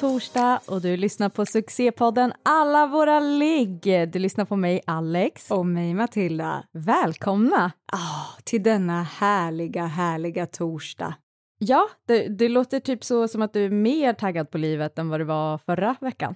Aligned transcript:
Torsdag 0.00 0.60
och 0.66 0.80
du 0.80 0.96
lyssnar 0.96 1.28
på 1.28 1.46
succépodden 1.46 2.32
Alla 2.42 2.86
våra 2.86 3.20
ligg. 3.20 3.82
Du 4.12 4.18
lyssnar 4.18 4.44
på 4.44 4.56
mig 4.56 4.80
Alex. 4.86 5.50
Och 5.50 5.66
mig 5.66 5.94
Matilda. 5.94 6.64
Välkomna! 6.72 7.72
Ah, 7.92 8.40
till 8.44 8.62
denna 8.62 9.02
härliga, 9.02 9.86
härliga 9.86 10.46
torsdag. 10.46 11.14
Ja, 11.58 11.88
det, 12.06 12.28
det 12.28 12.48
låter 12.48 12.80
typ 12.80 13.04
så 13.04 13.28
som 13.28 13.42
att 13.42 13.52
du 13.52 13.64
är 13.64 13.70
mer 13.70 14.12
taggad 14.12 14.50
på 14.50 14.58
livet 14.58 14.98
än 14.98 15.08
vad 15.08 15.20
du 15.20 15.24
var 15.24 15.58
förra 15.58 15.96
veckan. 16.00 16.34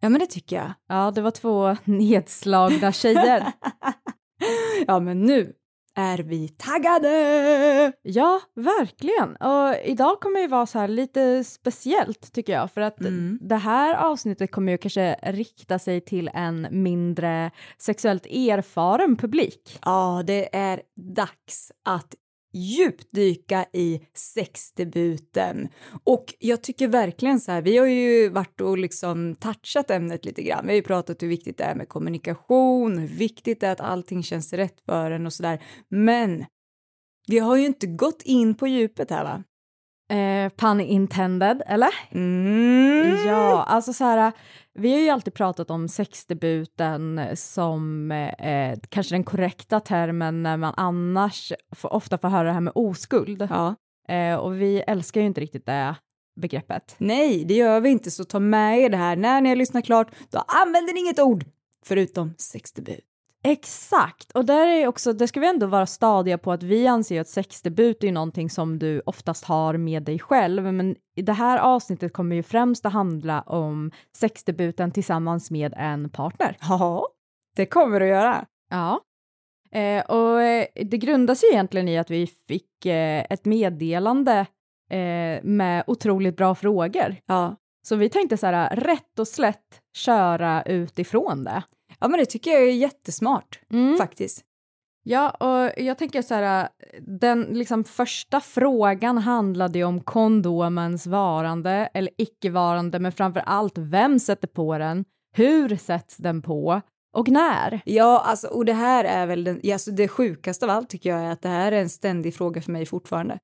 Ja, 0.00 0.08
men 0.08 0.20
det 0.20 0.26
tycker 0.26 0.56
jag. 0.56 0.72
Ja, 0.88 1.10
det 1.10 1.20
var 1.20 1.30
två 1.30 1.76
nedslagna 1.84 2.92
tjejer. 2.92 3.52
ja, 4.86 5.00
men 5.00 5.22
nu 5.22 5.52
är 5.98 6.18
vi 6.18 6.48
taggade! 6.48 7.92
Ja, 8.02 8.40
verkligen. 8.54 9.36
Och 9.36 9.74
idag 9.84 10.20
kommer 10.20 10.40
ju 10.40 10.46
vara 10.48 10.66
så 10.66 10.78
här 10.78 10.88
lite 10.88 11.44
speciellt 11.44 12.32
tycker 12.32 12.52
jag, 12.52 12.70
för 12.70 12.80
att 12.80 13.00
Mm. 13.00 13.38
det 13.40 13.56
här 13.56 13.94
avsnittet 13.94 14.50
kommer 14.50 14.72
ju 14.72 14.78
kanske 14.78 15.14
rikta 15.22 15.78
sig 15.78 16.00
till 16.00 16.30
en 16.34 16.66
mindre 16.70 17.50
sexuellt 17.78 18.26
erfaren 18.26 19.16
publik. 19.16 19.78
Ja, 19.84 20.22
det 20.26 20.56
är 20.56 20.80
dags 21.14 21.72
att 21.84 22.14
djupdyka 22.58 23.66
i 23.72 24.00
sexdebuten. 24.14 25.68
Och 26.04 26.34
jag 26.38 26.62
tycker 26.62 26.88
verkligen 26.88 27.40
så 27.40 27.52
här, 27.52 27.62
vi 27.62 27.78
har 27.78 27.86
ju 27.86 28.28
varit 28.28 28.60
och 28.60 28.78
liksom 28.78 29.34
touchat 29.34 29.90
ämnet 29.90 30.24
lite 30.24 30.42
grann. 30.42 30.66
Vi 30.66 30.72
har 30.72 30.76
ju 30.76 30.82
pratat 30.82 31.22
hur 31.22 31.28
viktigt 31.28 31.58
det 31.58 31.64
är 31.64 31.74
med 31.74 31.88
kommunikation, 31.88 32.98
hur 32.98 33.08
viktigt 33.08 33.60
det 33.60 33.66
är 33.66 33.72
att 33.72 33.80
allting 33.80 34.22
känns 34.22 34.52
rätt 34.52 34.80
för 34.86 35.10
en 35.10 35.26
och 35.26 35.32
sådär. 35.32 35.62
Men 35.88 36.44
vi 37.26 37.38
har 37.38 37.56
ju 37.56 37.66
inte 37.66 37.86
gått 37.86 38.22
in 38.22 38.54
på 38.54 38.66
djupet 38.66 39.10
här 39.10 39.24
va? 39.24 39.44
Eh, 40.10 40.48
pun 40.56 40.80
intended, 40.80 41.62
eller? 41.66 41.90
Mm. 42.10 43.26
Ja, 43.26 43.62
alltså 43.62 43.92
så 43.92 44.04
här, 44.04 44.32
vi 44.74 44.92
har 44.92 45.00
ju 45.00 45.08
alltid 45.08 45.34
pratat 45.34 45.70
om 45.70 45.88
sexdebuten 45.88 47.20
som 47.34 48.12
eh, 48.12 48.78
kanske 48.88 49.14
den 49.14 49.24
korrekta 49.24 49.80
termen 49.80 50.42
när 50.42 50.56
man 50.56 50.74
annars 50.76 51.52
får, 51.76 51.92
ofta 51.92 52.18
får 52.18 52.28
höra 52.28 52.48
det 52.48 52.52
här 52.52 52.60
med 52.60 52.72
oskuld. 52.74 53.48
Ja. 53.50 53.74
Eh, 54.14 54.36
och 54.36 54.60
vi 54.60 54.82
älskar 54.86 55.20
ju 55.20 55.26
inte 55.26 55.40
riktigt 55.40 55.66
det 55.66 55.94
begreppet. 56.36 56.96
Nej, 56.98 57.44
det 57.44 57.54
gör 57.54 57.80
vi 57.80 57.88
inte, 57.88 58.10
så 58.10 58.24
ta 58.24 58.40
med 58.40 58.80
er 58.80 58.88
det 58.88 58.96
här. 58.96 59.16
När 59.16 59.40
ni 59.40 59.48
har 59.48 59.56
lyssnat 59.56 59.84
klart, 59.84 60.10
då 60.30 60.38
använder 60.38 60.94
ni 60.94 61.00
inget 61.00 61.20
ord 61.20 61.44
förutom 61.84 62.34
sexdebut. 62.38 63.04
Exakt, 63.44 64.32
och 64.32 64.44
där 64.44 64.66
är 64.66 64.86
också, 64.86 65.12
det 65.12 65.28
ska 65.28 65.40
vi 65.40 65.48
ändå 65.48 65.66
vara 65.66 65.86
stadiga 65.86 66.38
på 66.38 66.52
att 66.52 66.62
vi 66.62 66.86
anser 66.86 67.14
ju 67.14 67.20
att 67.20 67.28
sexdebut 67.28 68.04
är 68.04 68.12
någonting 68.12 68.50
som 68.50 68.78
du 68.78 69.02
oftast 69.06 69.44
har 69.44 69.76
med 69.76 70.02
dig 70.02 70.18
själv, 70.18 70.72
men 70.72 70.96
i 71.16 71.22
det 71.22 71.32
här 71.32 71.58
avsnittet 71.58 72.12
kommer 72.12 72.36
ju 72.36 72.42
främst 72.42 72.86
att 72.86 72.92
handla 72.92 73.40
om 73.40 73.90
sexdebuten 74.16 74.90
tillsammans 74.90 75.50
med 75.50 75.74
en 75.76 76.10
partner. 76.10 76.56
Ja, 76.60 77.08
det 77.56 77.66
kommer 77.66 78.00
att 78.00 78.08
göra. 78.08 78.46
Ja. 78.70 79.00
Eh, 79.70 80.04
och 80.04 80.42
eh, 80.42 80.66
det 80.74 80.98
grundar 80.98 81.34
sig 81.34 81.48
egentligen 81.52 81.88
i 81.88 81.98
att 81.98 82.10
vi 82.10 82.26
fick 82.26 82.86
eh, 82.86 83.26
ett 83.30 83.44
meddelande 83.44 84.46
eh, 84.90 85.42
med 85.42 85.84
otroligt 85.86 86.36
bra 86.36 86.54
frågor. 86.54 87.16
Ja. 87.26 87.56
Så 87.82 87.96
vi 87.96 88.08
tänkte 88.08 88.36
så 88.36 88.46
här, 88.46 88.76
rätt 88.76 89.18
och 89.18 89.28
slätt 89.28 89.80
köra 89.94 90.62
utifrån 90.62 91.44
det. 91.44 91.62
Ja, 92.00 92.08
men 92.08 92.18
det 92.20 92.26
tycker 92.26 92.50
jag 92.50 92.62
är 92.62 92.72
jättesmart 92.72 93.60
Mm. 93.70 93.98
faktiskt. 93.98 94.44
Ja, 95.02 95.30
och 95.30 95.72
jag 95.82 95.98
tänker 95.98 96.22
så 96.22 96.34
här, 96.34 96.68
den 97.00 97.42
liksom 97.42 97.84
första 97.84 98.40
frågan 98.40 99.18
handlade 99.18 99.78
ju 99.78 99.84
om 99.84 100.00
kondomens 100.00 101.06
varande 101.06 101.70
eller 101.94 102.10
icke-varande, 102.18 102.98
men 102.98 103.12
framför 103.12 103.40
allt 103.40 103.78
vem 103.78 104.18
sätter 104.18 104.48
på 104.48 104.78
den, 104.78 105.04
hur 105.34 105.76
sätts 105.76 106.16
den 106.16 106.42
på 106.42 106.80
och 107.12 107.28
när? 107.28 107.80
Ja, 107.84 108.20
alltså, 108.26 108.46
och 108.48 108.64
det 108.64 108.72
här 108.72 109.04
är 109.04 109.26
väl 109.26 109.44
den, 109.44 109.60
alltså, 109.72 109.90
det 109.90 110.08
sjukaste 110.08 110.64
av 110.64 110.70
allt 110.70 110.88
tycker 110.90 111.10
jag 111.10 111.20
är 111.20 111.30
att 111.30 111.42
det 111.42 111.48
här 111.48 111.72
är 111.72 111.80
en 111.80 111.88
ständig 111.88 112.34
fråga 112.34 112.62
för 112.62 112.72
mig 112.72 112.86
fortfarande. 112.86 113.38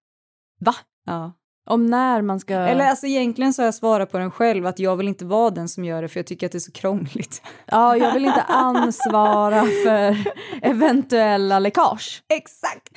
Va? 0.61 0.75
Ja. 1.07 1.33
Om 1.67 1.87
när 1.87 2.23
man 2.23 2.41
ska... 2.41 2.55
Eller 2.55 2.85
alltså 2.87 3.07
egentligen 3.07 3.53
så 3.53 3.63
har 3.63 3.65
jag 3.65 3.75
svarat 3.75 4.13
på 4.13 4.19
den 4.19 4.31
själv 4.31 4.67
att 4.67 4.79
jag 4.79 4.97
vill 4.97 5.09
inte 5.09 5.25
vara 5.25 5.51
den 5.51 5.69
som 5.69 5.85
gör 5.85 6.03
det 6.03 6.09
för 6.09 6.21
jag 6.21 6.27
tycker 6.27 6.47
att 6.47 6.53
det 6.53 6.59
är 6.59 6.61
så 6.61 6.73
krångligt. 6.73 7.43
Ja, 7.67 7.97
jag 7.97 8.15
vill 8.15 8.25
inte 8.25 8.43
ansvara 8.43 9.63
för 9.85 10.17
eventuella 10.63 11.59
läckage. 11.59 12.23
Exakt! 12.29 12.89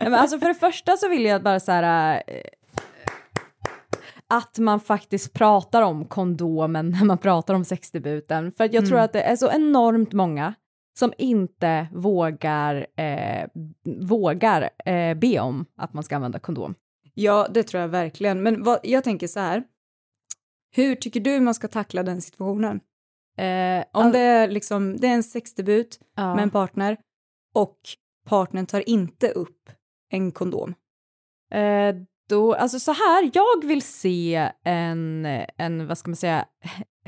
Men 0.00 0.14
alltså 0.14 0.38
för 0.38 0.48
det 0.48 0.54
första 0.54 0.96
så 0.96 1.08
vill 1.08 1.24
jag 1.24 1.42
bara 1.42 1.60
så 1.60 1.72
här 1.72 2.22
eh, 2.26 2.34
att 4.28 4.58
man 4.58 4.80
faktiskt 4.80 5.32
pratar 5.32 5.82
om 5.82 6.04
kondomen 6.04 6.90
när 6.90 7.04
man 7.04 7.18
pratar 7.18 7.54
om 7.54 7.64
sexdebuten. 7.64 8.52
För 8.52 8.64
jag 8.74 8.86
tror 8.86 8.96
Mm. 8.98 9.04
att 9.04 9.12
det 9.12 9.22
är 9.22 9.36
så 9.36 9.50
enormt 9.50 10.12
många 10.12 10.54
som 10.98 11.12
inte 11.18 11.86
vågar, 11.92 12.86
eh, 12.96 13.46
vågar 14.00 14.70
eh, 14.84 15.14
be 15.14 15.40
om 15.40 15.66
att 15.76 15.94
man 15.94 16.02
ska 16.04 16.16
använda 16.16 16.38
kondom. 16.38 16.74
Ja, 17.18 17.48
det 17.50 17.62
tror 17.62 17.80
jag 17.80 17.88
verkligen. 17.88 18.42
Men 18.42 18.62
vad, 18.62 18.80
jag 18.82 19.04
tänker 19.04 19.26
så 19.26 19.40
här. 19.40 19.64
Hur 20.76 20.94
tycker 20.94 21.20
du 21.20 21.40
man 21.40 21.54
ska 21.54 21.68
tackla 21.68 22.02
den 22.02 22.22
situationen? 22.22 22.80
Eh, 23.38 23.84
Om 23.92 24.02
all- 24.06 24.12
det 24.12 24.18
är 24.18 24.48
liksom, 24.48 24.96
det 24.96 25.06
är 25.06 25.14
en 25.14 25.22
sexdebut 25.22 26.00
ja. 26.16 26.34
med 26.34 26.42
en 26.42 26.50
partner 26.50 26.96
och 27.54 27.78
partnern 28.28 28.66
tar 28.66 28.88
inte 28.88 29.30
upp 29.30 29.70
en 30.12 30.32
kondom. 30.32 30.74
Eh, 31.52 31.94
då, 32.28 32.54
alltså 32.54 32.80
så 32.80 32.92
här, 32.92 33.30
jag 33.34 33.64
vill 33.64 33.82
se 33.82 34.50
en, 34.64 35.26
en 35.58 35.86
vad 35.86 35.98
ska 35.98 36.10
man 36.10 36.16
säga, 36.16 36.46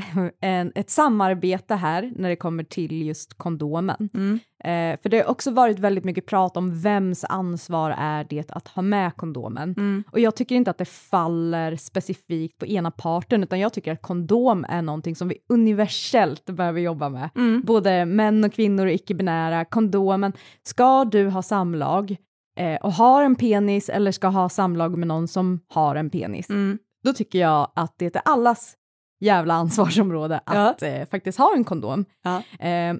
en, 0.40 0.72
ett 0.74 0.90
samarbete 0.90 1.74
här 1.74 2.12
när 2.16 2.28
det 2.28 2.36
kommer 2.36 2.64
till 2.64 3.06
just 3.06 3.38
kondomen. 3.38 4.08
Mm. 4.14 4.40
Eh, 4.64 5.00
för 5.02 5.08
det 5.08 5.18
har 5.18 5.30
också 5.30 5.50
varit 5.50 5.78
väldigt 5.78 6.04
mycket 6.04 6.26
prat 6.26 6.56
om 6.56 6.80
vems 6.80 7.24
ansvar 7.24 7.94
är 7.98 8.26
det 8.30 8.50
att 8.50 8.68
ha 8.68 8.82
med 8.82 9.16
kondomen. 9.16 9.74
Mm. 9.76 10.04
Och 10.12 10.20
jag 10.20 10.36
tycker 10.36 10.54
inte 10.54 10.70
att 10.70 10.78
det 10.78 10.84
faller 10.88 11.76
specifikt 11.76 12.58
på 12.58 12.66
ena 12.66 12.90
parten, 12.90 13.42
utan 13.42 13.60
jag 13.60 13.72
tycker 13.72 13.92
att 13.92 14.02
kondom 14.02 14.66
är 14.68 14.82
någonting 14.82 15.16
som 15.16 15.28
vi 15.28 15.38
universellt 15.48 16.46
behöver 16.46 16.80
jobba 16.80 17.08
med. 17.08 17.30
Mm. 17.36 17.62
Både 17.66 18.04
män 18.04 18.44
och 18.44 18.52
kvinnor 18.52 18.86
och 18.86 18.92
icke-binära. 18.92 19.64
Kondomen, 19.64 20.32
ska 20.62 21.04
du 21.04 21.28
ha 21.28 21.42
samlag 21.42 22.16
eh, 22.58 22.76
och 22.76 22.92
har 22.92 23.22
en 23.22 23.34
penis 23.36 23.88
eller 23.88 24.12
ska 24.12 24.28
ha 24.28 24.48
samlag 24.48 24.98
med 24.98 25.08
någon 25.08 25.28
som 25.28 25.60
har 25.68 25.96
en 25.96 26.10
penis, 26.10 26.50
Mm. 26.50 26.78
då 27.04 27.12
tycker 27.12 27.38
jag 27.38 27.72
att 27.74 27.94
det 27.98 28.16
är 28.16 28.22
allas 28.24 28.74
jävla 29.20 29.54
ansvarsområde 29.54 30.40
Ja. 30.46 30.52
att 30.70 30.82
eh, 30.82 31.04
faktiskt 31.10 31.38
ha 31.38 31.54
en 31.54 31.64
kondom. 31.64 32.04
Ja. 32.22 32.66
Eh, 32.66 32.94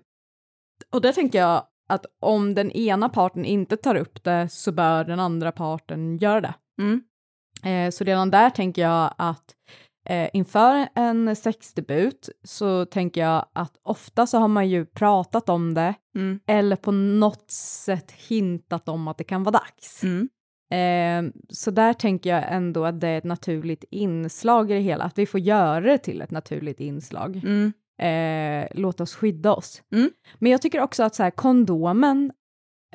och 0.93 1.01
där 1.01 1.13
tänker 1.13 1.39
jag 1.39 1.63
att 1.89 2.07
om 2.21 2.55
den 2.55 2.71
ena 2.73 3.09
parten 3.09 3.45
inte 3.45 3.77
tar 3.77 3.95
upp 3.95 4.25
det 4.25 4.49
så 4.49 4.73
bör 4.73 5.05
den 5.05 5.21
andra 5.21 5.53
parten 5.53 6.17
göra 6.19 6.41
det. 6.41 6.55
Mm. 6.83 7.03
Eh, 7.65 7.91
så 7.91 8.05
redan 8.05 8.31
där 8.31 8.51
tänker 8.51 8.83
jag 8.83 9.15
att 9.19 9.55
eh, 10.09 10.29
inför 10.33 10.89
en 10.95 11.37
sexdebut 11.37 12.29
så 12.45 12.85
tänker 12.85 13.21
jag 13.21 13.47
att 13.53 13.73
ofta 13.83 14.27
så 14.27 14.39
har 14.39 14.49
man 14.49 14.69
ju 14.69 14.87
pratat 14.87 15.49
om 15.49 15.75
det 15.75 15.95
Mm. 16.17 16.41
eller 16.47 16.77
på 16.77 16.93
något 16.93 17.51
sätt 17.51 18.11
hintat 18.11 18.89
om 18.89 19.09
att 19.09 19.19
det 19.19 19.25
kan 19.25 19.45
vara 19.45 19.53
dags. 19.53 20.05
Mm. 20.05 20.29
Eh, 20.71 21.23
så 21.49 21.71
där 21.71 21.93
tänker 21.93 22.31
jag 22.31 22.45
ändå 22.53 22.85
att 22.85 23.01
det 23.01 23.09
är 23.09 23.19
ett 23.19 23.25
naturligt 23.25 23.85
inslag 23.91 24.71
i 24.71 24.75
det 24.75 24.81
hela, 24.81 25.05
att 25.05 25.19
vi 25.19 25.27
får 25.27 25.41
göra 25.41 25.81
det 25.81 25.99
till 25.99 26.21
ett 26.23 26.31
naturligt 26.31 26.81
inslag. 26.81 27.37
Mm. 27.45 27.73
Eh, 28.01 28.69
låt 28.75 29.01
oss 29.01 29.15
skydda 29.15 29.53
oss. 29.53 29.83
Mm. 29.93 30.11
Men 30.39 30.53
jag 30.53 30.63
tycker 30.63 30.81
också 30.81 31.03
att 31.03 31.15
så 31.15 31.23
här, 31.23 31.31
kondomen, 31.31 32.33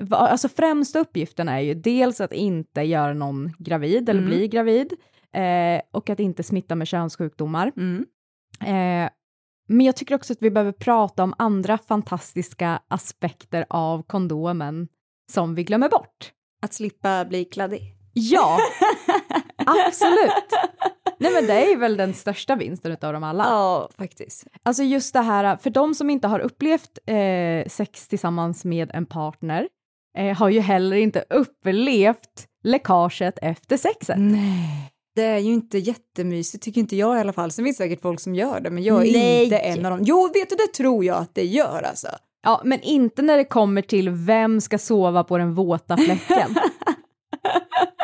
alltså 0.10 0.50
främsta 0.50 1.00
uppgiften 1.00 1.50
är 1.50 1.60
ju 1.60 1.74
dels 1.74 2.22
att 2.22 2.34
inte 2.34 2.82
göra 2.82 3.14
någon 3.14 3.54
gravid 3.60 4.10
eller 4.10 4.22
Mm. 4.22 4.30
bli 4.30 4.48
gravid 4.48 4.94
eh, 5.34 5.82
och 5.92 6.10
att 6.10 6.20
inte 6.20 6.44
smitta 6.44 6.76
med 6.76 6.88
könssjukdomar. 6.88 7.72
Mm. 7.78 8.06
Eh, 8.62 9.10
men 9.68 9.86
jag 9.86 9.96
tycker 9.96 10.16
också 10.16 10.34
att 10.34 10.42
vi 10.42 10.52
behöver 10.52 10.72
prata 10.72 11.24
om 11.24 11.34
andra 11.38 11.78
fantastiska 11.78 12.82
aspekter 12.88 13.66
av 13.70 14.04
kondomen 14.04 14.88
som 15.32 15.56
vi 15.56 15.64
glömmer 15.64 15.90
bort. 15.90 16.32
Att 16.64 16.74
slippa 16.74 17.26
bli 17.26 17.46
kladdig. 17.46 17.82
Ja, 18.14 18.60
absolut. 19.88 20.50
Nej 21.20 21.34
men 21.34 21.48
det 21.48 21.72
är 21.72 21.78
väl 21.78 21.98
den 21.98 22.14
största 22.14 22.56
vinsten 22.56 22.92
utav 22.92 23.14
dem 23.14 23.24
alla. 23.24 23.44
Ja, 23.44 23.90
faktiskt. 23.98 24.48
Alltså 24.64 24.84
just 24.84 25.14
det 25.14 25.22
här, 25.22 25.58
för 25.58 25.70
de 25.70 25.96
som 25.96 26.10
inte 26.10 26.28
har 26.28 26.40
upplevt 26.40 27.00
eh, 27.06 27.70
sex 27.70 28.08
tillsammans 28.08 28.66
med 28.66 28.92
en 28.94 29.06
partner 29.06 29.68
eh, 30.18 30.38
har 30.38 30.50
ju 30.50 30.60
heller 30.60 30.98
inte 30.98 31.26
upplevt 31.30 32.48
läckaget 32.64 33.40
efter 33.42 33.78
sexet. 33.78 34.16
Nej. 34.20 34.90
Det 35.16 35.24
är 35.24 35.38
ju 35.38 35.54
inte 35.54 35.78
jättemysigt, 35.78 36.64
tycker 36.64 36.82
inte 36.82 36.96
jag 36.96 37.18
i 37.18 37.20
alla 37.20 37.34
fall. 37.34 37.52
Sen 37.52 37.66
finns 37.66 37.78
det 37.78 37.84
säkert 37.84 38.02
folk 38.02 38.20
som 38.20 38.36
gör 38.36 38.60
det, 38.60 38.70
men 38.70 38.84
jag 38.84 39.08
är 39.08 39.12
Nej. 39.12 39.44
inte 39.44 39.58
en 39.58 39.86
av 39.86 39.92
dem. 39.92 40.00
Jo, 40.04 40.30
vet 40.34 40.50
du, 40.50 40.56
det 40.56 40.74
tror 40.78 41.06
jag 41.06 41.18
att 41.18 41.36
det 41.36 41.46
gör 41.46 41.82
alltså. 41.84 42.08
Ja, 42.44 42.62
men 42.64 42.82
inte 42.82 43.22
när 43.22 43.38
det 43.38 43.44
kommer 43.44 43.82
till 43.82 44.10
vem 44.10 44.62
ska 44.62 44.78
sova 44.78 45.24
på 45.24 45.38
den 45.38 45.54
våta 45.54 45.98
fläcken. 45.98 46.56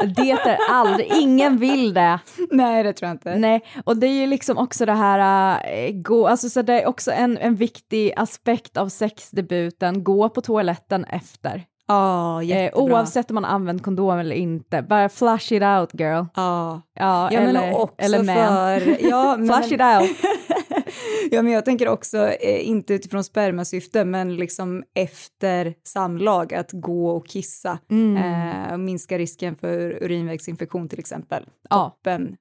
det 0.15 0.31
är 0.31 0.57
aldrig, 0.69 1.11
ingen 1.13 1.57
vill 1.57 1.93
det. 1.93 2.19
Nej, 2.51 2.83
det 2.83 2.93
tror 2.93 3.07
jag 3.07 3.15
inte. 3.15 3.35
Nej, 3.35 3.65
och 3.85 3.97
det 3.97 4.07
är 4.07 4.21
ju 4.21 4.27
liksom 4.27 4.57
också 4.57 4.85
det 4.85 4.93
här, 4.93 5.59
äh, 5.73 5.91
gå, 5.91 6.27
alltså 6.27 6.49
så 6.49 6.61
det 6.61 6.81
är 6.81 6.87
också 6.87 7.11
en, 7.11 7.37
en 7.37 7.55
viktig 7.55 8.13
aspekt 8.15 8.77
av 8.77 8.89
sexdebuten, 8.89 10.03
gå 10.03 10.29
på 10.29 10.41
toaletten 10.41 11.05
efter. 11.05 11.65
Eh, 11.89 12.39
jättebra. 12.43 12.83
oavsett 12.83 13.31
om 13.31 13.35
man 13.35 13.45
använt 13.45 13.83
kondom 13.83 14.19
eller 14.19 14.35
inte, 14.35 14.81
bara 14.81 15.09
flush 15.09 15.53
it 15.53 15.63
out 15.63 15.89
girl. 15.93 16.25
Ja, 16.35 16.81
Ja, 16.93 17.29
ja 17.31 17.41
men 17.41 17.55
eller, 17.55 17.77
också 17.77 18.05
eller 18.05 18.23
man. 18.23 18.35
för... 18.35 19.07
Ja, 19.09 19.37
men, 19.39 19.47
Flush 19.47 19.73
it 19.73 19.81
out. 19.81 20.17
ja, 21.31 21.41
men 21.41 21.53
jag 21.53 21.65
tänker 21.65 21.87
också, 21.87 22.17
eh, 22.27 22.67
inte 22.69 22.93
utifrån 22.93 23.23
spermasyfte, 23.23 24.05
men 24.05 24.35
liksom 24.35 24.83
efter 24.95 25.73
samlag, 25.83 26.53
att 26.53 26.69
gå 26.73 27.09
och 27.09 27.27
kissa. 27.27 27.79
Mm. 27.91 28.17
Eh, 28.71 28.77
minska 28.77 29.17
risken 29.17 29.55
för 29.55 30.03
urinvägsinfektion 30.03 30.89
till 30.89 30.99
exempel. 30.99 31.45
Ja, 31.69 31.99
Men, 32.05 32.37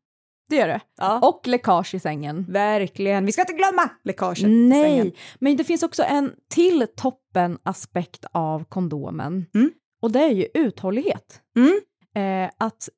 det 0.50 0.56
gör 0.56 0.68
det. 0.68 0.80
ja. 1.00 1.28
Och 1.28 1.46
läckage 1.46 1.94
i 1.94 2.00
sängen. 2.00 2.46
Verkligen. 2.48 3.26
Vi 3.26 3.32
ska 3.32 3.42
inte 3.42 3.52
glömma 3.52 3.90
läckaget 4.04 4.44
i 4.44 4.46
Nej, 4.46 4.82
sängen. 4.82 5.12
men 5.38 5.56
det 5.56 5.64
finns 5.64 5.82
också 5.82 6.02
en 6.02 6.32
till 6.54 6.86
toppen 6.96 7.58
aspekt 7.62 8.24
av 8.32 8.64
kondomen. 8.64 9.46
Mm. 9.54 9.70
Och 10.02 10.10
det 10.12 10.18
är 10.20 10.30
ju 10.30 10.46
uthållighet. 10.54 11.40
Mm. 11.56 11.80
Eh, 12.16 12.50
att 12.58 12.88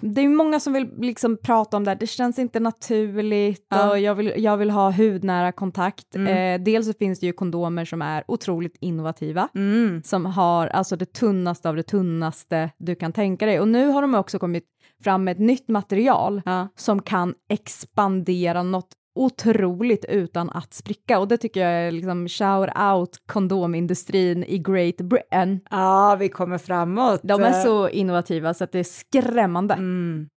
det 0.00 0.20
är 0.20 0.28
många 0.28 0.60
som 0.60 0.72
vill 0.72 0.90
liksom 0.98 1.36
prata 1.42 1.76
om 1.76 1.84
det 1.84 1.90
här, 1.90 1.96
det 1.98 2.06
känns 2.06 2.38
inte 2.38 2.60
naturligt 2.60 3.66
Ja. 3.70 3.90
och 3.90 3.98
jag 3.98 4.14
vill, 4.14 4.32
jag 4.36 4.56
vill 4.56 4.70
ha 4.70 4.90
hudnära 4.90 5.52
kontakt. 5.52 6.14
Mm. 6.16 6.60
Eh, 6.60 6.64
dels 6.64 6.86
så 6.86 6.92
finns 6.92 7.20
det 7.20 7.26
ju 7.26 7.32
kondomer 7.32 7.84
som 7.84 8.02
är 8.02 8.24
otroligt 8.28 8.76
innovativa, 8.80 9.48
Mm. 9.54 10.02
som 10.02 10.26
har 10.26 10.66
alltså 10.66 10.96
det 10.96 11.12
tunnaste 11.12 11.68
av 11.68 11.76
det 11.76 11.82
tunnaste 11.82 12.70
du 12.78 12.94
kan 12.94 13.12
tänka 13.12 13.46
dig. 13.46 13.60
Och 13.60 13.68
nu 13.68 13.86
har 13.88 14.02
de 14.02 14.14
också 14.14 14.38
kommit 14.38 14.64
fram 15.04 15.24
med 15.24 15.32
ett 15.32 15.38
nytt 15.42 15.68
material 15.68 16.42
Ja. 16.44 16.68
som 16.76 17.02
kan 17.02 17.34
expandera 17.48 18.62
något 18.62 18.88
otroligt 19.18 20.04
utan 20.04 20.50
att 20.50 20.74
spricka 20.74 21.18
och 21.18 21.28
det 21.28 21.36
tycker 21.36 21.60
jag 21.60 21.72
är 21.72 21.90
liksom 21.90 22.28
shout 22.28 22.70
out 22.78 23.10
kondomindustrin 23.26 24.44
i 24.44 24.58
Great 24.58 24.96
Britain. 24.96 25.60
ja, 25.70 26.16
vi 26.20 26.28
kommer 26.28 26.58
framåt. 26.58 27.20
De 27.22 27.42
är 27.42 27.52
så 27.52 27.88
innovativa 27.88 28.54
så 28.54 28.64
att 28.64 28.72
det 28.72 28.78
är 28.78 28.84
skrämmande. 28.84 29.74
Mm. 29.74 30.28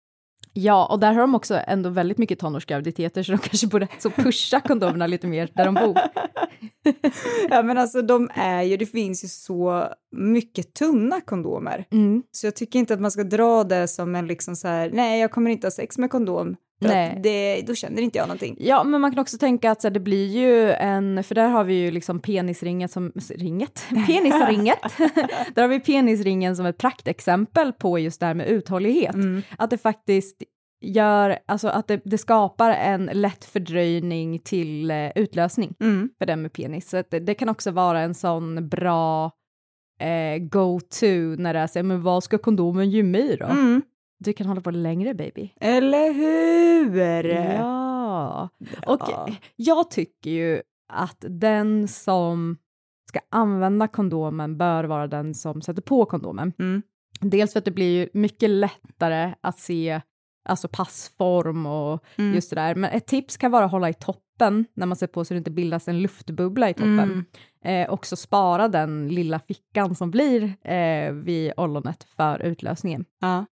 Ja, 0.54 0.88
och 0.92 1.00
där 1.00 1.14
har 1.14 1.22
de 1.22 1.36
också 1.36 1.60
ändå 1.68 1.90
väldigt 1.90 2.18
mycket 2.18 2.40
tonårsgraviditeter 2.40 3.24
så 3.24 3.32
de 3.32 3.38
kanske 3.38 3.68
borde 3.68 3.88
så 4.00 4.10
pusha 4.10 4.60
kondomerna 4.60 5.08
lite 5.08 5.28
mer 5.28 5.50
där 5.56 5.66
de 5.66 5.74
bor. 5.74 5.98
Ja, 7.50 7.64
men 7.64 7.78
alltså 7.78 8.02
de 8.02 8.30
är 8.34 8.62
ju, 8.62 8.78
det 8.78 8.86
finns 8.86 9.24
ju 9.24 9.28
så 9.28 9.88
mycket 10.16 10.74
tunna 10.74 11.22
kondomer. 11.22 11.86
Mm. 11.92 12.24
Så 12.32 12.48
jag 12.48 12.56
tycker 12.56 12.80
inte 12.80 12.94
att 12.94 13.02
man 13.02 13.12
ska 13.12 13.24
dra 13.24 13.64
det 13.64 13.88
som 13.88 14.16
en 14.16 14.28
liksom 14.28 14.56
så 14.56 14.68
här, 14.68 14.90
nej 14.94 15.22
jag 15.22 15.32
kommer 15.32 15.52
inte 15.52 15.68
ha 15.68 15.72
sex 15.72 15.98
med 15.98 16.12
kondom. 16.12 16.56
Nej. 16.88 17.20
Det, 17.24 17.62
då 17.62 17.76
känner 17.76 18.02
inte 18.02 18.18
jag 18.18 18.28
någonting. 18.28 18.58
Ja, 18.60 18.84
men 18.84 19.02
man 19.02 19.12
kan 19.12 19.20
också 19.20 19.38
tänka 19.38 19.72
att 19.72 19.82
så 19.82 19.88
här, 19.88 19.94
det 19.94 20.00
blir 20.00 20.28
ju 20.28 20.72
en, 20.72 21.24
för 21.24 21.36
där 21.36 21.48
har 21.48 21.64
vi 21.64 21.74
ju 21.74 21.92
liksom 21.92 22.20
penisringet 22.20 22.92
som, 22.92 23.12
ringet? 23.36 23.84
Penisringet! 24.08 24.80
där 25.56 25.62
har 25.62 25.68
vi 25.68 25.80
penisringen 25.80 26.56
som 26.56 26.66
ett 26.66 26.78
praktexempel 26.78 27.74
på 27.74 28.00
just 28.00 28.20
det 28.20 28.26
här 28.26 28.34
med 28.34 28.48
uthållighet. 28.48 29.16
Mm. 29.16 29.42
Att 29.58 29.70
det 29.70 29.78
faktiskt 29.78 30.44
gör, 30.86 31.38
alltså 31.46 31.68
att 31.68 31.88
det, 31.88 32.02
det 32.06 32.18
skapar 32.18 32.70
en 32.70 33.10
lätt 33.14 33.46
fördröjning 33.46 34.40
till 34.40 34.92
eh, 34.92 35.10
utlösning 35.16 35.76
Mm. 35.80 36.10
för 36.18 36.26
den 36.26 36.42
med 36.42 36.54
penis. 36.54 36.90
Så 36.90 37.04
det, 37.10 37.20
det 37.20 37.34
kan 37.34 37.50
också 37.50 37.72
vara 37.72 38.00
en 38.00 38.14
sån 38.14 38.70
bra 38.70 39.32
eh, 40.00 40.38
go-to 40.40 41.36
när 41.38 41.54
det 41.54 41.60
är 41.60 41.68
så 41.68 41.84
men 41.84 42.02
vad 42.02 42.24
ska 42.24 42.38
kondomen 42.38 42.90
ge 42.92 43.04
mig 43.04 43.38
då? 43.40 43.46
Mm. 43.46 43.82
Du 44.24 44.34
kan 44.34 44.48
hålla 44.48 44.62
på 44.62 44.72
längre 44.72 45.14
baby. 45.14 45.54
Eller 45.62 46.14
hur? 46.14 47.24
Ja. 47.30 48.50
Och 48.88 49.00
Ja. 49.10 49.30
jag 49.56 49.92
tycker 49.92 50.30
ju 50.30 50.62
att 50.94 51.26
den 51.30 51.88
som 51.88 52.58
ska 53.08 53.20
använda 53.30 53.88
kondomen 53.88 54.58
bör 54.58 54.84
vara 54.84 55.08
den 55.08 55.34
som 55.34 55.62
sätter 55.62 55.82
på 55.82 56.06
kondomen. 56.06 56.54
Mm. 56.60 56.82
Dels 57.22 57.52
för 57.54 57.60
att 57.60 57.66
det 57.66 57.72
blir 57.72 58.00
ju 58.00 58.10
mycket 58.14 58.50
lättare 58.50 59.34
att 59.42 59.60
se 59.60 60.02
alltså 60.50 60.68
passform 60.68 61.66
och 61.66 62.04
Mm. 62.18 62.34
just 62.34 62.50
det 62.50 62.56
där. 62.56 62.76
Men 62.76 62.92
ett 62.92 63.08
tips 63.08 63.38
kan 63.38 63.52
vara 63.52 63.66
att 63.66 63.72
hålla 63.72 63.90
i 63.90 63.94
toppen 63.94 64.66
när 64.74 64.86
man 64.86 64.96
sätter 64.98 65.14
på 65.14 65.26
så 65.26 65.34
det 65.34 65.38
inte 65.38 65.52
bildas 65.52 65.88
en 65.88 66.02
luftbubbla 66.02 66.70
i 66.70 66.74
toppen. 66.74 67.00
Mm. 67.00 67.26
Eh, 67.86 67.94
också 67.94 68.16
spara 68.16 68.68
den 68.68 69.08
lilla 69.08 69.40
fickan 69.40 69.96
som 69.96 70.12
blir 70.12 70.68
eh, 70.68 71.12
vid 71.14 71.54
ollonet 71.58 72.04
för 72.04 72.42
utlösningen. 72.42 73.06
Ja. 73.22 73.46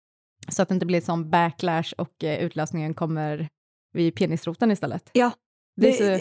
Så 0.51 0.61
att 0.61 0.69
det 0.69 0.73
inte 0.73 0.85
blir 0.85 1.01
sån 1.01 1.29
backlash 1.29 1.93
och 1.97 2.23
eh, 2.23 2.39
utlösningen 2.45 2.93
kommer 2.93 3.49
vid 3.93 4.15
penisroten 4.15 4.71
istället. 4.71 5.09
Ja, 5.13 5.31
Det 5.75 5.93
så- 5.93 6.19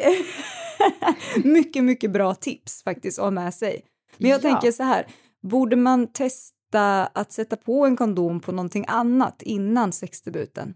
mycket, 1.49 1.85
mycket 1.85 2.13
bra 2.13 2.35
tips 2.35 2.83
faktiskt 2.83 3.19
att 3.19 3.25
ha 3.25 3.31
med 3.31 3.55
sig. 3.55 3.83
Men 4.19 4.31
jag 4.31 4.39
Ja. 4.39 4.43
tänker 4.43 4.73
så 4.73 4.83
här, 4.83 5.07
borde 5.43 5.77
man 5.77 6.13
testa 6.13 7.07
att 7.07 7.33
sätta 7.33 7.57
på 7.57 7.87
en 7.87 7.97
kondom 7.97 8.41
på 8.41 8.53
någonting 8.53 8.85
annat 8.89 9.43
innan 9.43 9.93
sexdebuten? 9.93 10.75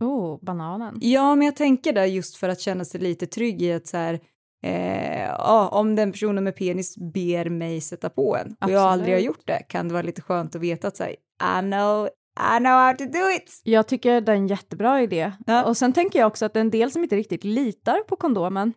Oh, 0.00 0.38
bananen. 0.44 0.98
Ja, 1.00 1.34
men 1.34 1.46
jag 1.46 1.56
tänker 1.56 1.92
det 1.92 2.06
just 2.06 2.36
för 2.36 2.48
att 2.48 2.60
känna 2.60 2.84
sig 2.84 3.00
lite 3.00 3.26
trygg 3.26 3.62
i 3.62 3.72
att 3.72 3.86
så 3.86 3.96
här, 3.96 4.20
eh, 4.64 5.22
ja, 5.26 5.68
om 5.72 5.94
den 5.94 6.12
personen 6.12 6.44
med 6.44 6.56
penis 6.56 6.96
ber 7.14 7.48
mig 7.50 7.80
sätta 7.80 8.10
på 8.10 8.36
en 8.36 8.56
och 8.64 8.70
jag 8.70 8.82
aldrig 8.82 9.14
har 9.14 9.18
Absolut. 9.18 9.26
gjort 9.26 9.46
det 9.46 9.62
kan 9.68 9.88
det 9.88 9.92
vara 9.94 10.02
lite 10.02 10.22
skönt 10.22 10.54
att 10.54 10.60
veta 10.62 10.88
att 10.88 10.96
så 10.96 11.04
här, 11.04 11.12
I 11.12 11.60
know, 11.62 12.08
I 12.36 12.58
know 12.58 12.72
how 12.72 12.96
to 12.96 13.04
do 13.04 13.30
it. 13.36 13.60
Jag 13.64 13.88
tycker 13.88 14.20
det 14.20 14.32
är 14.32 14.36
en 14.36 14.46
jättebra 14.46 15.02
idé. 15.02 15.32
Ja. 15.46 15.64
Och 15.64 15.76
sen 15.76 15.92
tänker 15.92 16.18
jag 16.18 16.26
också 16.26 16.44
att 16.44 16.56
en 16.56 16.70
del 16.70 16.90
som 16.90 17.02
inte 17.02 17.16
riktigt 17.16 17.44
litar 17.44 18.00
på 18.00 18.16
kondomen. 18.16 18.72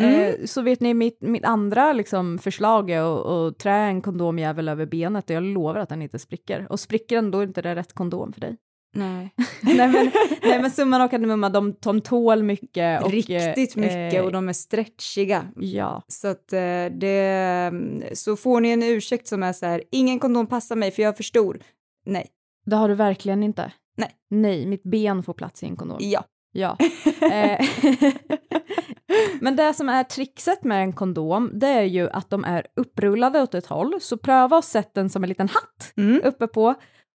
Mm. 0.00 0.20
Eh, 0.20 0.46
så 0.46 0.62
vet 0.62 0.80
ni, 0.80 0.94
mitt, 0.94 1.20
mitt 1.20 1.44
andra 1.44 1.92
liksom, 1.92 2.38
förslag 2.38 2.90
är 2.90 3.00
att, 3.00 3.26
att 3.26 3.58
trä 3.58 3.76
en 3.76 4.02
kondomjävel 4.02 4.68
över 4.68 4.86
benet 4.86 5.30
och 5.30 5.36
jag 5.36 5.42
lovar 5.42 5.80
att 5.80 5.88
den 5.88 6.02
inte 6.02 6.18
spricker. 6.18 6.66
Och 6.70 6.80
spricker 6.80 7.16
den 7.16 7.30
då 7.30 7.38
är 7.38 7.46
inte 7.46 7.62
det 7.62 7.74
rätt 7.74 7.92
kondom 7.92 8.32
för 8.32 8.40
dig. 8.40 8.56
Nej. 8.94 9.34
nej, 9.62 9.88
men, 9.88 10.10
nej 10.42 10.62
men 10.62 10.70
summan 10.70 11.02
och 11.02 11.10
kardemumman, 11.10 11.52
de, 11.52 11.74
de 11.80 12.00
tål 12.00 12.42
mycket. 12.42 13.02
Och, 13.02 13.10
Riktigt 13.10 13.76
mycket 13.76 14.14
eh, 14.14 14.24
och 14.24 14.32
de 14.32 14.48
är 14.48 14.52
stretchiga. 14.52 15.46
Ja, 15.56 16.02
Så 16.08 16.28
att 16.28 16.52
eh, 16.52 16.86
det, 16.90 17.72
så 18.12 18.36
får 18.36 18.60
ni 18.60 18.68
en 18.68 18.82
ursäkt 18.82 19.26
som 19.26 19.42
är 19.42 19.52
så 19.52 19.66
här, 19.66 19.82
ingen 19.90 20.18
kondom 20.18 20.46
passar 20.46 20.76
mig 20.76 20.90
för 20.90 21.02
jag 21.02 21.12
är 21.12 21.16
för 21.16 21.22
stor. 21.22 21.60
Nej, 22.06 22.26
det 22.64 22.76
har 22.76 22.88
du 22.88 22.94
verkligen 22.94 23.42
inte. 23.42 23.72
Nej. 23.96 24.10
Nej, 24.30 24.66
mitt 24.66 24.82
ben 24.82 25.22
får 25.22 25.34
plats 25.34 25.62
i 25.62 25.66
en 25.66 25.76
kondom. 25.76 25.98
ja. 26.00 26.24
Ja. 26.56 26.76
Eh, 27.32 27.66
Men 29.40 29.56
det 29.56 29.74
som 29.74 29.88
är 29.88 30.04
trixet 30.04 30.64
med 30.64 30.82
en 30.82 30.92
kondom, 30.92 31.50
det 31.54 31.66
är 31.68 31.82
ju 31.82 32.10
att 32.10 32.30
de 32.30 32.44
är 32.44 32.66
upprullade 32.76 33.42
åt 33.42 33.54
ett 33.54 33.66
håll, 33.66 34.00
så 34.00 34.16
pröva 34.16 34.56
att 34.58 34.64
sätta 34.64 35.00
den 35.00 35.10
som 35.10 35.22
en 35.22 35.28
liten 35.28 35.48
hatt 35.48 35.92
Mm. 35.96 36.20
uppe 36.24 36.46
på 36.46 36.74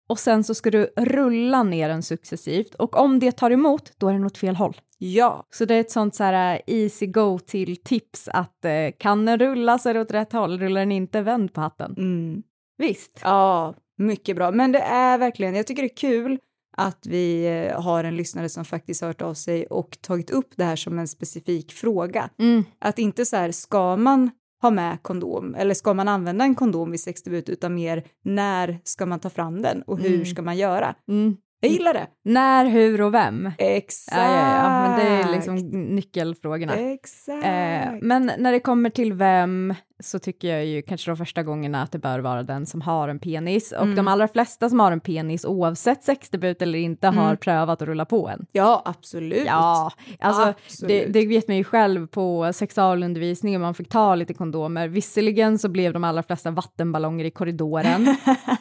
och 0.09 0.19
sen 0.19 0.43
så 0.43 0.53
ska 0.55 0.71
du 0.71 0.93
rulla 0.97 1.63
ner 1.63 1.89
den 1.89 2.03
successivt 2.03 2.75
och 2.75 2.95
om 2.99 3.19
det 3.19 3.31
tar 3.31 3.51
emot, 3.51 3.91
då 3.97 4.07
är 4.09 4.13
den 4.13 4.23
åt 4.25 4.37
fel 4.37 4.55
håll. 4.55 4.77
Ja, 4.97 5.45
Så 5.49 5.65
det 5.65 5.75
är 5.75 5.79
ett 5.81 5.91
sånt 5.91 6.15
så 6.15 6.23
här 6.23 6.55
eh, 6.67 6.75
easy 6.75 7.05
go 7.07 7.39
till 7.39 7.83
tips 7.83 8.27
att 8.27 8.65
eh, 8.65 8.71
kan 8.99 9.25
den 9.25 9.39
rulla 9.39 9.77
så 9.77 9.89
är 9.89 9.93
det 9.93 10.01
åt 10.01 10.11
rätt 10.11 10.33
håll, 10.33 10.59
rullar 10.59 10.81
den 10.81 10.91
inte, 10.91 11.21
vänd 11.21 11.53
på 11.53 11.61
hatten. 11.61 11.95
mm. 11.97 12.43
Visst. 12.77 13.19
ja, 13.23 13.73
mycket 13.97 14.35
bra. 14.35 14.51
Men 14.51 14.71
det 14.71 14.79
är 14.79 15.17
verkligen, 15.17 15.55
jag 15.55 15.67
tycker 15.67 15.81
det 15.81 15.87
är 15.93 15.97
kul 15.97 16.39
att 16.77 17.05
vi 17.05 17.45
eh, 17.45 17.81
har 17.81 18.03
en 18.03 18.17
lyssnare 18.17 18.49
som 18.49 18.65
faktiskt 18.65 19.01
hört 19.01 19.21
av 19.21 19.33
sig 19.33 19.65
och 19.65 19.97
tagit 20.01 20.29
upp 20.29 20.49
det 20.55 20.63
här 20.63 20.75
som 20.75 20.99
en 20.99 21.07
specifik 21.07 21.71
fråga. 21.71 22.29
Mm. 22.39 22.63
Att 22.79 22.99
inte 22.99 23.25
så 23.25 23.35
här, 23.35 23.51
ska 23.51 23.95
man 23.95 24.29
ha 24.61 24.69
med 24.71 24.97
kondom 25.03 25.55
eller 25.55 25.73
ska 25.73 25.93
man 25.93 26.07
använda 26.07 26.45
en 26.45 26.55
kondom 26.55 26.91
vid 26.91 26.99
sexdebut 26.99 27.49
utan 27.49 27.75
mer 27.75 28.03
när 28.25 28.79
ska 28.83 29.05
man 29.05 29.19
ta 29.19 29.29
fram 29.29 29.61
den 29.61 29.81
och 29.81 29.99
hur 29.99 30.13
Mm. 30.13 30.25
ska 30.25 30.41
man 30.41 30.57
göra? 30.57 30.95
Mm. 31.07 31.37
Jag 31.59 31.71
gillar 31.71 31.93
det. 31.93 32.07
När, 32.25 32.65
hur 32.65 33.01
och 33.01 33.13
vem. 33.13 33.51
Exakt. 33.57 34.17
Ja, 34.17 34.23
ja, 34.33 34.63
ja, 34.63 34.69
men 34.81 34.99
det 34.99 35.07
är 35.23 35.31
liksom 35.31 35.55
nyckelfrågorna. 35.95 36.73
Exakt. 36.75 37.45
Eh, 37.45 37.93
men 38.01 38.31
när 38.37 38.51
det 38.51 38.59
kommer 38.59 38.89
till 38.89 39.13
vem 39.13 39.73
så 40.03 40.19
tycker 40.19 40.47
jag 40.47 40.65
ju 40.65 40.81
kanske 40.81 41.11
de 41.11 41.17
första 41.17 41.43
gångerna 41.43 41.81
att 41.83 41.91
det 41.91 41.99
bör 41.99 42.19
vara 42.19 42.43
den 42.43 42.65
som 42.65 42.81
har 42.81 43.09
en 43.09 43.19
penis. 43.19 43.71
Och 43.71 43.83
Mm. 43.83 43.95
de 43.95 44.07
allra 44.07 44.27
flesta 44.27 44.69
som 44.69 44.79
har 44.79 44.91
en 44.91 44.99
penis, 44.99 45.45
oavsett 45.45 46.03
sexdebut 46.03 46.61
eller 46.61 46.79
inte, 46.79 47.07
har 47.07 47.25
Mm. 47.25 47.37
prövat 47.37 47.81
att 47.81 47.87
rulla 47.87 48.05
på 48.05 48.29
en. 48.29 48.45
Ja, 48.51 48.81
absolut. 48.85 49.43
Ja, 49.45 49.91
alltså 50.19 50.45
det, 50.45 50.53
Absolut. 50.65 51.13
det 51.13 51.25
vet 51.27 51.47
man 51.47 51.57
ju 51.57 51.63
själv 51.63 52.07
på 52.07 52.51
sexualundervisningen, 52.53 53.61
man 53.61 53.73
fick 53.73 53.89
ta 53.89 54.15
lite 54.15 54.33
kondomer. 54.33 54.87
Visserligen 54.87 55.59
så 55.59 55.69
blev 55.69 55.93
de 55.93 56.03
allra 56.03 56.23
flesta 56.23 56.51
vattenballonger 56.51 57.25
i 57.25 57.31
korridoren, 57.31 58.15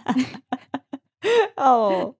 Ja. 1.56 2.12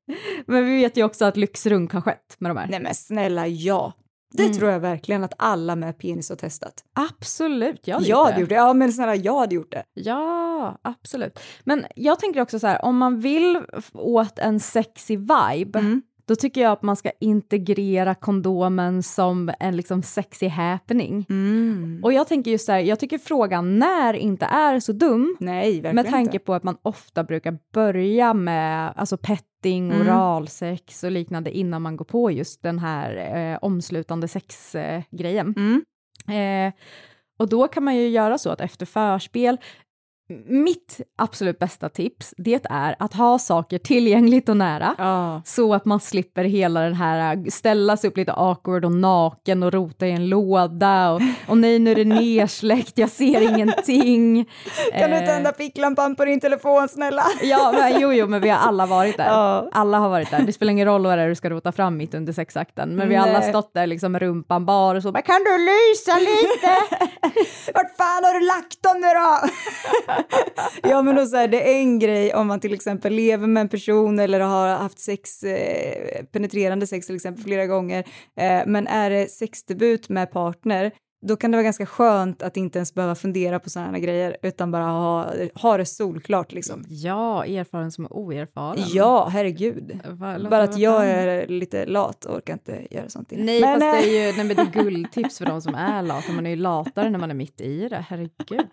men 0.47 0.67
vi 0.67 0.77
vet 0.77 0.97
ju 0.97 1.05
också 1.05 1.25
att 1.25 1.37
lyxrunk 1.37 1.93
har 1.93 2.01
skett 2.01 2.37
med 2.39 2.51
de 2.51 2.57
här. 2.57 2.67
Nej 2.69 2.81
men 2.81 2.95
snälla, 2.95 3.47
ja. 3.47 3.93
Det 4.33 4.43
Mm. 4.45 4.57
tror 4.57 4.71
jag 4.71 4.81
verkligen 4.81 5.25
att 5.25 5.35
alla 5.39 5.77
med 5.77 5.99
penis 5.99 6.29
har 6.29 6.37
testat. 6.37 6.75
Absolut, 6.93 7.81
jag 7.89 7.95
hade 7.95 8.07
jag 8.09 8.27
gjort 8.29 8.35
det. 8.35 8.41
gjort 8.41 8.49
det. 8.49 8.55
Ja, 8.55 8.73
men 8.73 8.93
snälla, 8.93 9.15
jag 9.17 9.39
hade 9.39 9.55
gjort 9.55 9.73
det. 9.73 9.83
Ja, 9.95 10.79
absolut. 10.83 11.39
Men 11.65 11.87
jag 11.97 12.19
tänker 12.21 12.41
också 12.41 12.59
så 12.59 12.67
här, 12.67 12.85
om 12.85 12.97
man 12.99 13.21
vill 13.21 13.63
åt 13.95 14.39
en 14.39 14.61
sexy 14.61 15.17
vibe, 15.17 15.79
Mm. 15.79 16.03
Då 16.29 16.37
tycker 16.37 16.61
jag 16.61 16.73
att 16.73 16.83
man 16.83 16.97
ska 16.97 17.11
integrera 17.21 18.15
kondomen 18.15 19.03
som 19.03 19.53
en 19.61 19.77
liksom 19.77 20.03
sexy 20.03 20.49
happening. 20.49 21.27
Mm. 21.29 22.01
Och 22.05 22.13
jag 22.13 22.29
tänker 22.29 22.51
just 22.51 22.67
så 22.67 22.73
här, 22.73 22.79
jag 22.81 23.01
tycker 23.01 23.19
frågan 23.19 23.79
när 23.79 24.15
inte 24.15 24.47
är 24.47 24.81
så 24.81 24.93
dum, 24.93 25.37
Nej, 25.41 25.83
med 25.93 26.11
tanke 26.11 26.33
inte. 26.33 26.39
på 26.39 26.55
att 26.55 26.63
man 26.63 26.77
ofta 26.83 27.25
brukar 27.25 27.59
börja 27.73 28.35
med 28.35 28.93
alltså 28.97 29.17
petting, 29.17 29.47
Mm. 29.67 30.01
oralsex 30.01 31.05
och 31.05 31.11
liknande 31.11 31.57
innan 31.57 31.83
man 31.83 31.97
går 31.97 32.05
på 32.05 32.31
just 32.31 32.63
den 32.63 32.79
här 32.79 33.37
eh, 33.53 33.59
omslutande 33.63 34.29
sexgrejen. 34.29 35.55
Eh. 35.57 35.63
Mm. 35.63 35.83
Eh, 36.69 36.73
och 37.39 37.49
då 37.49 37.69
kan 37.69 37.85
man 37.85 37.97
ju 37.97 38.09
göra 38.09 38.39
så 38.39 38.51
att 38.51 38.61
efter 38.61 38.87
förspel, 38.87 39.59
mitt 40.47 41.01
absolut 41.19 41.59
bästa 41.59 41.89
tips, 41.89 42.35
det 42.37 42.61
är 42.71 42.97
att 42.99 43.15
ha 43.15 43.39
saker 43.39 43.79
tillgängligt 43.79 44.49
och 44.49 44.57
nära. 44.57 44.95
Ja. 44.99 45.43
Så 45.45 45.75
att 45.75 45.85
man 45.85 46.01
slipper 46.01 46.45
hela 46.45 46.81
den 46.81 46.95
här, 46.95 47.37
äh, 47.37 47.45
ställa 47.45 47.97
sig 47.97 48.11
upp 48.11 48.17
lite 48.17 48.33
awkward 48.33 48.85
och 48.85 48.93
naken 48.93 49.63
och 49.63 49.73
rota 49.73 50.07
i 50.07 50.11
en 50.13 50.29
låda 50.29 51.11
och, 51.11 51.21
och 51.49 51.59
nej 51.59 51.79
nu 51.79 51.91
är 51.91 51.95
det 51.95 52.05
nersläckt, 52.21 52.99
jag 52.99 53.11
ser 53.11 53.41
ingenting. 53.41 54.45
Kan 54.99 55.11
du 55.11 55.17
Eh, 55.17 55.27
tända 55.27 55.53
ficklampan 55.53 56.17
på 56.17 56.25
din 56.25 56.41
telefon 56.41 56.89
snälla? 56.89 57.23
Ja, 57.43 57.73
men, 57.73 58.01
jo, 58.01 58.13
jo, 58.13 58.27
men 58.27 58.41
vi 58.41 58.49
har 58.49 58.59
alla 58.59 58.87
varit 58.87 59.17
där. 59.17 59.27
Ja. 59.27 59.69
Alla 59.73 59.99
har 59.99 60.09
varit 60.09 60.31
där. 60.31 60.43
Det 60.43 60.53
spelar 60.53 60.73
ingen 60.73 60.87
roll 60.87 61.07
vad 61.07 61.19
det 61.19 61.25
är 61.25 61.29
du 61.29 61.35
ska 61.35 61.51
rota 61.51 61.73
fram 61.73 61.97
mitt 61.97 62.15
under 62.15 62.33
sexakten, 62.33 62.97
men 62.97 63.09
vi 63.09 63.15
har 63.15 63.29
alla 63.29 63.43
stått 63.43 63.75
där 63.75 63.87
liksom 63.87 64.13
med 64.13 64.23
rumpan 64.23 64.67
bar 64.67 64.95
och 64.95 65.03
så 65.03 65.13
bara, 65.13 65.23
kan 65.23 65.45
du 65.45 65.59
lysa 65.59 66.19
lite? 66.19 66.73
Vart 67.75 67.97
fan 67.97 68.25
har 68.25 68.41
du 68.41 68.47
lagt 68.47 68.83
dem 68.83 69.01
nu 69.01 69.07
då? 69.07 69.49
ja 70.83 71.03
men 71.03 71.15
då 71.17 71.27
så 71.27 71.37
här, 71.37 71.49
det 71.49 71.75
är 71.75 71.79
en 71.79 71.99
grej 71.99 72.35
om 72.35 72.47
man 72.47 72.61
till 72.61 72.75
exempel 72.75 73.13
lever 73.13 73.47
med 73.47 73.61
en 73.61 73.69
person 73.69 74.19
eller 74.19 74.41
har 74.41 74.69
haft 74.69 74.99
sex, 74.99 75.43
eh, 75.43 76.25
penetrerande 76.25 76.87
sex 76.87 77.07
till 77.07 77.17
exempel 77.17 77.45
flera 77.45 77.67
gånger, 77.67 78.05
eh, 78.41 78.63
men 78.67 78.87
är 78.87 79.11
det 79.11 79.31
sexdebut 79.31 80.09
med 80.09 80.31
partner, 80.31 80.93
då 81.27 81.37
kan 81.37 81.51
det 81.51 81.57
vara 81.57 81.65
ganska 81.65 81.87
skönt 81.87 82.43
att 82.43 82.57
inte 82.57 82.79
ens 82.79 82.95
behöva 82.95 83.15
fundera 83.15 83.61
på 83.61 83.71
sådana 83.71 83.99
grejer, 83.99 84.37
utan 84.43 84.71
bara 84.71 84.85
ha, 84.85 85.33
ha 85.55 85.77
det 85.77 85.87
solklart 85.87 86.53
liksom. 86.53 86.85
Ja, 86.89 87.45
erfaren 87.45 87.93
som 87.93 88.07
oerfaren. 88.11 88.85
Ja, 88.93 89.29
herregud. 89.33 90.01
Va, 90.09 90.39
Bara 90.51 90.63
att 90.63 90.79
jag 90.79 91.07
är 91.07 91.47
lite 91.47 91.87
lat 91.87 92.25
och 92.25 92.37
orkar 92.37 92.53
inte 92.53 92.87
göra 92.91 93.09
sånt. 93.09 93.33
innan. 93.33 93.47
Nej, 93.47 93.61
Men, 93.61 93.81
fast 93.81 93.93
det 93.93 94.09
eh, 94.09 94.15
är 94.15 94.27
ju 94.27 94.37
nej, 94.37 94.45
men 94.45 94.57
det 94.57 94.63
är 94.63 94.83
guldtips 94.83 95.39
för 95.39 95.47
de 95.47 95.63
som 95.63 95.75
är 95.75 96.03
lata. 96.03 96.33
Man 96.33 96.47
är 96.47 96.51
ju 96.51 96.57
latare 96.57 97.11
när 97.11 97.19
man 97.19 97.31
är 97.31 97.35
mitt 97.35 97.61
i 97.61 97.89
det, 97.89 98.05
herregud. 98.09 98.67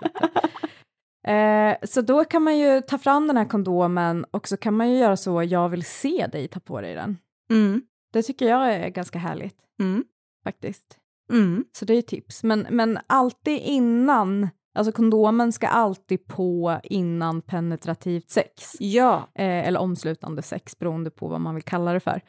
Eh, 1.23 1.75
så 1.83 2.01
då 2.01 2.25
kan 2.25 2.41
man 2.43 2.57
ju 2.57 2.81
ta 2.81 2.97
fram 2.97 3.27
den 3.27 3.37
här 3.37 3.45
kondomen 3.45 4.25
och 4.31 4.47
så 4.47 4.57
kan 4.57 4.73
man 4.73 4.91
ju 4.91 4.97
göra 4.97 5.17
så, 5.17 5.43
jag 5.43 5.69
vill 5.69 5.83
se 5.85 6.27
dig 6.31 6.47
ta 6.47 6.59
på 6.59 6.81
dig 6.81 6.93
den. 6.95 7.17
Mm, 7.51 7.81
Det 8.13 8.23
tycker 8.23 8.47
jag 8.49 8.73
är 8.73 8.89
ganska 8.89 9.19
härligt, 9.19 9.57
mm, 9.79 10.03
faktiskt. 10.43 10.97
mm. 11.31 11.65
Så 11.71 11.85
det 11.85 11.93
är 11.93 12.01
tips. 12.01 12.43
Men, 12.43 12.67
men 12.69 12.99
alltid 13.07 13.59
innan, 13.61 14.49
alltså 14.75 14.91
kondomen 14.91 15.51
ska 15.51 15.67
alltid 15.67 16.25
på 16.27 16.79
innan 16.83 17.41
penetrativt 17.41 18.29
sex. 18.29 18.75
Ja, 18.79 19.29
Eh, 19.35 19.67
eller 19.67 19.79
omslutande 19.79 20.41
sex, 20.41 20.79
beroende 20.79 21.09
på 21.11 21.27
vad 21.27 21.41
man 21.41 21.55
vill 21.55 21.63
kalla 21.63 21.93
det 21.93 21.99
för. 21.99 22.21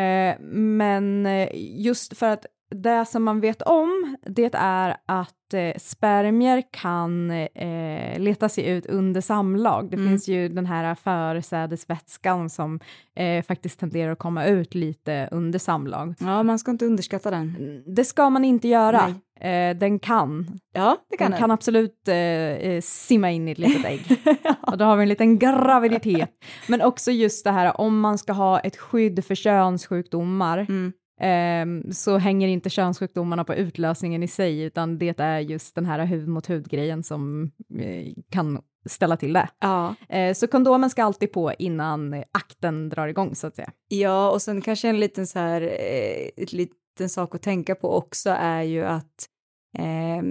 Eh, 0.00 0.40
men 0.50 1.26
eh, 1.26 1.48
just 1.80 2.16
för 2.18 2.26
att 2.28 2.46
det 2.74 3.04
som 3.04 3.22
man 3.24 3.40
vet 3.40 3.62
om, 3.62 4.16
det 4.26 4.54
är 4.54 4.96
att 5.06 5.54
eh, 5.54 5.72
spermier 5.78 6.62
kan 6.70 7.30
eh, 7.30 8.18
leta 8.18 8.48
sig 8.48 8.66
ut 8.68 8.86
under 8.86 9.20
samlag. 9.20 9.90
Det 9.90 9.96
Mm. 9.96 10.08
finns 10.08 10.28
ju 10.28 10.48
den 10.48 10.66
här 10.66 10.94
försädesvätskan 10.94 12.50
som 12.50 12.80
eh, 13.16 13.44
faktiskt 13.44 13.80
tenderar 13.80 14.12
att 14.12 14.18
komma 14.18 14.44
ut 14.46 14.74
lite 14.74 15.28
under 15.32 15.58
samlag. 15.58 16.14
ja, 16.20 16.42
man 16.42 16.58
ska 16.58 16.70
inte 16.70 16.86
underskatta 16.86 17.30
den. 17.30 17.82
Det 17.86 18.04
ska 18.04 18.30
man 18.30 18.44
inte 18.44 18.68
göra. 18.68 19.14
Eh, 19.40 19.76
den 19.76 19.98
kan. 19.98 20.58
Ja, 20.72 20.96
det 21.10 21.16
kan 21.16 21.30
Den 21.30 21.40
kan 21.40 21.50
absolut 21.50 22.08
eh, 22.08 22.14
eh, 22.16 22.80
simma 22.80 23.30
in 23.30 23.48
i 23.48 23.52
ett 23.52 23.58
litet 23.58 23.84
ägg. 23.84 24.18
Och 24.66 24.78
då 24.78 24.84
har 24.84 24.96
vi 24.96 25.02
en 25.02 25.08
liten 25.08 25.38
graviditet. 25.38 26.30
Men 26.68 26.82
också 26.82 27.10
just 27.10 27.44
det 27.44 27.50
här 27.50 27.80
om 27.80 28.00
man 28.00 28.18
ska 28.18 28.32
ha 28.32 28.60
ett 28.60 28.76
skydd 28.76 29.24
för 29.24 29.34
könssjukdomar 29.34 30.58
Mm. 30.58 30.92
Ehm, 31.22 31.92
så 31.92 32.18
hänger 32.18 32.48
inte 32.48 32.70
könssjukdomarna 32.70 33.44
på 33.44 33.54
utlösningen 33.54 34.22
i 34.22 34.28
sig 34.28 34.62
utan 34.62 34.98
det 34.98 35.20
är 35.20 35.40
just 35.40 35.74
den 35.74 35.86
här 35.86 36.04
hud 36.04 36.28
mot 36.28 36.50
hud-grejen 36.50 37.02
som 37.02 37.50
eh, 37.78 38.12
kan 38.30 38.62
ställa 38.86 39.16
till 39.16 39.32
det. 39.32 39.48
Ja. 39.60 39.94
Eh, 40.08 40.34
så 40.34 40.46
kondomen 40.46 40.90
ska 40.90 41.04
alltid 41.04 41.32
på 41.32 41.52
innan 41.58 42.24
akten 42.32 42.88
drar 42.88 43.08
igång 43.08 43.34
så 43.34 43.46
att 43.46 43.56
säga. 43.56 43.72
ja, 43.88 44.30
och 44.30 44.42
sen 44.42 44.60
kanske 44.60 44.88
en 44.88 45.00
liten 45.00 45.26
så 45.26 45.38
här, 45.38 45.62
eh, 45.62 46.42
ett 46.42 46.52
liten 46.52 47.08
sak 47.08 47.34
att 47.34 47.42
tänka 47.42 47.74
på 47.74 47.96
också 47.96 48.30
är 48.30 48.62
ju 48.62 48.84
att 48.84 49.04
ehm, 49.04 49.31
eh, 49.78 50.22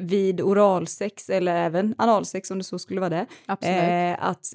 vid 0.00 0.40
oralsex 0.40 1.30
eller 1.30 1.54
även 1.56 1.94
analsex 1.98 2.50
om 2.50 2.58
det 2.58 2.64
så 2.64 2.78
skulle 2.78 3.00
vara 3.00 3.10
det, 3.10 3.26
eh, 4.12 4.28
att 4.28 4.46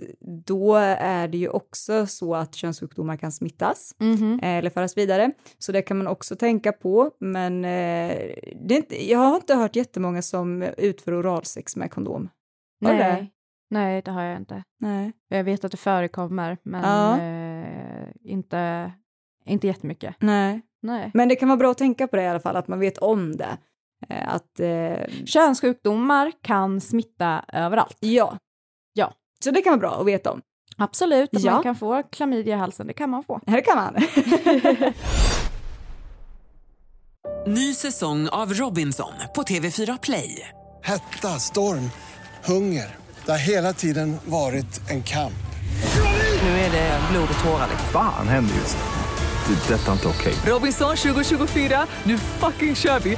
då 0.45 0.75
är 0.99 1.27
det 1.27 1.37
ju 1.37 1.49
också 1.49 2.05
så 2.05 2.35
att 2.35 2.55
könssjukdomar 2.55 3.17
kan 3.17 3.31
smittas 3.31 3.95
Mhm. 3.99 4.39
eh, 4.43 4.49
eller 4.57 4.69
föras 4.69 4.97
vidare. 4.97 5.31
Så 5.57 5.71
det 5.71 5.81
kan 5.81 5.97
man 5.97 6.07
också 6.07 6.35
tänka 6.35 6.71
på, 6.71 7.11
men 7.19 7.65
eh, 7.65 8.17
det 8.61 8.75
inte, 8.75 9.09
jag 9.11 9.19
har 9.19 9.35
inte 9.35 9.55
hört 9.55 9.75
jättemånga 9.75 10.21
som 10.21 10.61
utför 10.77 11.19
oralsex 11.19 11.75
med 11.75 11.91
kondom. 11.91 12.29
Har 12.85 12.91
du 12.91 12.97
det? 12.97 13.03
Nej. 13.13 13.31
Nej, 13.71 14.01
det 14.01 14.11
har 14.11 14.23
jag 14.23 14.37
inte. 14.37 14.63
Nej. 14.79 15.11
Jag 15.29 15.43
vet 15.43 15.63
att 15.65 15.71
det 15.71 15.77
förekommer, 15.77 16.57
men 16.63 16.83
Ja. 16.83 17.19
eh, 17.21 18.07
inte, 18.23 18.91
inte 19.45 19.67
jättemycket. 19.67 20.15
Nej. 20.19 20.61
Nej. 20.81 21.11
Men 21.13 21.29
det 21.29 21.35
kan 21.35 21.47
vara 21.49 21.57
bra 21.57 21.71
att 21.71 21.77
tänka 21.77 22.07
på 22.07 22.15
det 22.15 22.21
i 22.23 22.27
alla 22.27 22.39
fall, 22.39 22.55
att 22.55 22.67
man 22.67 22.79
vet 22.79 22.97
om 22.97 23.35
det. 23.37 23.57
Eh, 24.09 24.33
Att, 24.33 24.59
eh, 24.59 25.25
Könssjukdomar 25.25 26.31
kan 26.43 26.81
smitta 26.81 27.45
överallt. 27.53 27.97
ja. 27.99 28.37
Ja. 28.93 29.13
Så 29.43 29.51
det 29.51 29.61
kan 29.61 29.71
vara 29.71 29.79
bra 29.79 29.99
att 30.01 30.05
veta 30.07 30.31
om. 30.31 30.41
Absolut, 30.77 31.35
att 31.35 31.41
Ja. 31.43 31.51
man 31.53 31.63
kan 31.63 31.75
få 31.75 32.03
klamydia 32.11 32.55
i 32.55 32.59
halsen, 32.59 32.87
det 32.87 32.93
kan 32.93 33.09
man 33.09 33.23
få. 33.23 33.39
Här 33.47 33.61
kan 33.61 33.77
man. 33.77 33.95
Ny 37.47 37.73
säsong 37.73 38.29
av 38.29 38.53
Robinson 38.53 39.11
på 39.35 39.43
TV4 39.43 39.99
Play. 40.01 40.47
Hetta, 40.83 41.27
storm, 41.27 41.91
hunger. 42.45 42.95
Det 43.25 43.31
har 43.31 43.39
hela 43.39 43.73
tiden 43.73 44.17
varit 44.25 44.89
en 44.89 45.03
kamp. 45.03 45.33
Nu 46.43 46.49
är 46.49 46.71
det 46.71 46.99
blod 47.11 47.27
och 47.37 47.43
tårar. 47.43 47.67
liksom. 47.69 47.89
Fan 47.91 48.27
händer 48.27 48.55
just 48.55 48.77
nu. 48.77 48.83
Det. 49.55 49.73
är 49.73 49.77
Detta 49.77 49.87
är 49.91 49.93
inte 49.95 50.07
okej. 50.07 50.33
Robinson 50.45 50.95
2024, 50.95 51.87
nu 52.03 52.17
fucking 52.17 52.75
kör 52.75 52.99
vi! 52.99 53.17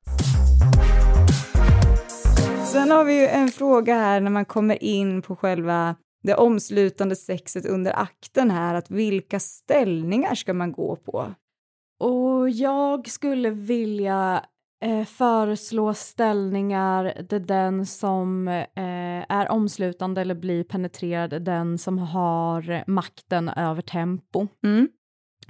Sen 2.71 2.91
har 2.91 3.03
vi 3.03 3.19
ju 3.19 3.27
en 3.27 3.47
fråga 3.47 3.95
här 3.95 4.21
när 4.21 4.31
man 4.31 4.45
kommer 4.45 4.83
in 4.83 5.21
på 5.21 5.35
själva 5.35 5.95
det 6.23 6.35
omslutande 6.35 7.15
sexet 7.15 7.65
under 7.65 7.99
akten 7.99 8.51
här, 8.51 8.75
att 8.75 8.91
vilka 8.91 9.39
ställningar 9.39 10.35
ska 10.35 10.53
man 10.53 10.71
gå 10.71 10.95
på? 10.95 11.33
Och 11.99 12.49
jag 12.49 13.07
skulle 13.07 13.49
vilja 13.49 14.45
eh, 14.83 15.05
föreslå 15.05 15.93
ställningar 15.93 17.23
där 17.29 17.39
den 17.39 17.85
som 17.85 18.47
eh, 18.47 18.65
är 19.29 19.51
omslutande 19.51 20.21
eller 20.21 20.35
blir 20.35 20.63
penetrerad 20.63 21.33
är 21.33 21.39
den 21.39 21.77
som 21.77 21.97
har 21.97 22.83
makten 22.87 23.49
över 23.49 23.81
tempo. 23.81 24.47
Mm. 24.63 24.87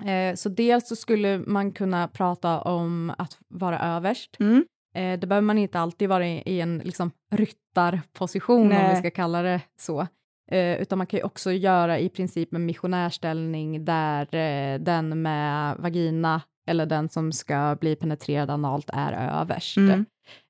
Eh, 0.06 0.36
så 0.36 0.50
dels 0.50 0.88
så 0.88 0.96
skulle 0.96 1.40
man 1.40 1.72
kunna 1.72 2.08
prata 2.08 2.62
om 2.62 3.13
att 3.18 3.38
vara 3.48 3.80
överst. 3.80 4.38
Mm. 4.40 4.66
Eh, 4.95 5.19
det 5.19 5.27
behöver 5.27 5.45
man 5.45 5.57
inte 5.57 5.79
alltid 5.79 6.10
vara 6.10 6.27
i, 6.27 6.43
i 6.45 6.62
en 6.62 6.77
liksom, 6.77 7.12
ryttarposition 7.31 8.62
om 8.62 8.67
Nej. 8.67 8.95
vi 8.95 9.00
ska 9.00 9.12
kalla 9.12 9.41
det 9.41 9.62
så. 9.79 10.07
Eh, 10.51 10.81
utan 10.81 10.98
man 10.98 11.07
kan 11.07 11.17
ju 11.17 11.24
också 11.24 11.51
göra 11.51 12.00
i 12.00 12.10
princip 12.10 12.53
en 12.53 12.65
missionärställning 12.65 13.86
där 13.86 14.36
eh, 14.36 14.79
den 14.79 15.21
med 15.21 15.75
vagina 15.77 16.41
eller 16.67 16.86
den 16.86 17.10
som 17.10 17.31
ska 17.31 17.77
bli 17.79 17.95
penetrerad 17.95 18.50
analt 18.50 18.89
är 18.93 19.41
överst. 19.41 19.77
Mm. 19.77 20.05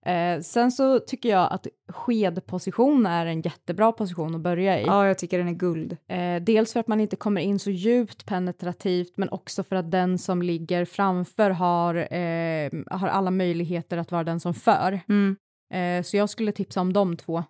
Eh, 0.05 0.41
sen 0.41 0.72
så 0.72 1.00
tycker 1.00 1.29
jag 1.29 1.51
att 1.51 1.67
skedposition 1.89 3.05
är 3.05 3.25
en 3.25 3.41
jättebra 3.41 3.91
position 3.91 4.36
att 4.36 4.41
börja 4.41 4.79
i. 4.81 4.86
Ja, 4.86 5.08
jag 5.08 5.17
tycker 5.17 5.38
den 5.38 5.48
är 5.48 5.51
guld. 5.51 5.98
Eh, 6.08 6.36
dels 6.41 6.74
för 6.74 6.79
att 6.79 6.88
man 6.88 7.00
inte 7.00 7.15
kommer 7.15 7.41
in 7.41 7.60
så 7.60 7.72
djupt 7.72 8.25
penetrativt, 8.25 9.17
men 9.17 9.29
också 9.29 9.63
för 9.63 9.75
att 9.75 9.91
den 9.91 10.17
som 10.17 10.41
ligger 10.41 10.86
framför 10.86 11.50
har, 11.50 11.96
eh, 11.96 12.98
har 13.00 13.08
alla 13.08 13.31
möjligheter 13.31 13.98
att 13.98 14.12
vara 14.12 14.24
den 14.24 14.39
som 14.39 14.53
för. 14.53 15.00
Mm. 15.10 15.38
Eh, 15.74 16.03
så 16.03 16.17
jag 16.17 16.29
skulle 16.29 16.51
tipsa 16.51 16.81
om 16.81 16.93
de 16.93 17.17
två. 17.17 17.43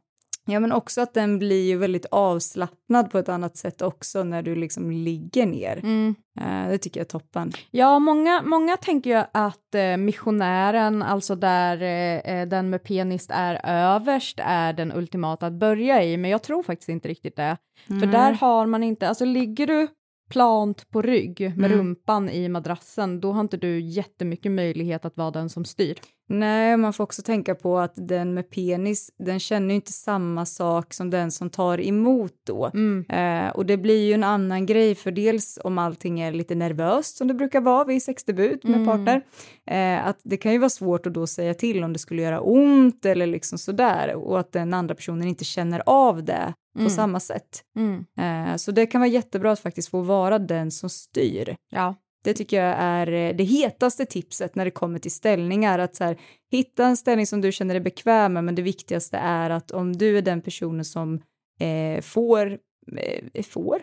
Ja, 0.46 0.60
men 0.60 0.72
också 0.72 1.02
att 1.02 1.14
den 1.14 1.40
blir 1.40 1.68
ju 1.68 1.78
väldigt 1.78 2.06
avslappnad 2.12 3.12
på 3.12 3.18
ett 3.18 3.30
annat 3.30 3.58
sätt 3.58 3.82
också 3.82 4.24
när 4.24 4.42
du 4.42 4.56
liksom 4.56 4.92
ligger 4.92 5.46
ner. 5.46 5.78
Mm. 5.78 6.16
Eh, 6.40 6.70
det 6.70 6.78
tycker 6.78 7.00
jag 7.00 7.06
är 7.06 7.10
toppen. 7.10 7.52
Ja, 7.72 8.00
många, 8.00 8.42
många 8.46 8.78
tänker 8.78 9.10
ju 9.10 9.24
att 9.34 9.76
eh, 9.76 9.98
missionären, 9.98 11.04
alltså 11.04 11.36
där 11.36 11.82
eh, 12.26 12.48
den 12.48 12.70
med 12.70 12.84
penis 12.84 13.28
är 13.30 13.62
överst, 13.64 14.40
är 14.44 14.74
den 14.74 14.92
ultimata 14.92 15.48
att 15.48 15.54
börja 15.54 16.04
i, 16.04 16.18
men 16.18 16.32
jag 16.32 16.44
tror 16.44 16.64
faktiskt 16.64 16.90
inte 16.90 17.08
riktigt 17.08 17.36
det. 17.36 17.58
För 17.88 17.94
Nej. 17.94 18.08
där 18.08 18.32
har 18.32 18.66
man 18.66 18.84
inte, 18.84 19.08
alltså 19.10 19.26
ligger 19.26 19.68
du 19.68 19.88
plant 20.30 20.90
på 20.90 21.02
rygg 21.02 21.40
med 21.42 21.72
Mm. 21.72 21.78
rumpan 21.80 22.30
i 22.30 22.50
madrassen, 22.50 23.20
då 23.20 23.32
har 23.32 23.42
inte 23.42 23.58
du 23.58 23.80
jättemycket 23.80 24.52
möjlighet 24.52 25.06
att 25.06 25.18
vara 25.18 25.32
den 25.32 25.50
som 25.50 25.66
styr. 25.66 25.96
Nej, 26.40 26.78
man 26.78 26.94
får 26.94 27.04
också 27.04 27.22
tänka 27.22 27.56
på 27.56 27.80
att 27.80 27.94
den 27.96 28.34
med 28.34 28.50
penis, 28.50 29.12
den 29.20 29.40
känner 29.40 29.70
ju 29.70 29.76
inte 29.76 29.92
samma 29.92 30.46
sak 30.46 30.94
som 30.94 31.10
den 31.10 31.32
som 31.32 31.50
tar 31.50 31.82
emot 31.82 32.34
då. 32.48 32.72
Mm. 32.74 33.06
Eh, 33.10 33.52
och 33.52 33.66
det 33.66 33.78
blir 33.78 34.06
ju 34.08 34.14
en 34.14 34.24
annan 34.24 34.66
grej, 34.66 34.96
för 34.96 35.12
dels 35.12 35.60
om 35.64 35.78
allting 35.78 36.20
är 36.20 36.32
lite 36.32 36.56
nervöst 36.56 37.18
som 37.18 37.28
det 37.28 37.34
brukar 37.34 37.62
vara 37.62 37.84
vid 37.84 38.04
sexdebut 38.04 38.64
med 38.64 38.76
Mm. 38.76 38.88
partner, 38.88 39.22
eh, 39.68 40.08
att 40.08 40.20
det 40.24 40.38
kan 40.38 40.52
ju 40.52 40.58
vara 40.58 40.70
svårt 40.70 41.06
att 41.06 41.14
då 41.14 41.28
säga 41.28 41.54
till 41.54 41.84
om 41.84 41.94
det 41.94 42.00
skulle 42.00 42.22
göra 42.22 42.42
ont 42.42 43.06
eller 43.06 43.26
liksom 43.26 43.58
sådär 43.58 44.16
och 44.16 44.40
att 44.40 44.52
den 44.52 44.74
andra 44.74 44.96
personen 44.96 45.28
inte 45.28 45.44
känner 45.46 45.84
av 45.86 46.24
det 46.24 46.54
på 46.74 46.80
Mm. 46.80 46.90
samma 46.90 47.20
sätt. 47.20 47.64
Mm. 47.76 48.06
Eh, 48.20 48.56
så 48.56 48.72
det 48.72 48.86
kan 48.86 49.02
vara 49.02 49.10
jättebra 49.10 49.52
att 49.52 49.60
faktiskt 49.60 49.90
få 49.90 50.02
vara 50.02 50.40
den 50.40 50.72
som 50.72 50.90
styr. 50.90 51.56
Ja. 51.72 51.96
Det 52.24 52.34
tycker 52.34 52.64
jag 52.64 52.76
är 52.80 53.12
eh, 53.12 53.36
det 53.36 53.44
hetaste 53.44 54.06
tipset 54.06 54.56
när 54.56 54.66
det 54.66 54.72
kommer 54.72 55.00
till 55.00 55.12
ställningar. 55.12 55.80
Att 55.80 55.96
så 55.96 56.04
här, 56.04 56.18
hitta 56.52 56.86
en 56.86 56.98
ställning 56.98 57.28
som 57.28 57.42
du 57.42 57.52
känner 57.52 57.74
dig 57.74 57.82
bekväm 57.82 58.34
med, 58.34 58.44
men 58.44 58.56
det 58.56 58.62
viktigaste 58.62 59.18
är 59.18 59.50
att 59.50 59.72
om 59.72 59.98
du 59.98 60.18
är 60.18 60.22
den 60.22 60.42
personen 60.42 60.86
som 60.86 61.22
eh, 61.60 62.02
får 62.02 62.58
eh, 62.98 63.44
får? 63.44 63.82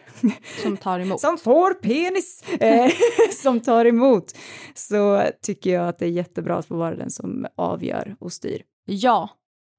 Som 0.62 0.77
tar 0.77 1.01
emot. 1.01 1.21
som 1.21 1.39
får 1.39 1.75
penis, 1.75 2.45
eh, 2.61 2.91
som 3.43 3.61
tar 3.61 3.85
emot, 3.85 4.25
så 4.75 5.23
tycker 5.43 5.71
jag 5.71 5.89
att 5.89 5.99
det 5.99 6.07
är 6.07 6.11
jättebra 6.11 6.57
att 6.57 6.67
få 6.67 6.77
vara 6.77 6.97
den 6.97 7.11
som 7.11 7.47
avgör 7.57 8.17
och 8.19 8.33
styr. 8.33 8.62
Ja, 8.85 9.29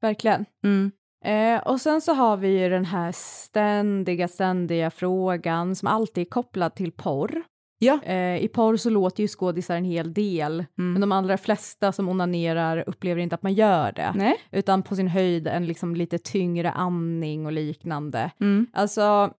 verkligen. 0.02 0.46
Mm. 0.64 0.92
Eh, 1.26 1.68
och 1.68 1.82
sen 1.82 2.02
så 2.02 2.14
har 2.14 2.38
vi 2.38 2.48
ju 2.48 2.70
den 2.70 2.86
här 2.86 3.12
ständiga, 3.16 4.28
ständiga 4.28 4.92
frågan 4.92 5.76
som 5.76 5.88
alltid 5.88 6.22
är 6.22 6.30
kopplad 6.30 6.76
till 6.76 6.92
porr. 6.92 7.44
Ja. 7.82 8.00
Eh, 8.04 8.38
I 8.44 8.48
porr 8.48 8.78
så 8.78 8.90
låter 8.90 9.24
ju 9.24 9.28
skådisar 9.28 9.76
en 9.76 9.84
hel 9.86 10.14
del, 10.14 10.66
Mm. 10.78 10.94
men 10.94 11.02
de 11.02 11.12
allra 11.12 11.38
flesta 11.38 11.92
som 11.92 12.10
onanerar 12.10 12.84
upplever 12.88 13.22
inte 13.22 13.36
att 13.36 13.44
man 13.44 13.54
gör 13.54 13.92
det, 13.92 14.12
Nej. 14.16 14.36
utan 14.52 14.84
på 14.84 14.96
sin 14.96 15.08
höjd 15.08 15.48
en 15.48 15.66
liksom 15.66 15.96
lite 15.96 16.18
tyngre 16.18 16.72
andning 16.72 17.46
och 17.46 17.52
liknande. 17.52 18.32
Mm. 18.42 18.68
Alltså, 18.74 19.34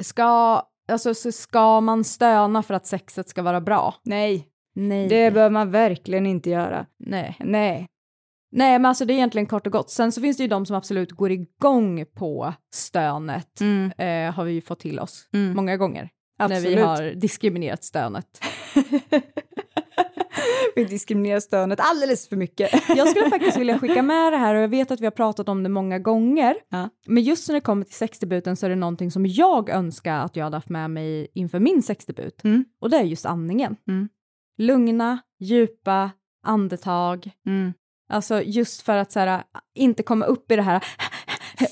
ska, 0.00 0.62
alltså, 0.88 1.14
så 1.14 1.32
ska 1.32 1.80
man 1.80 2.04
stöna 2.04 2.62
för 2.62 2.74
att 2.74 2.86
sexet 2.86 3.28
ska 3.28 3.42
vara 3.42 3.60
bra? 3.60 3.94
Nej, 4.02 4.48
Nej. 4.74 5.08
det 5.08 5.30
bör 5.34 5.50
man 5.50 5.70
verkligen 5.70 6.26
inte 6.26 6.50
göra. 6.50 6.86
Nej. 6.98 7.36
Nej. 7.40 7.88
Nej, 8.52 8.78
men 8.78 8.86
alltså 8.86 9.04
det 9.04 9.12
är 9.12 9.16
egentligen 9.16 9.46
kort 9.46 9.66
och 9.66 9.72
gott. 9.72 9.90
Sen 9.90 10.12
så 10.12 10.20
finns 10.20 10.36
det 10.36 10.42
ju 10.42 10.48
de 10.48 10.66
som 10.66 10.76
absolut 10.76 11.12
går 11.12 11.30
igång 11.30 12.04
på 12.14 12.54
stönet, 12.74 13.60
Mm. 13.60 13.92
eh, 13.98 14.34
har 14.34 14.44
vi 14.44 14.52
ju 14.52 14.60
fått 14.60 14.80
till 14.80 15.00
oss 15.00 15.28
Mm. 15.32 15.56
många 15.56 15.76
gånger. 15.76 16.10
När 16.38 16.48
vi 16.48 16.56
Absolut. 16.56 16.78
har 16.78 17.20
diskriminerat 17.20 17.84
stönet. 17.84 18.44
Vi 20.76 20.84
diskriminerar 20.84 21.40
stönet 21.40 21.78
alldeles 21.82 22.28
för 22.28 22.36
mycket. 22.36 22.70
Jag 22.88 23.08
skulle 23.08 23.26
faktiskt 23.30 23.56
vilja 23.56 23.78
skicka 23.78 24.02
med 24.02 24.32
det 24.32 24.36
här 24.36 24.54
och 24.54 24.62
jag 24.62 24.68
vet 24.68 24.90
att 24.90 25.00
vi 25.00 25.06
har 25.06 25.10
pratat 25.10 25.48
om 25.48 25.62
det 25.62 25.68
många 25.68 25.98
gånger. 25.98 26.56
Ja. 26.68 26.88
Men 27.06 27.22
just 27.22 27.48
när 27.48 27.54
det 27.54 27.60
kommer 27.60 27.84
till 27.84 27.94
sexdebuten 27.94 28.56
så 28.56 28.66
är 28.66 28.70
det 28.70 28.76
någonting 28.76 29.10
som 29.10 29.26
jag 29.26 29.68
önskar 29.68 30.18
att 30.18 30.36
jag 30.36 30.44
hade 30.44 30.56
haft 30.56 30.68
med 30.68 30.90
mig 30.90 31.28
inför 31.34 31.60
min 31.60 31.82
sexdebut. 31.82 32.44
Mm. 32.44 32.64
Och 32.80 32.90
det 32.90 32.96
är 32.96 33.02
just 33.02 33.26
andningen. 33.26 33.76
Mm. 33.88 34.08
Lugna, 34.58 35.18
djupa 35.40 36.10
andetag. 36.46 37.30
Mm. 37.46 37.72
Alltså 38.10 38.42
just 38.42 38.82
för 38.82 38.96
att 38.96 39.12
så 39.12 39.20
här, 39.20 39.42
inte 39.74 40.02
komma 40.02 40.24
upp 40.24 40.52
i 40.52 40.56
det 40.56 40.62
här. 40.62 40.84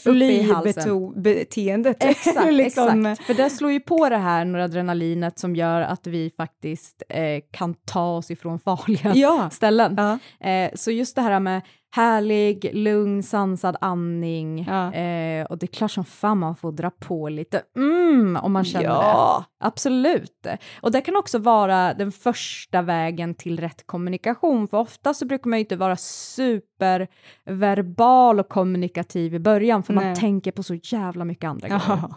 Flybeteendet. 0.03 1.97
Exakt, 2.05 2.53
liksom. 2.53 3.07
exakt. 3.07 3.27
För 3.27 3.35
det 3.35 3.51
slår 3.51 3.73
ju 3.73 3.81
på 3.81 4.09
det 4.09 4.17
här 4.17 4.45
noradrenalinet 4.45 5.39
som 5.39 5.57
gör 5.57 5.81
att 5.81 6.07
vi 6.07 6.33
faktiskt 6.37 7.03
eh, 7.09 7.41
kan 7.51 7.75
ta 7.75 8.17
oss 8.17 8.31
ifrån 8.31 8.59
farliga 8.59 9.13
Ja. 9.15 9.51
ställen. 9.53 9.95
Ja. 9.97 10.19
Eh, 10.51 10.71
så 10.75 10.91
just 10.91 11.17
det 11.17 11.23
här 11.23 11.41
med 11.41 11.63
härlig, 11.97 12.71
lugn, 12.75 13.23
sansad 13.23 13.77
andning. 13.81 14.65
Ja. 14.69 14.93
Eh, 14.93 15.47
och 15.47 15.59
det 15.59 15.67
är 15.67 15.73
klart 15.73 15.91
som 15.91 16.05
fan 16.05 16.39
man 16.39 16.57
får 16.57 16.73
dra 16.73 16.91
på 16.91 17.29
lite 17.29 17.63
mm, 17.77 18.37
om 18.37 18.53
man 18.53 18.65
känner 18.65 18.85
Ja. 18.85 19.45
det. 19.61 19.67
Absolut. 19.67 20.47
Och 20.81 20.93
det 20.93 21.01
kan 21.01 21.17
också 21.17 21.39
vara 21.39 21.95
den 21.95 22.13
första 22.13 22.83
vägen 22.83 23.35
till 23.35 23.61
rätt 23.61 23.87
kommunikation, 23.87 24.69
för 24.69 24.79
ofta 24.79 25.15
så 25.15 25.27
brukar 25.27 25.51
man 25.51 25.59
ju 25.59 25.61
inte 25.61 25.77
vara 25.77 25.97
superverbal 25.97 28.41
och 28.41 28.49
kommunikativ 28.49 29.35
i 29.35 29.39
början, 29.39 29.83
för 29.83 29.95
man 29.95 30.05
Nej. 30.05 30.17
tänker 30.17 30.53
på 30.53 30.63
så 30.63 30.75
jävla 30.75 31.25
mycket 31.25 31.49
andra 31.49 31.69
grejer. 31.69 31.83
Ja. 31.89 32.15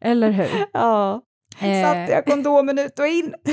Eller 0.00 0.30
hur? 0.30 0.48
ja. 0.72 1.20
Eh. 1.58 1.82
Satte 1.82 2.12
jag 2.12 2.24
kondomen 2.24 2.78
ut 2.78 2.98
och 2.98 3.06
in? 3.06 3.34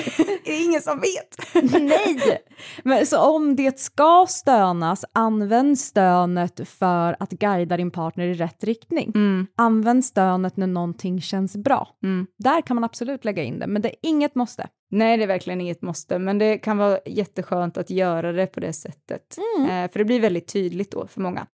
det 0.43 0.51
är 0.51 0.65
ingen 0.65 0.81
som 0.81 0.99
vet. 0.99 1.63
Nej! 1.81 2.43
Men 2.83 3.05
så 3.05 3.35
om 3.35 3.55
det 3.55 3.79
ska 3.79 4.25
stönas, 4.29 5.05
använd 5.13 5.79
stönet 5.79 6.67
för 6.69 7.15
att 7.19 7.29
guida 7.29 7.77
din 7.77 7.91
partner 7.91 8.25
i 8.25 8.33
rätt 8.33 8.63
riktning. 8.63 9.11
Mm. 9.15 9.47
Använd 9.57 10.05
stönet 10.05 10.57
när 10.57 10.67
någonting 10.67 11.21
känns 11.21 11.57
bra. 11.57 11.87
Mm. 12.03 12.27
Där 12.37 12.61
kan 12.61 12.75
man 12.75 12.83
absolut 12.83 13.25
lägga 13.25 13.43
in 13.43 13.59
det, 13.59 13.67
men 13.67 13.81
det 13.81 13.89
är 13.89 13.95
inget 14.01 14.35
måste. 14.35 14.67
Nej, 14.91 15.17
det 15.17 15.23
är 15.23 15.27
verkligen 15.27 15.61
inget 15.61 15.81
måste, 15.81 16.19
men 16.19 16.37
det 16.37 16.57
kan 16.57 16.77
vara 16.77 16.99
jätteskönt 17.05 17.77
att 17.77 17.89
göra 17.89 18.31
det 18.31 18.47
på 18.47 18.59
det 18.59 18.73
sättet. 18.73 19.37
Eh, 19.69 19.91
för 19.91 19.99
det 19.99 20.05
blir 20.05 20.19
väldigt 20.19 20.47
tydligt 20.47 20.91
då 20.91 21.07
för 21.07 21.21
många. 21.21 21.47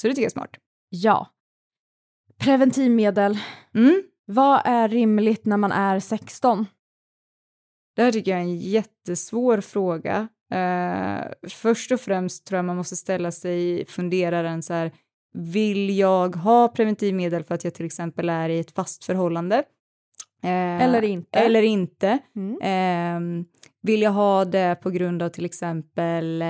Så 0.00 0.08
det 0.08 0.14
tycker 0.14 0.22
jag 0.22 0.30
är 0.30 0.30
smart. 0.30 0.50
Ja. 0.88 1.26
Preventivmedel. 2.38 3.38
Mm. 3.74 4.02
Vad 4.30 4.60
är 4.64 4.88
rimligt 4.88 5.44
när 5.44 5.56
man 5.56 5.72
är 5.72 6.00
16? 6.00 6.66
Det 7.96 8.02
här 8.02 8.12
tycker 8.12 8.30
jag 8.30 8.40
är 8.40 8.44
en 8.44 8.58
jättesvår 8.58 9.60
fråga. 9.60 10.28
Eh, 10.52 11.48
först 11.48 11.92
och 11.92 12.00
främst 12.00 12.46
tror 12.46 12.56
jag 12.58 12.64
man 12.64 12.76
måste 12.76 12.96
ställa 12.96 13.32
sig 13.32 13.86
funderaren 13.86 14.62
så 14.62 14.72
här, 14.72 14.92
vill 15.34 15.98
jag 15.98 16.36
ha 16.36 16.68
preventivmedel 16.68 17.44
för 17.44 17.54
att 17.54 17.64
jag 17.64 17.74
till 17.74 17.86
exempel 17.86 18.28
är 18.28 18.48
i 18.48 18.58
ett 18.58 18.70
fast 18.70 19.04
förhållande? 19.04 19.56
Eh, 20.42 20.82
Eller 20.82 21.02
inte. 21.02 21.38
Eller 21.38 21.62
inte. 21.62 22.18
Mm. 22.36 22.60
Eh, 22.62 23.44
vill 23.82 24.02
jag 24.02 24.10
ha 24.10 24.44
det 24.44 24.76
på 24.82 24.90
grund 24.90 25.22
av 25.22 25.28
till 25.28 25.44
exempel 25.44 26.42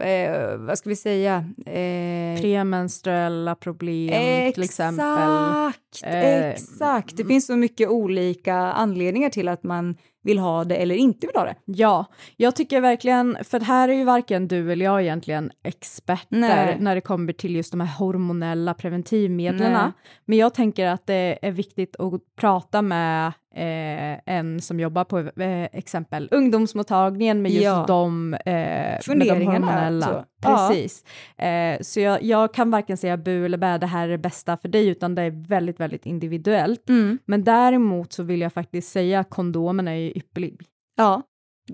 eh, 0.00 0.56
vad 0.56 0.78
ska 0.78 0.88
vi 0.88 0.96
säga? 0.96 1.44
Eh, 1.66 2.40
Premenstruella 2.40 3.54
problem 3.54 4.52
till 4.52 4.62
exempel. 4.62 5.06
Exakt, 5.06 6.14
Eh, 6.14 6.50
exakt. 6.50 7.16
Det 7.16 7.24
finns 7.24 7.46
så 7.46 7.56
mycket 7.56 7.88
olika 7.88 8.54
anledningar 8.54 9.30
till 9.30 9.48
att 9.48 9.62
man 9.62 9.96
vill 10.22 10.38
ha 10.38 10.64
det 10.64 10.76
eller 10.76 10.94
inte 10.94 11.26
vill 11.26 11.36
ha 11.36 11.44
det. 11.44 11.54
Ja, 11.64 12.06
jag 12.36 12.56
tycker 12.56 12.80
verkligen, 12.80 13.38
för 13.44 13.60
här 13.60 13.88
är 13.88 13.92
ju 13.92 14.04
varken 14.04 14.48
du 14.48 14.72
eller 14.72 14.84
jag 14.84 15.02
egentligen 15.02 15.50
experter 15.64 16.26
Nej. 16.36 16.76
när 16.80 16.94
det 16.94 17.00
kommer 17.00 17.32
till 17.32 17.56
just 17.56 17.70
de 17.70 17.80
här 17.80 17.98
hormonella 17.98 18.74
preventivmedlen. 18.74 19.92
Men 20.24 20.38
jag 20.38 20.54
tänker 20.54 20.86
att 20.86 21.06
det 21.06 21.38
är 21.42 21.50
viktigt 21.50 21.96
att 22.00 22.20
prata 22.36 22.82
med 22.82 23.32
eh, 23.56 24.20
en 24.26 24.60
som 24.60 24.80
jobbar 24.80 25.04
på 25.04 25.18
eh, 25.18 25.64
exempel 25.72 26.28
ungdomsmottagningen 26.30 27.42
med 27.42 27.52
just 27.52 27.64
Ja. 27.64 27.84
de, 27.88 28.34
eh, 28.34 28.40
med 28.46 28.98
de 28.98 29.04
Funderingarna, 29.04 29.66
hormonella. 29.66 30.06
så. 30.06 30.24
Ja. 30.42 30.68
Precis. 30.68 31.04
Eh, 31.38 31.78
så 31.80 32.00
jag, 32.00 32.22
jag 32.22 32.54
kan 32.54 32.70
varken 32.70 32.96
säga 32.96 33.16
bu 33.16 33.44
eller 33.44 33.58
bä, 33.58 33.78
det 33.78 33.86
här 33.86 34.04
är 34.08 34.12
det 34.12 34.18
bästa 34.18 34.56
för 34.56 34.68
dig, 34.68 34.88
utan 34.88 35.14
det 35.14 35.22
är 35.22 35.30
väldigt, 35.48 35.80
väldigt 35.80 36.06
individuellt. 36.06 36.88
Mm. 36.88 37.18
Men 37.24 37.44
däremot 37.44 38.12
så 38.12 38.22
vill 38.22 38.40
jag 38.40 38.52
faktiskt 38.52 38.92
säga 38.92 39.20
att 39.20 39.30
kondomen 39.30 39.88
är 39.88 39.94
ju 39.94 40.10
ypperlig. 40.16 40.60
Ja. 40.96 41.22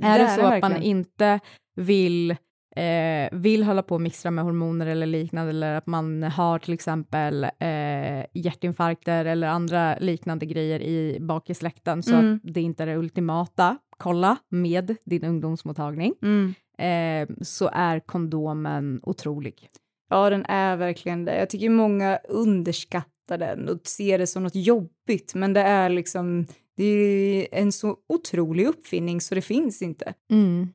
Är 0.02 0.18
det 0.18 0.24
det 0.24 0.30
så 0.30 0.40
den 0.42 0.52
att 0.52 0.60
man 0.62 0.82
inte 0.82 1.40
vill, 1.76 2.36
eh, 2.76 3.28
vill 3.38 3.62
hålla 3.64 3.83
på 3.83 3.94
och 3.94 4.00
mixtra 4.00 4.30
med 4.30 4.44
hormoner 4.44 4.87
eller 4.87 5.06
liknande, 5.06 5.50
eller 5.50 5.74
att 5.74 5.87
man 5.87 6.22
har 6.22 6.59
till 6.59 6.74
exempel 6.74 7.44
eh, 7.44 8.24
hjärtinfarkter 8.35 9.24
eller 9.24 9.46
andra 9.48 9.98
liknande 9.98 10.46
grejer 10.46 10.80
i 10.83 11.18
bak 11.20 11.50
i 11.50 11.54
släkten, 11.54 12.02
så 12.02 12.14
Mm. 12.14 12.35
att 12.35 12.54
det 12.54 12.61
inte 12.61 12.83
är 12.83 12.87
det 12.87 12.96
ultimata, 12.96 13.76
kolla 13.96 14.37
med 14.48 14.96
din 15.04 15.24
ungdomsmottagning, 15.24 16.14
Mm. 16.22 16.54
eh, 16.78 17.37
så 17.42 17.70
är 17.72 18.00
kondomen 18.00 19.00
otrolig. 19.02 19.68
Ja, 20.11 20.30
den 20.30 20.44
är 20.44 20.76
verkligen 20.76 21.24
det. 21.24 21.38
Jag 21.38 21.50
tycker 21.50 21.68
många 21.70 22.18
underskattar 22.28 23.38
den 23.38 23.68
och 23.68 23.80
ser 23.85 24.18
det 24.18 24.26
som 24.26 24.42
något 24.42 24.54
jobbigt, 24.54 25.35
men 25.35 25.52
det 25.52 25.61
är 25.61 25.88
liksom, 25.88 26.46
det 26.76 26.85
är 26.85 27.46
en 27.61 27.72
så 27.72 27.96
otrolig 28.09 28.66
uppfinning 28.66 29.20
så 29.20 29.35
det 29.35 29.42
finns 29.42 29.83
inte. 29.83 30.14
Mm. 30.30 30.68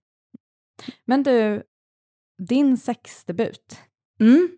Men 1.05 1.23
du, 1.23 1.63
din 2.37 2.77
sexdebut, 2.77 3.79
Mm. 4.19 4.49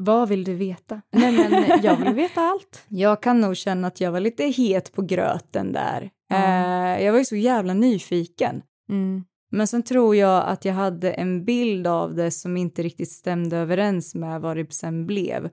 Vad 0.00 0.28
vill 0.28 0.44
du 0.44 0.54
veta? 0.54 1.02
Nej, 1.12 1.32
men 1.50 1.82
jag 1.82 1.96
vill 1.96 2.14
veta 2.14 2.40
allt. 2.40 2.84
Jag 2.88 3.22
kan 3.22 3.40
nog 3.40 3.56
känna 3.56 3.88
att 3.88 4.00
jag 4.00 4.12
var 4.12 4.20
lite 4.20 4.44
het 4.44 4.92
på 4.92 5.02
gröten 5.02 5.72
där. 5.72 6.10
Eh, 6.32 7.04
jag 7.04 7.12
var 7.12 7.18
ju 7.18 7.24
så 7.24 7.36
jävla 7.36 7.74
nyfiken. 7.74 8.62
Mm. 8.88 9.24
Men 9.50 9.66
sen 9.66 9.82
tror 9.82 10.16
jag 10.16 10.44
att 10.48 10.64
jag 10.64 10.74
hade 10.74 11.12
en 11.12 11.44
bild 11.44 11.86
av 11.86 12.14
det 12.14 12.30
som 12.30 12.56
inte 12.56 12.82
riktigt 12.82 13.10
stämde 13.10 13.56
överens 13.56 14.14
med 14.14 14.40
vad 14.40 14.56
det 14.56 14.72
sen 14.72 15.06
blev. 15.06 15.50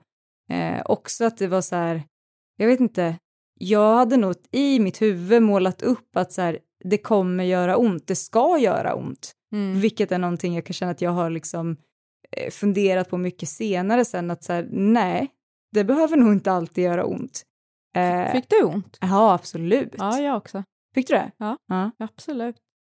Eh, 0.50 0.82
också 0.84 1.24
att 1.24 1.36
det 1.36 1.46
var 1.46 1.60
så 1.60 1.76
här, 1.76 2.02
jag 2.56 2.66
vet 2.66 2.80
inte, 2.80 3.16
jag 3.58 3.94
hade 3.94 4.16
nog 4.16 4.34
i 4.50 4.80
mitt 4.80 5.02
huvud 5.02 5.42
målat 5.42 5.82
upp 5.82 6.16
att 6.16 6.32
så 6.32 6.42
här, 6.42 6.58
det 6.84 6.98
kommer 6.98 7.44
göra 7.44 7.76
ont, 7.76 8.06
det 8.06 8.16
ska 8.16 8.58
göra 8.58 8.94
ont. 8.94 9.32
Mm. 9.54 9.80
Vilket 9.80 10.12
är 10.12 10.18
någonting 10.18 10.54
jag 10.54 10.64
kan 10.66 10.74
känna 10.74 10.90
att 10.92 11.00
jag 11.00 11.10
har 11.10 11.30
liksom 11.30 11.76
eh, 12.36 12.50
funderat 12.50 13.10
på 13.10 13.16
mycket 13.18 13.48
senare 13.48 14.04
sen 14.04 14.30
att 14.30 14.44
så 14.44 14.52
här, 14.52 14.68
nej, 14.70 15.28
det 15.72 15.84
behöver 15.84 16.16
nog 16.16 16.32
inte 16.32 16.52
alltid 16.52 16.84
göra 16.84 17.04
ont. 17.04 17.42
Eh, 17.96 18.32
Fick 18.32 18.48
du 18.48 18.62
ont? 18.62 18.98
Ja, 19.00 19.34
absolut. 19.34 19.94
Ja, 19.98 20.18
jag 20.18 20.36
också. 20.36 20.64
Fick 20.94 21.08
du 21.08 21.14
det? 21.14 21.30
Ja. 21.36 21.56
ja. 21.66 21.90
Absolut. 21.98 22.56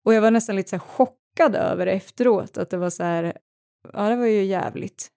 Och 0.06 0.14
jag 0.14 0.22
var 0.22 0.30
nästan 0.30 0.56
lite 0.56 0.70
så 0.70 0.78
chockad 0.78 1.54
över 1.54 1.86
det 1.86 1.92
efteråt, 1.92 2.58
att 2.58 2.70
det 2.70 2.76
var 2.76 2.90
så 2.90 3.04
här, 3.04 3.36
ja 3.92 4.08
det 4.08 4.16
var 4.16 4.26
ju 4.26 4.44
jävligt 4.44 5.08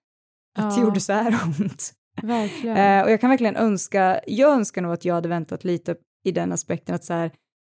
att 0.58 0.74
det 0.74 0.80
Ja. 0.80 0.86
gjorde 0.86 1.00
så 1.00 1.12
här 1.12 1.34
ont. 1.60 1.92
Verkligen. 2.22 2.76
Eh, 2.76 3.04
och 3.04 3.10
jag 3.10 3.20
kan 3.20 3.30
verkligen 3.30 3.56
önska, 3.56 4.20
jag 4.26 4.52
önskar 4.52 4.82
nog 4.82 4.92
att 4.92 5.04
jag 5.04 5.14
hade 5.14 5.28
väntat 5.28 5.64
lite 5.64 5.96
i 6.24 6.32
den 6.32 6.52
aspekten 6.52 6.94
att 6.94 7.04
så 7.04 7.12
här, 7.12 7.30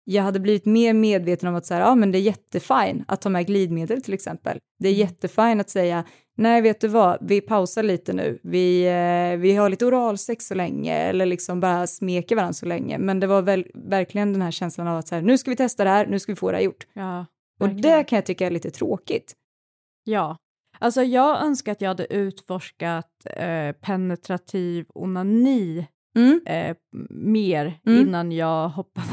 jag 0.04 0.22
hade 0.22 0.40
blivit 0.40 0.66
mer 0.66 0.94
medveten 0.94 1.48
om 1.48 1.54
att 1.54 1.66
så 1.66 1.74
här, 1.74 1.80
ja 1.80 1.94
men 1.94 2.12
det 2.12 2.18
är 2.18 2.22
jättefine 2.22 3.04
att 3.08 3.20
ta 3.20 3.28
med 3.28 3.46
glidmedel 3.46 4.02
till 4.02 4.14
exempel. 4.14 4.58
Det 4.78 4.88
är 4.88 4.92
jättefine 4.92 5.60
att 5.60 5.70
säga, 5.70 6.04
nej 6.36 6.62
vet 6.62 6.80
du 6.80 6.88
vad, 6.88 7.18
vi 7.20 7.40
pausar 7.40 7.82
lite 7.82 8.12
nu, 8.12 8.40
vi, 8.42 8.86
eh, 8.86 9.40
vi 9.40 9.54
har 9.56 9.68
lite 9.68 9.86
oralsex 9.86 10.46
så 10.46 10.54
länge 10.54 10.94
eller 10.94 11.26
liksom 11.26 11.60
bara 11.60 11.86
smeker 11.86 12.36
varandra 12.36 12.52
så 12.52 12.66
länge. 12.66 12.98
Men 12.98 13.20
det 13.20 13.26
var 13.26 13.42
väl 13.42 13.66
verkligen 13.74 14.32
den 14.32 14.42
här 14.42 14.50
känslan 14.50 14.88
av 14.88 14.98
att 14.98 15.08
så 15.08 15.14
här, 15.14 15.22
nu 15.22 15.38
ska 15.38 15.50
vi 15.50 15.56
testa 15.56 15.84
det 15.84 15.90
här, 15.90 16.06
nu 16.06 16.18
ska 16.18 16.32
vi 16.32 16.36
få 16.36 16.50
det 16.50 16.56
här 16.56 16.64
gjort. 16.64 16.86
Ja, 16.92 17.26
Och 17.60 17.68
det 17.68 18.04
kan 18.04 18.16
jag 18.16 18.26
tycka 18.26 18.46
är 18.46 18.50
lite 18.50 18.70
tråkigt. 18.70 19.32
Ja. 20.04 20.36
Alltså 20.78 21.02
jag 21.02 21.42
önskar 21.42 21.72
att 21.72 21.80
jag 21.80 21.88
hade 21.88 22.14
utforskat 22.14 23.26
eh, 23.36 23.72
penetrativ 23.72 24.86
onani 24.94 25.86
Mm. 26.18 26.40
eh, 26.46 26.76
mer 27.10 27.80
Mm. 27.86 28.00
innan 28.00 28.32
jag 28.32 28.68
hoppar 28.68 29.02
på. 29.02 29.08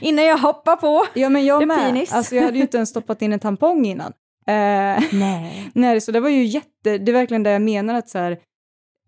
Innan 0.00 0.24
jag 0.24 0.38
hoppar 0.38 0.76
på! 0.76 1.06
Ja 1.14 1.28
men 1.28 1.44
jag 1.44 1.66
med. 1.68 1.78
penis. 1.78 2.12
Alltså 2.12 2.34
jag 2.34 2.42
hade 2.42 2.56
ju 2.56 2.62
inte 2.62 2.76
ens 2.76 2.90
stoppat 2.90 3.22
in 3.22 3.32
en 3.32 3.38
tampong 3.40 3.86
innan. 3.86 4.12
Eh, 4.46 5.02
Nej. 5.12 5.70
nej, 5.74 6.00
så 6.00 6.12
det 6.12 6.20
var 6.20 6.28
ju 6.28 6.44
jätte, 6.44 6.98
det 6.98 7.10
är 7.10 7.12
verkligen 7.12 7.42
det 7.42 7.50
jag 7.50 7.62
menar 7.62 7.94
att 7.94 8.08
så 8.08 8.18
här, 8.18 8.38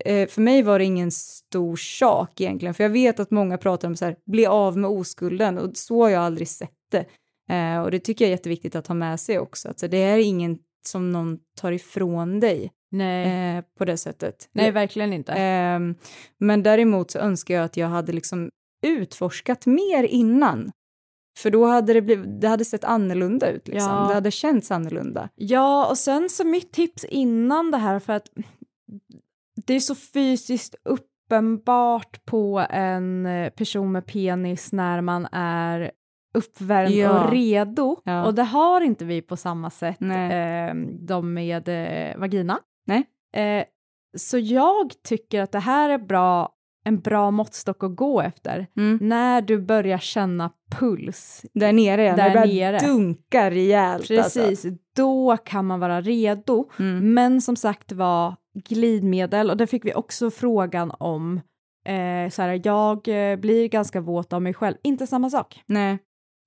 eh, 0.04 0.28
för 0.28 0.40
mig 0.40 0.62
var 0.62 0.78
det 0.78 0.84
ingen 0.84 1.10
stor 1.10 1.76
sak 1.76 2.40
egentligen, 2.40 2.74
för 2.74 2.84
jag 2.84 2.90
vet 2.90 3.20
att 3.20 3.30
många 3.30 3.58
pratar 3.58 3.88
om 3.88 3.96
så 3.96 4.04
här, 4.04 4.16
bli 4.26 4.46
av 4.46 4.76
med 4.78 4.90
oskulden 4.90 5.58
och 5.58 5.70
så 5.76 6.02
har 6.02 6.08
jag 6.10 6.22
aldrig 6.22 6.48
sett 6.48 6.70
det. 6.90 7.04
Eh, 7.54 7.80
och 7.82 7.90
det 7.90 7.98
tycker 8.00 8.24
jag 8.24 8.28
är 8.28 8.36
jätteviktigt 8.36 8.76
att 8.76 8.86
ha 8.86 8.94
med 8.94 9.20
sig 9.20 9.38
också, 9.38 9.68
att 9.68 9.78
så 9.78 9.86
det 9.86 9.96
är 10.02 10.18
ingen 10.18 10.58
som 10.86 11.12
någon 11.12 11.38
tar 11.60 11.72
ifrån 11.72 12.40
dig 12.40 12.70
Nej. 12.94 13.56
eh, 13.56 13.64
på 13.78 13.84
det 13.84 13.96
sättet. 13.96 14.48
Nej, 14.52 14.70
verkligen 14.70 15.12
inte. 15.12 15.32
Ehm, 15.32 15.94
men 16.38 16.62
däremot 16.62 17.10
så 17.10 17.18
önskar 17.18 17.54
jag 17.54 17.64
att 17.64 17.76
jag 17.76 17.88
hade 17.88 18.12
liksom 18.12 18.50
utforskat 18.86 19.66
mer 19.66 20.04
innan. 20.04 20.72
För 21.38 21.50
då 21.50 21.64
hade 21.66 21.92
det, 21.92 22.02
blivit, 22.02 22.40
det 22.40 22.48
hade 22.48 22.64
sett 22.64 22.84
annorlunda 22.84 23.50
ut, 23.50 23.68
liksom. 23.68 23.90
Ja. 23.92 24.08
det 24.08 24.14
hade 24.14 24.30
känts 24.30 24.70
annorlunda. 24.70 25.28
Ja, 25.34 25.86
och 25.90 25.98
sen 25.98 26.28
så 26.30 26.44
mitt 26.46 26.72
tips 26.72 27.04
innan 27.04 27.70
det 27.70 27.76
här, 27.78 27.98
för 27.98 28.12
att 28.12 28.28
det 29.66 29.74
är 29.74 29.80
så 29.80 29.94
fysiskt 29.94 30.74
uppenbart 30.84 32.24
på 32.24 32.66
en 32.70 33.26
eh, 33.26 33.50
person 33.50 33.92
med 33.92 34.06
penis 34.06 34.72
när 34.72 35.00
man 35.00 35.26
är 35.32 35.90
uppvärmd 36.34 36.94
Ja. 36.94 37.24
och 37.24 37.32
redo. 37.32 37.96
Ja. 38.04 38.26
Och 38.26 38.34
det 38.34 38.42
har 38.42 38.80
inte 38.80 39.04
vi 39.04 39.22
på 39.22 39.36
samma 39.36 39.70
sätt, 39.70 40.02
eh, 40.02 40.74
de 41.00 41.34
med 41.34 41.68
eh, 41.68 42.16
vagina. 42.20 42.60
Nej. 42.86 43.04
Eh, 43.36 43.64
så 44.16 44.38
jag 44.38 44.92
tycker 45.02 45.40
att 45.42 45.52
det 45.52 45.58
här 45.58 45.90
är 45.90 45.98
bra, 45.98 46.50
en 46.84 47.00
bra 47.00 47.30
måttstock 47.30 47.84
att 47.84 47.96
gå 47.96 48.20
efter. 48.20 48.66
Mm. 48.76 48.98
När 49.02 49.42
du 49.42 49.58
börjar 49.58 49.98
känna 49.98 50.50
puls. 50.78 51.46
Där 51.54 51.72
nere. 51.72 52.02
Där 52.10 52.16
Där 52.16 52.30
det 52.30 52.40
börjar 52.40 52.72
nere. 52.72 52.86
dunka 52.86 53.50
rejält. 53.50 54.08
Precis, 54.08 54.36
Alltså. 54.42 54.68
då 54.96 55.36
kan 55.36 55.66
man 55.66 55.80
vara 55.80 56.00
redo. 56.00 56.70
Mm. 56.78 57.14
Men 57.14 57.40
som 57.40 57.56
sagt 57.56 57.92
var 57.92 58.34
glidmedel, 58.68 59.50
och 59.50 59.56
det 59.56 59.66
fick 59.66 59.84
vi 59.84 59.94
också 59.94 60.30
frågan 60.30 60.90
om. 60.98 61.40
Eh, 61.86 62.30
så 62.30 62.42
här, 62.42 62.60
jag 62.64 63.08
eh, 63.08 63.36
blir 63.36 63.68
ganska 63.68 64.00
våt 64.00 64.32
av 64.32 64.42
mig 64.42 64.54
själv, 64.54 64.76
inte 64.82 65.06
samma 65.06 65.30
sak. 65.30 65.62
Nej. 65.66 65.98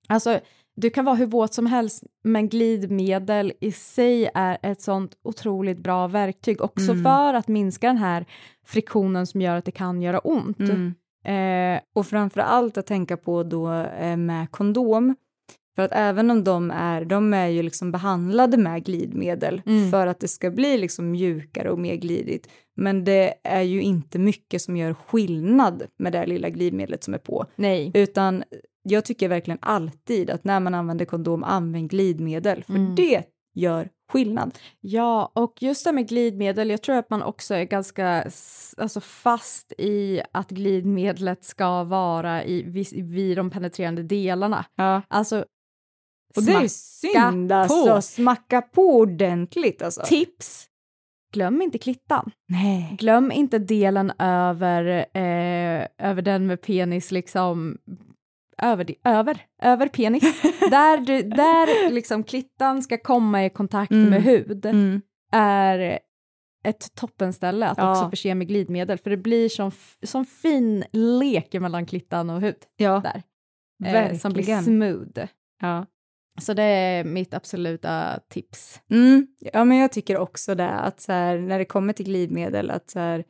Alltså, 0.08 0.40
du 0.80 0.90
kan 0.90 1.04
vara 1.04 1.16
hur 1.16 1.26
våt 1.26 1.54
som 1.54 1.66
helst, 1.66 2.04
men 2.24 2.48
glidmedel 2.48 3.52
i 3.60 3.72
sig 3.72 4.30
är 4.34 4.58
ett 4.62 4.82
sånt 4.82 5.12
otroligt 5.24 5.78
bra 5.78 6.06
verktyg, 6.06 6.60
också 6.60 6.92
Mm. 6.92 7.04
för 7.04 7.34
att 7.34 7.48
minska 7.48 7.86
den 7.86 7.96
här 7.98 8.24
friktionen 8.66 9.26
som 9.26 9.40
gör 9.40 9.56
att 9.56 9.64
det 9.64 9.70
kan 9.70 10.02
göra 10.02 10.18
ont. 10.18 10.58
Mm. 10.58 10.94
Eh, 11.24 11.80
Och 11.94 12.06
framför 12.06 12.40
allt 12.40 12.78
att 12.78 12.86
tänka 12.86 13.16
på 13.16 13.42
då 13.42 13.72
eh, 14.00 14.16
med 14.16 14.50
kondom. 14.50 15.14
För 15.76 15.82
att 15.82 15.92
även 15.94 16.30
om 16.30 16.44
de 16.44 16.70
är, 16.70 17.04
de 17.04 17.34
är 17.34 17.46
ju 17.46 17.62
liksom 17.62 17.92
behandlade 17.92 18.56
med 18.56 18.84
glidmedel 18.84 19.62
Mm. 19.66 19.90
för 19.90 20.06
att 20.06 20.20
det 20.20 20.28
ska 20.28 20.50
bli 20.50 20.78
liksom 20.78 21.10
mjukare 21.10 21.70
och 21.70 21.78
mer 21.78 21.94
glidigt. 21.96 22.48
Men 22.76 23.04
det 23.04 23.34
är 23.44 23.62
ju 23.62 23.82
inte 23.82 24.18
mycket 24.18 24.62
som 24.62 24.76
gör 24.76 24.94
skillnad 24.94 25.82
med 25.98 26.12
det 26.12 26.26
lilla 26.26 26.48
glidmedlet 26.48 27.04
som 27.04 27.14
är 27.14 27.18
på. 27.18 27.46
nej. 27.56 27.90
Utan 27.94 28.44
jag 28.90 29.04
tycker 29.04 29.28
verkligen 29.28 29.58
alltid 29.62 30.30
att 30.30 30.44
när 30.44 30.60
man 30.60 30.74
använder 30.74 31.04
kondom, 31.04 31.44
använd 31.44 31.90
glidmedel. 31.90 32.64
För 32.64 32.74
Mm. 32.74 32.94
det 32.94 33.22
gör 33.54 33.88
skillnad. 34.12 34.58
Ja, 34.80 35.32
och 35.34 35.62
just 35.62 35.84
det 35.84 35.92
med 35.92 36.08
glidmedel, 36.08 36.70
jag 36.70 36.82
tror 36.82 36.96
att 36.96 37.10
man 37.10 37.22
också 37.22 37.54
är 37.54 37.64
ganska 37.64 38.06
alltså 38.76 39.00
fast 39.00 39.72
i 39.78 40.20
att 40.32 40.50
glidmedlet 40.50 41.44
ska 41.44 41.84
vara 41.84 42.44
i, 42.44 42.62
vis- 42.62 42.92
vid 42.92 43.36
de 43.36 43.50
penetrerande 43.50 44.02
delarna. 44.02 44.64
Ja. 44.76 45.02
Alltså, 45.08 45.44
Och 46.36 46.42
det 46.42 46.52
är 46.52 46.68
synd 46.68 47.48
på. 47.48 47.54
alltså. 47.54 48.02
Smacka 48.02 48.62
på 48.62 48.82
ordentligt 48.96 49.82
alltså. 49.82 50.02
Tips! 50.06 50.64
Glöm 51.32 51.62
inte 51.62 51.78
klittan. 51.78 52.30
Nej. 52.48 52.96
Glöm 52.98 53.32
inte 53.32 53.58
delen 53.58 54.12
över, 54.18 54.84
eh, 55.16 55.86
över 55.98 56.22
den 56.22 56.46
med 56.46 56.62
penis 56.62 57.10
liksom 57.10 57.78
över, 58.62 58.94
över, 59.04 59.38
över 59.62 59.88
penis, 59.88 60.42
där, 60.70 60.98
du, 60.98 61.22
där 61.22 61.90
liksom 61.90 62.24
klittan 62.24 62.82
ska 62.82 62.98
komma 62.98 63.44
i 63.44 63.50
kontakt 63.50 63.90
Mm. 63.92 64.10
med 64.10 64.22
hud, 64.22 64.66
Mm. 64.66 65.00
är 65.32 65.98
ett 66.64 66.94
toppenställe 66.94 67.66
att 67.68 67.78
Ja. 67.78 67.90
också 67.90 68.10
förse 68.10 68.34
med 68.34 68.48
glidmedel, 68.48 68.98
för 68.98 69.10
det 69.10 69.16
blir 69.16 69.48
som, 69.48 69.70
som 70.02 70.24
fin 70.24 70.84
lek 70.92 71.52
mellan 71.52 71.86
klittan 71.86 72.30
och 72.30 72.40
hud 72.40 72.56
Ja, 72.76 73.02
där. 73.04 73.22
Eh, 74.10 74.16
som 74.18 74.32
blir 74.32 74.62
smooth. 74.62 75.26
Ja. 75.60 75.86
Så 76.40 76.54
det 76.54 76.62
är 76.62 77.04
mitt 77.04 77.34
absoluta 77.34 78.20
tips. 78.28 78.80
Mm. 78.90 79.26
ja, 79.52 79.64
men 79.64 79.78
jag 79.78 79.92
tycker 79.92 80.16
också 80.18 80.54
det, 80.54 80.70
att 80.70 81.00
så 81.00 81.12
här, 81.12 81.38
när 81.38 81.58
det 81.58 81.64
kommer 81.64 81.92
till 81.92 82.04
glidmedel, 82.06 82.70
att 82.70 82.90
så 82.90 82.98
här, 82.98 83.24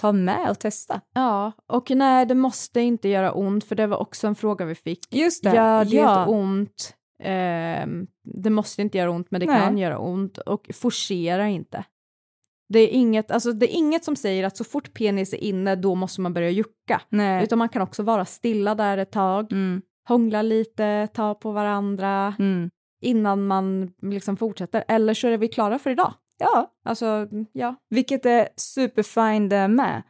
ta 0.00 0.12
med 0.12 0.50
och 0.50 0.58
testa. 0.58 1.00
Ja, 1.14 1.52
och 1.66 1.90
nej, 1.90 2.26
det 2.26 2.34
måste 2.34 2.80
inte 2.80 3.08
göra 3.08 3.32
ont, 3.32 3.64
för 3.64 3.74
det 3.74 3.86
var 3.86 3.96
också 3.96 4.26
en 4.26 4.34
fråga 4.34 4.64
vi 4.64 4.74
fick. 4.74 5.14
Just 5.14 5.44
det. 5.44 5.54
Gör 5.54 5.84
det 5.84 5.96
ja. 5.96 6.26
ont? 6.26 6.94
Ehm, 7.22 8.06
det 8.24 8.50
måste 8.50 8.82
inte 8.82 8.98
göra 8.98 9.10
ont, 9.10 9.30
men 9.30 9.40
det 9.40 9.46
Nej. 9.46 9.60
kan 9.60 9.78
göra 9.78 9.98
ont. 9.98 10.38
Och 10.38 10.70
forcera 10.74 11.48
inte. 11.48 11.84
Det 12.68 12.78
är, 12.78 12.88
inget, 12.88 13.30
alltså 13.30 13.52
det 13.52 13.72
är 13.72 13.76
inget 13.76 14.04
som 14.04 14.16
säger 14.16 14.44
att 14.44 14.56
så 14.56 14.64
fort 14.64 14.94
penis 14.94 15.32
är 15.32 15.44
inne, 15.44 15.76
då 15.76 15.94
måste 15.94 16.20
man 16.20 16.34
börja 16.34 16.50
jucka. 16.50 17.00
Nej. 17.08 17.44
Utan 17.44 17.58
man 17.58 17.68
kan 17.68 17.82
också 17.82 18.02
vara 18.02 18.24
stilla 18.24 18.74
där 18.74 18.98
ett 18.98 19.12
tag, 19.12 19.52
Mm. 19.52 19.82
hångla 20.08 20.42
lite, 20.42 21.08
ta 21.14 21.34
på 21.34 21.52
varandra, 21.52 22.34
Mm. 22.38 22.70
innan 23.02 23.46
man 23.46 23.90
liksom 24.02 24.36
fortsätter. 24.36 24.84
Eller 24.88 25.14
så 25.14 25.28
är 25.28 25.38
vi 25.38 25.48
klara 25.48 25.78
för 25.78 25.90
idag. 25.90 26.14
Ja, 26.40 26.72
Alltså, 26.84 27.28
ja. 27.52 27.74
vilket 27.90 28.26
är 28.26 28.48
superfine 28.56 29.48
det 29.48 29.68
med. 29.68 30.02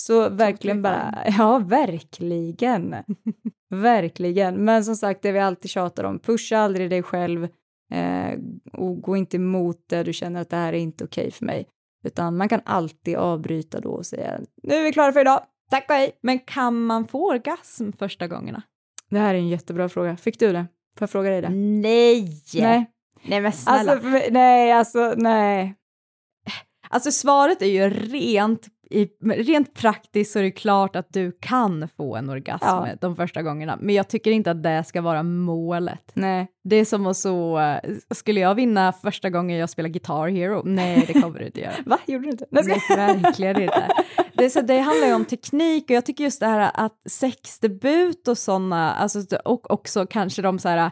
Så 0.00 0.28
verkligen 0.28 0.82
bara, 0.82 1.18
ja 1.38 1.58
verkligen. 1.58 2.96
verkligen. 3.70 4.64
Men 4.64 4.84
som 4.84 4.96
sagt, 4.96 5.22
det 5.22 5.32
vi 5.32 5.38
alltid 5.38 5.70
tjatar 5.70 6.04
om, 6.04 6.18
pusha 6.18 6.58
aldrig 6.58 6.90
dig 6.90 7.02
själv 7.02 7.48
eh, 7.92 8.38
och 8.72 9.02
gå 9.02 9.16
inte 9.16 9.36
emot 9.36 9.84
det 9.88 10.02
du 10.02 10.12
känner 10.12 10.40
att 10.40 10.50
det 10.50 10.56
här 10.56 10.72
är 10.72 10.78
inte 10.78 11.04
okej 11.04 11.30
för 11.30 11.44
mig. 11.44 11.68
Utan 12.04 12.36
man 12.36 12.48
kan 12.48 12.60
alltid 12.64 13.16
avbryta 13.16 13.80
då 13.80 13.90
och 13.90 14.06
säga, 14.06 14.40
nu 14.62 14.74
är 14.74 14.82
vi 14.82 14.92
klara 14.92 15.12
för 15.12 15.20
idag, 15.20 15.40
tack 15.70 15.90
och 15.90 15.96
hej. 15.96 16.18
Men 16.22 16.38
kan 16.38 16.84
man 16.84 17.06
få 17.06 17.28
orgasm 17.30 17.90
första 17.98 18.28
gångerna? 18.28 18.62
Det 19.10 19.18
här 19.18 19.34
är 19.34 19.38
en 19.38 19.48
jättebra 19.48 19.88
fråga. 19.88 20.16
Fick 20.16 20.38
du 20.38 20.52
det? 20.52 20.66
Får 20.98 21.02
jag 21.02 21.10
fråga 21.10 21.30
dig 21.30 21.42
det? 21.42 21.48
Nej! 21.48 22.42
Nej. 22.54 22.91
Nej 23.24 23.40
men 23.40 23.52
snälla. 23.52 23.92
Alltså, 23.92 24.08
nej, 24.30 24.72
alltså 24.72 25.14
nej. 25.16 25.74
Alltså 26.88 27.10
svaret 27.12 27.62
är 27.62 27.66
ju 27.66 27.90
rent, 27.90 28.66
i, 28.90 29.06
rent 29.24 29.74
praktiskt 29.74 30.32
så 30.32 30.38
är 30.38 30.42
det 30.42 30.50
klart 30.50 30.96
att 30.96 31.06
du 31.12 31.32
kan 31.40 31.88
få 31.96 32.16
en 32.16 32.30
orgasm 32.30 32.64
Ja. 32.66 32.88
de 33.00 33.16
första 33.16 33.42
gångerna, 33.42 33.78
men 33.80 33.94
jag 33.94 34.08
tycker 34.08 34.30
inte 34.30 34.50
att 34.50 34.62
det 34.62 34.84
ska 34.84 35.00
vara 35.00 35.22
målet. 35.22 36.10
Nej. 36.14 36.46
Det 36.64 36.76
är 36.76 36.84
som 36.84 37.06
att 37.06 37.16
så, 37.16 37.58
eh, 37.58 37.80
skulle 38.10 38.40
jag 38.40 38.54
vinna 38.54 38.92
första 38.92 39.30
gången 39.30 39.58
jag 39.58 39.70
spelar 39.70 39.88
Guitar 39.88 40.28
Hero? 40.28 40.62
Nej, 40.64 41.04
det 41.06 41.20
kommer 41.22 41.38
du 41.38 41.46
inte 41.46 41.60
göra. 41.60 41.74
Va, 41.86 41.98
gjorde 42.06 42.24
du 42.24 42.30
inte? 42.30 42.46
Nej, 42.50 42.64
verkligen 42.96 43.62
inte. 43.62 43.88
Det, 44.34 44.50
så, 44.50 44.60
det 44.60 44.78
handlar 44.78 45.06
ju 45.06 45.14
om 45.14 45.24
teknik 45.24 45.84
och 45.84 45.90
jag 45.90 46.06
tycker 46.06 46.24
just 46.24 46.40
det 46.40 46.46
här 46.46 46.70
att 46.74 47.00
sexdebut 47.10 48.28
och 48.28 48.38
sådana, 48.38 48.94
alltså, 48.94 49.36
och 49.44 49.70
också 49.70 50.06
kanske 50.06 50.42
de 50.42 50.58
så 50.58 50.68
här 50.68 50.90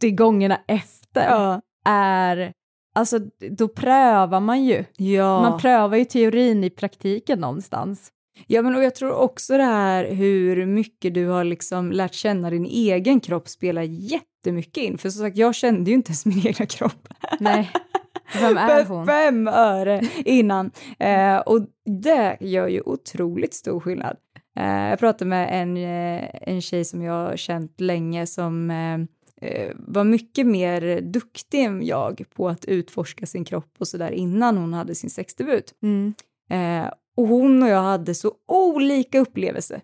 80 0.00 0.10
gångerna 0.10 0.60
efter 0.68 1.01
Ja. 1.20 1.60
är, 1.84 2.52
alltså 2.94 3.18
då 3.50 3.68
prövar 3.68 4.40
man 4.40 4.64
ju. 4.64 4.84
Ja. 4.96 5.42
Man 5.42 5.60
prövar 5.60 5.96
ju 5.96 6.04
teorin 6.04 6.64
i 6.64 6.70
praktiken 6.70 7.40
någonstans. 7.40 8.12
Ja, 8.46 8.62
men 8.62 8.76
och 8.76 8.84
jag 8.84 8.94
tror 8.94 9.12
också 9.12 9.56
det 9.56 9.62
här 9.62 10.04
hur 10.10 10.66
mycket 10.66 11.14
du 11.14 11.26
har 11.26 11.44
liksom 11.44 11.92
lärt 11.92 12.14
känna 12.14 12.50
din 12.50 12.66
egen 12.66 13.20
kropp 13.20 13.48
spelar 13.48 13.82
jättemycket 13.82 14.76
in. 14.76 14.98
För 14.98 15.10
som 15.10 15.22
sagt, 15.22 15.36
jag 15.36 15.54
kände 15.54 15.90
ju 15.90 15.94
inte 15.94 16.08
ens 16.08 16.26
min 16.26 16.46
egna 16.46 16.66
kropp. 16.66 17.08
Nej, 17.40 17.70
vem 18.40 18.56
är 18.56 18.84
hon? 18.84 19.06
fem 19.06 19.48
öre 19.48 20.02
innan. 20.24 20.70
Eh, 20.98 21.36
och 21.36 21.60
det 22.02 22.36
gör 22.40 22.68
ju 22.68 22.80
otroligt 22.80 23.54
stor 23.54 23.80
skillnad. 23.80 24.16
Eh, 24.58 24.88
jag 24.88 24.98
pratade 24.98 25.28
med 25.28 25.62
en, 25.62 25.76
eh, 25.76 26.28
en 26.42 26.60
tjej 26.60 26.84
som 26.84 27.02
jag 27.02 27.12
har 27.28 27.36
känt 27.36 27.80
länge 27.80 28.26
som 28.26 28.70
eh, 28.70 28.98
var 29.74 30.04
mycket 30.04 30.46
mer 30.46 31.00
duktig 31.00 31.64
än 31.64 31.86
jag 31.86 32.24
på 32.34 32.48
att 32.48 32.64
utforska 32.64 33.26
sin 33.26 33.44
kropp 33.44 33.74
och 33.78 33.88
sådär 33.88 34.10
innan 34.10 34.56
hon 34.56 34.74
hade 34.74 34.94
sin 34.94 35.10
sexdebut. 35.10 35.74
Mm. 35.82 36.14
Eh, 36.50 36.92
och 37.16 37.28
hon 37.28 37.62
och 37.62 37.68
jag 37.68 37.82
hade 37.82 38.14
så 38.14 38.32
olika 38.48 39.20
upplevelse 39.20 39.80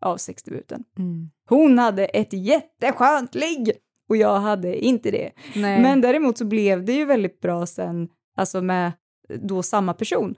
av 0.00 0.16
sexdebuten. 0.16 0.84
Mm. 0.98 1.30
Hon 1.48 1.78
hade 1.78 2.04
ett 2.04 2.32
jätteskönt 2.32 3.34
ligg 3.34 3.72
och 4.08 4.16
jag 4.16 4.40
hade 4.40 4.84
inte 4.84 5.10
det. 5.10 5.32
Nej. 5.54 5.82
Men 5.82 6.00
däremot 6.00 6.38
så 6.38 6.44
blev 6.44 6.84
det 6.84 6.92
ju 6.92 7.04
väldigt 7.04 7.40
bra 7.40 7.66
sen, 7.66 8.08
alltså 8.36 8.62
med 8.62 8.92
då 9.28 9.62
samma 9.62 9.94
person. 9.94 10.34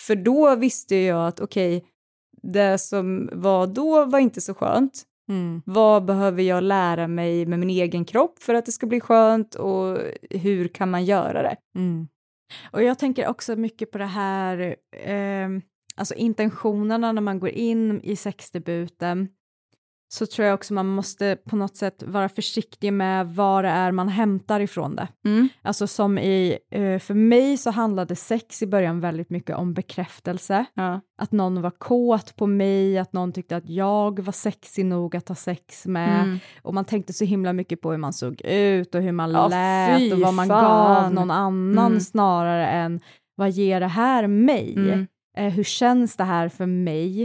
För 0.00 0.16
då 0.16 0.54
visste 0.54 0.96
jag 0.96 1.28
att 1.28 1.40
okej, 1.40 1.84
det 2.42 2.78
som 2.78 3.30
var 3.32 3.66
då 3.66 4.04
var 4.04 4.18
inte 4.18 4.40
så 4.40 4.54
skönt. 4.54 5.02
Mm. 5.32 5.62
Vad 5.64 6.04
behöver 6.04 6.42
jag 6.42 6.62
lära 6.62 7.08
mig 7.08 7.46
med 7.46 7.58
min 7.58 7.70
egen 7.70 8.04
kropp 8.04 8.42
för 8.42 8.54
att 8.54 8.66
det 8.66 8.72
ska 8.72 8.86
bli 8.86 9.00
skönt 9.00 9.54
och 9.54 9.98
hur 10.30 10.68
kan 10.68 10.90
man 10.90 11.04
göra 11.04 11.42
det? 11.42 11.56
Mm. 11.74 12.08
Och 12.70 12.82
jag 12.82 12.98
tänker 12.98 13.28
också 13.28 13.56
mycket 13.56 13.90
på 13.90 13.98
det 13.98 14.04
här, 14.04 14.76
eh, 15.04 15.48
alltså 15.96 16.14
intentionerna 16.14 17.12
när 17.12 17.22
man 17.22 17.40
går 17.40 17.50
in 17.50 18.00
i 18.00 18.16
sexdebuten, 18.16 19.28
så 20.14 20.26
tror 20.26 20.46
jag 20.46 20.54
också 20.54 20.74
man 20.74 20.86
måste 20.86 21.36
på 21.48 21.56
något 21.56 21.76
sätt 21.76 22.02
vara 22.06 22.28
försiktig 22.28 22.92
med 22.92 23.26
vad 23.34 23.64
det 23.64 23.70
är 23.70 23.92
man 23.92 24.08
hämtar 24.08 24.60
ifrån 24.60 24.96
det. 24.96 25.08
Mm. 25.24 25.48
Alltså 25.62 25.86
som 25.86 26.18
i, 26.18 26.58
eh, 26.70 26.98
för 26.98 27.14
mig 27.14 27.56
så 27.56 27.70
handlade 27.70 28.16
sex 28.16 28.62
i 28.62 28.66
början 28.66 29.00
väldigt 29.00 29.30
mycket 29.30 29.56
om 29.56 29.74
bekräftelse. 29.74 30.64
Ja. 30.74 31.00
Att 31.18 31.32
någon 31.32 31.62
var 31.62 31.70
kåt 31.70 32.36
på 32.36 32.46
mig, 32.46 32.98
att 32.98 33.12
någon 33.12 33.32
tyckte 33.32 33.56
att 33.56 33.68
jag 33.68 34.20
var 34.20 34.32
sexig 34.32 34.86
nog 34.86 35.16
att 35.16 35.28
ha 35.28 35.34
sex 35.36 35.86
med. 35.86 36.22
Mm. 36.24 36.38
Och 36.62 36.74
man 36.74 36.84
tänkte 36.84 37.12
så 37.12 37.24
himla 37.24 37.52
mycket 37.52 37.80
på 37.80 37.90
hur 37.90 37.98
man 37.98 38.12
såg 38.12 38.40
ut 38.44 38.94
och 38.94 39.02
hur 39.02 39.12
man 39.12 39.30
Ja, 39.30 39.48
lät 39.48 40.12
och 40.12 40.18
vad 40.20 40.34
man 40.34 40.48
fan. 40.48 40.64
gav 40.64 41.14
någon 41.14 41.30
annan 41.30 41.86
Mm. 41.86 42.00
snarare 42.00 42.66
än 42.68 43.00
vad 43.34 43.50
ger 43.50 43.80
det 43.80 43.86
här 43.86 44.26
mig? 44.26 44.74
Mm. 44.76 45.06
Eh, 45.36 45.52
hur 45.52 45.64
känns 45.64 46.16
det 46.16 46.24
här 46.24 46.48
för 46.48 46.66
mig? 46.66 47.22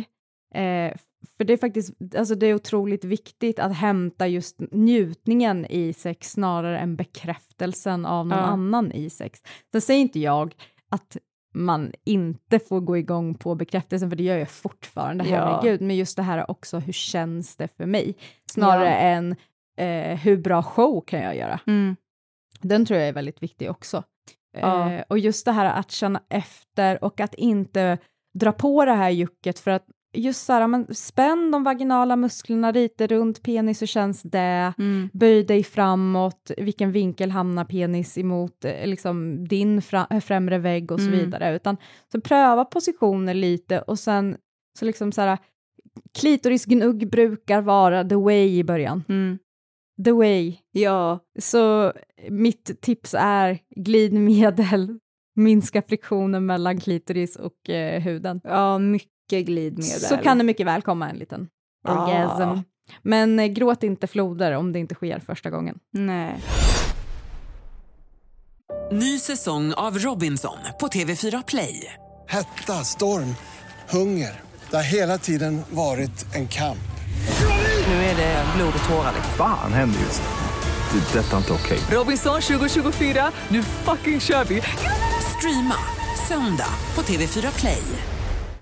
Eh, 0.56 0.94
för 1.38 1.44
det 1.44 1.54
är 1.54 1.58
faktiskt, 1.58 1.94
alltså 2.18 2.36
det 2.36 2.48
är 2.48 2.54
otroligt 2.54 3.04
viktigt 3.04 3.60
att 3.60 3.76
hämta 3.76 4.28
just 4.28 4.56
njutningen 4.72 5.66
i 5.66 5.94
sex 5.94 6.32
snarare 6.32 6.80
än 6.80 6.96
bekräftelsen 6.96 8.06
av 8.06 8.28
någon 8.28 8.38
Ja. 8.38 8.44
annan 8.46 8.92
i 8.92 9.10
sex. 9.10 9.40
Sen 9.72 9.82
säger 9.82 10.02
inte 10.02 10.20
jag 10.20 10.56
att 10.90 11.18
man 11.54 11.92
inte 12.06 12.60
får 12.60 12.80
gå 12.82 12.98
igång 12.98 13.34
på 13.36 13.56
bekräftelsen, 13.56 14.10
för 14.10 14.18
det 14.18 14.24
gör 14.24 14.38
jag 14.38 14.50
fortfarande, 14.50 15.30
Ja. 15.30 15.36
herregud, 15.62 15.82
men 15.82 15.96
just 15.96 16.16
det 16.18 16.24
här 16.24 16.52
också, 16.52 16.80
hur 16.80 16.94
känns 16.94 17.56
det 17.56 17.68
för 17.78 17.86
mig? 17.86 18.16
Snarare 18.52 18.90
Ja. 18.90 18.96
än 18.96 19.36
eh, 19.78 20.18
hur 20.20 20.38
bra 20.38 20.64
show 20.64 21.02
kan 21.02 21.20
jag 21.22 21.36
göra? 21.38 21.60
Mm. 21.68 21.96
Den 22.62 22.86
tror 22.86 23.00
jag 23.00 23.10
är 23.10 23.14
väldigt 23.14 23.44
viktig 23.44 23.70
också. 23.72 24.04
Ja. 24.58 24.92
Eh, 24.92 25.04
och 25.10 25.20
just 25.20 25.46
det 25.46 25.52
här 25.52 25.80
att 25.80 25.92
känna 25.92 26.22
efter 26.30 27.04
och 27.04 27.20
att 27.20 27.34
inte 27.34 27.98
dra 28.34 28.52
på 28.52 28.86
det 28.86 28.94
här 28.94 29.10
jucket 29.10 29.60
för 29.60 29.72
att 29.72 29.86
just 30.20 30.46
så 30.46 30.54
här, 30.54 30.68
men 30.68 30.96
spänn 30.96 31.52
de 31.52 31.64
vaginala 31.64 32.16
musklerna 32.16 32.72
lite 32.72 33.08
runt 33.08 33.44
penis, 33.44 33.82
hur 33.82 33.88
känns 33.88 34.22
det? 34.22 34.74
Mm. 34.78 35.10
Böj 35.14 35.44
dig 35.44 35.64
framåt, 35.64 36.52
vilken 36.58 36.92
vinkel 36.92 37.32
hamnar 37.32 37.66
penis 37.66 38.18
emot 38.18 38.66
eh, 38.66 38.88
liksom, 38.88 39.48
din 39.48 39.82
eh, 40.10 40.20
främre 40.20 40.58
vägg 40.58 40.92
och 40.92 41.00
så 41.00 41.08
Mm. 41.08 41.20
vidare. 41.20 41.56
Utan 41.56 41.78
så 42.12 42.22
pröva 42.22 42.66
positioner 42.66 43.34
lite 43.34 43.82
och 43.82 44.00
sen 44.00 44.38
så 44.80 44.86
liksom 44.86 45.12
så 45.12 45.22
här, 45.22 45.38
klitorisgnugg 46.20 47.10
brukar 47.10 47.62
vara 47.62 48.04
the 48.04 48.16
way 48.16 48.58
i 48.58 48.64
början. 48.64 49.04
Mm. 49.10 49.38
The 50.06 50.12
way. 50.12 50.56
Ja, 50.72 51.20
Så 51.40 51.94
mitt 52.30 52.82
tips 52.82 53.16
är 53.20 53.60
glidmedel, 53.76 55.00
minska 55.36 55.82
friktionen 55.82 56.46
mellan 56.46 56.80
klitoris 56.80 57.36
och 57.36 57.70
eh, 57.70 58.02
huden. 58.02 58.42
ja, 58.44 58.80
mycket 58.80 59.12
glidmedel. 59.30 60.00
Så 60.00 60.18
kan 60.18 60.38
det 60.38 60.44
mycket 60.44 60.68
väl 60.68 60.82
komma 60.82 61.10
en 61.10 61.18
liten 61.18 61.48
orgasm. 61.88 62.60
Men 63.02 63.40
eh, 63.40 63.46
gråt 63.48 63.84
inte 63.84 64.08
floder 64.08 64.52
om 64.52 64.74
det 64.74 64.80
inte 64.80 64.96
sker 64.96 65.20
första 65.20 65.50
gången. 65.50 65.80
Nej. 65.94 66.36
Ny 68.92 69.20
säsong 69.20 69.74
av 69.74 69.98
Robinson 69.98 70.58
på 70.80 70.88
TV4 70.88 71.44
Play. 71.48 71.94
Hetta, 72.28 72.74
storm, 72.74 73.36
hunger. 73.90 74.42
Det 74.70 74.76
har 74.76 74.84
hela 74.84 75.18
tiden 75.18 75.62
varit 75.70 76.36
en 76.36 76.48
kamp. 76.48 76.78
Nu 77.88 77.94
är 77.94 78.16
det 78.16 78.46
blod 78.56 78.74
och 78.84 78.90
tårar. 78.90 79.14
Fan 79.38 79.74
händer 79.74 80.00
just 80.00 80.22
nu. 80.22 81.00
Det. 81.00 81.20
är 81.20 81.24
Detta 81.24 81.34
är 81.34 81.38
inte 81.38 81.54
okej. 81.54 81.80
Robinson 81.92 82.42
2024, 82.42 83.32
nu 83.50 83.64
fucking 83.64 84.20
kör 84.20 84.44
vi! 84.44 84.62
Streama 85.38 85.76
söndag 86.28 86.70
på 86.96 87.02
TV4 87.02 87.60
Play. 87.60 87.84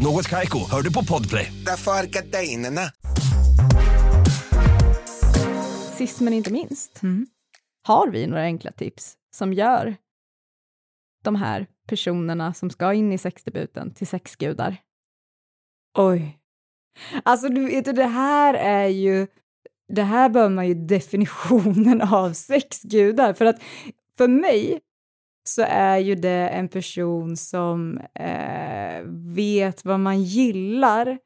Något 0.00 0.28
Kaiko, 0.28 0.58
hör 0.70 0.82
du 0.82 0.92
på 0.92 1.04
Podplay. 1.04 1.52
Därför 1.66 1.90
är 1.90 2.06
gardinerna. 2.06 2.80
Sist 5.96 6.20
men 6.20 6.32
inte 6.32 6.52
minst, 6.52 7.00
har 7.82 8.08
vi 8.08 8.26
några 8.26 8.42
enkla 8.42 8.72
tips 8.72 9.16
som 9.36 9.52
gör 9.52 9.96
de 11.24 11.34
här 11.34 11.66
personerna 11.88 12.54
som 12.54 12.70
ska 12.70 12.92
in 12.92 13.12
i 13.12 13.18
sexdebuten 13.18 13.94
till 13.94 14.06
sexgudar? 14.06 14.76
Oj. 15.98 16.38
Alltså 17.22 17.48
du 17.48 17.66
vet, 17.66 17.96
det 17.96 18.06
här 18.06 18.54
är 18.54 18.88
ju, 18.88 19.26
det 19.88 20.02
här 20.02 20.28
bör 20.28 20.48
man 20.48 20.68
ju 20.68 20.74
definitionen 20.74 22.02
av 22.02 22.32
sexgudar. 22.32 23.32
För 23.32 23.44
att 23.44 23.62
för 24.18 24.28
mig 24.28 24.80
så 25.48 25.62
är 25.68 25.98
ju 25.98 26.14
det 26.14 26.48
en 26.48 26.68
person 26.68 27.36
som 27.36 27.98
eh, 28.14 29.02
vet 29.34 29.84
vad 29.84 30.00
man 30.00 30.22
gillar 30.22 31.18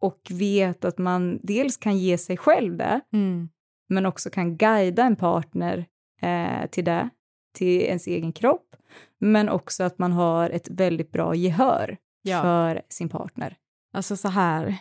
och 0.00 0.20
vet 0.30 0.84
att 0.84 0.98
man 0.98 1.38
dels 1.42 1.76
kan 1.76 1.98
ge 1.98 2.18
sig 2.18 2.36
själv 2.36 2.76
det, 2.76 3.00
Mm. 3.12 3.48
men 3.88 4.06
också 4.06 4.30
kan 4.30 4.56
guida 4.56 5.02
en 5.04 5.16
partner 5.16 5.86
eh, 6.22 6.66
till 6.70 6.84
det, 6.84 7.08
till 7.54 7.80
ens 7.82 8.06
egen 8.06 8.32
kropp, 8.32 8.76
men 9.20 9.48
också 9.48 9.84
att 9.84 9.98
man 9.98 10.12
har 10.12 10.50
ett 10.50 10.68
väldigt 10.70 11.12
bra 11.12 11.34
gehör 11.34 11.96
Ja. 12.22 12.42
för 12.42 12.82
sin 12.88 13.08
partner. 13.08 13.56
Alltså 13.92 14.16
så 14.16 14.28
här, 14.28 14.78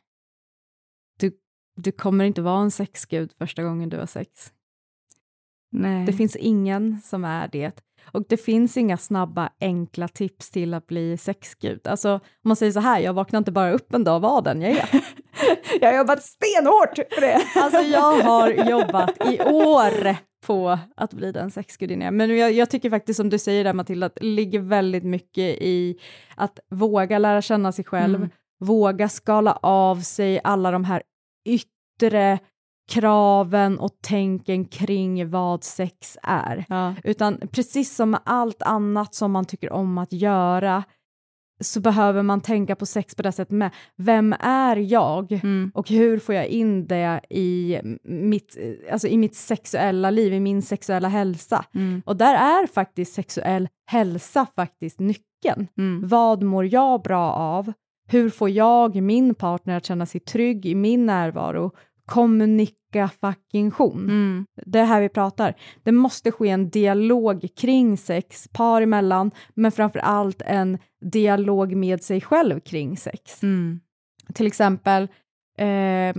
du, 1.19 1.31
du 1.75 1.91
kommer 1.91 2.25
inte 2.25 2.41
vara 2.41 2.61
en 2.61 2.71
sexgud 2.71 3.33
första 3.37 3.63
gången 3.63 3.89
du 3.89 3.97
har 3.97 4.05
sex. 4.05 4.53
Nej. 5.71 6.05
Det 6.05 6.13
finns 6.13 6.35
ingen 6.35 7.01
som 7.01 7.25
är 7.25 7.47
det. 7.47 7.83
Och 8.11 8.23
det 8.29 8.37
finns 8.37 8.77
inga 8.77 8.97
snabba, 8.97 9.49
enkla 9.61 10.07
tips 10.07 10.49
till 10.51 10.73
att 10.73 10.87
bli 10.87 11.17
sexgud. 11.17 11.87
Alltså, 11.87 12.13
om 12.13 12.19
man 12.43 12.55
säger 12.55 12.71
så 12.71 12.79
här, 12.79 12.99
jag 12.99 13.13
vaknar 13.13 13.37
inte 13.37 13.51
bara 13.51 13.71
upp 13.71 13.93
en 13.93 14.03
dag 14.03 14.15
och 14.15 14.21
var 14.21 14.41
den 14.41 14.61
jag 14.61 14.71
är. 14.71 14.89
Jag 15.81 15.91
har 15.91 15.97
jobbat 15.97 16.23
stenhårt 16.23 16.95
för 17.13 17.21
det. 17.21 17.41
Alltså 17.55 17.81
jag 17.81 18.21
har 18.21 18.49
jobbat 18.69 19.11
i 19.31 19.39
år 19.41 20.15
på 20.45 20.79
att 20.95 21.13
bli 21.13 21.31
den 21.31 21.51
sexgudinna. 21.51 22.11
Men 22.11 22.37
jag, 22.37 22.51
jag 22.51 22.69
tycker 22.69 22.89
faktiskt 22.89 23.17
som 23.17 23.29
du 23.29 23.39
säger 23.39 23.63
där 23.63 23.73
Matilda, 23.73 24.05
att 24.05 24.15
det 24.15 24.25
ligger 24.25 24.59
väldigt 24.59 25.03
mycket 25.03 25.57
i 25.61 25.95
att 26.35 26.59
våga 26.71 27.17
lära 27.19 27.41
känna 27.41 27.71
sig 27.71 27.85
själv, 27.85 28.15
Mm. 28.15 28.29
våga 28.59 29.09
skala 29.09 29.59
av 29.61 30.01
sig 30.01 30.41
alla 30.43 30.71
de 30.71 30.83
här 30.85 31.03
yttre 31.45 32.39
kraven 32.89 33.79
och 33.79 33.91
tänken 34.01 34.65
kring 34.65 35.29
vad 35.29 35.63
sex 35.63 36.17
är. 36.23 36.65
Ja. 36.69 36.95
Utan 37.03 37.39
precis 37.51 37.95
som 37.95 38.11
med 38.11 38.19
allt 38.25 38.61
annat 38.61 39.15
som 39.15 39.31
man 39.31 39.45
tycker 39.45 39.73
om 39.73 39.97
att 39.97 40.13
göra 40.13 40.83
så 41.59 41.79
behöver 41.79 42.23
man 42.23 42.41
tänka 42.41 42.75
på 42.75 42.85
sex 42.85 43.15
på 43.15 43.21
det 43.21 43.31
sättet 43.31 43.51
med. 43.51 43.71
Vem 43.95 44.33
är 44.39 44.75
jag 44.75 45.31
Mm. 45.43 45.71
och 45.73 45.89
hur 45.89 46.19
får 46.19 46.35
jag 46.35 46.47
in 46.47 46.87
det 46.87 47.21
i 47.29 47.79
mitt, 48.03 48.57
alltså 48.91 49.07
i 49.07 49.17
mitt 49.17 49.35
sexuella 49.35 50.09
liv, 50.09 50.33
i 50.33 50.39
min 50.39 50.61
sexuella 50.61 51.07
hälsa? 51.07 51.65
Mm. 51.75 52.01
Och 52.05 52.15
där 52.15 52.35
är 52.35 52.67
faktiskt 52.67 53.13
sexuell 53.13 53.69
hälsa 53.85 54.47
faktiskt 54.55 54.99
nyckeln. 54.99 55.67
Mm. 55.77 56.07
Vad 56.07 56.43
mår 56.43 56.65
jag 56.65 57.01
bra 57.01 57.31
av? 57.33 57.73
Hur 58.07 58.29
får 58.29 58.49
jag 58.49 59.01
min 59.01 59.35
partner 59.35 59.77
att 59.77 59.85
känna 59.85 60.05
sig 60.05 60.21
trygg 60.21 60.65
i 60.65 60.75
min 60.75 61.05
närvaro? 61.05 61.71
Kommunikation. 62.05 64.03
Mm. 64.09 64.45
Det 64.65 64.79
är 64.79 64.85
här 64.85 65.01
vi 65.01 65.09
pratar. 65.09 65.55
Det 65.83 65.91
måste 65.91 66.31
ske 66.31 66.49
en 66.49 66.69
dialog 66.69 67.47
kring 67.57 67.97
sex, 67.97 68.47
par 68.53 68.81
emellan, 68.81 69.31
men 69.53 69.71
framför 69.71 69.99
allt 69.99 70.41
en 70.45 70.77
dialog 71.11 71.75
med 71.75 72.03
sig 72.03 72.21
själv 72.21 72.59
kring 72.59 72.97
sex. 72.97 73.43
Mm. 73.43 73.79
Till 74.33 74.47
exempel, 74.47 75.07
eh, 75.57 76.15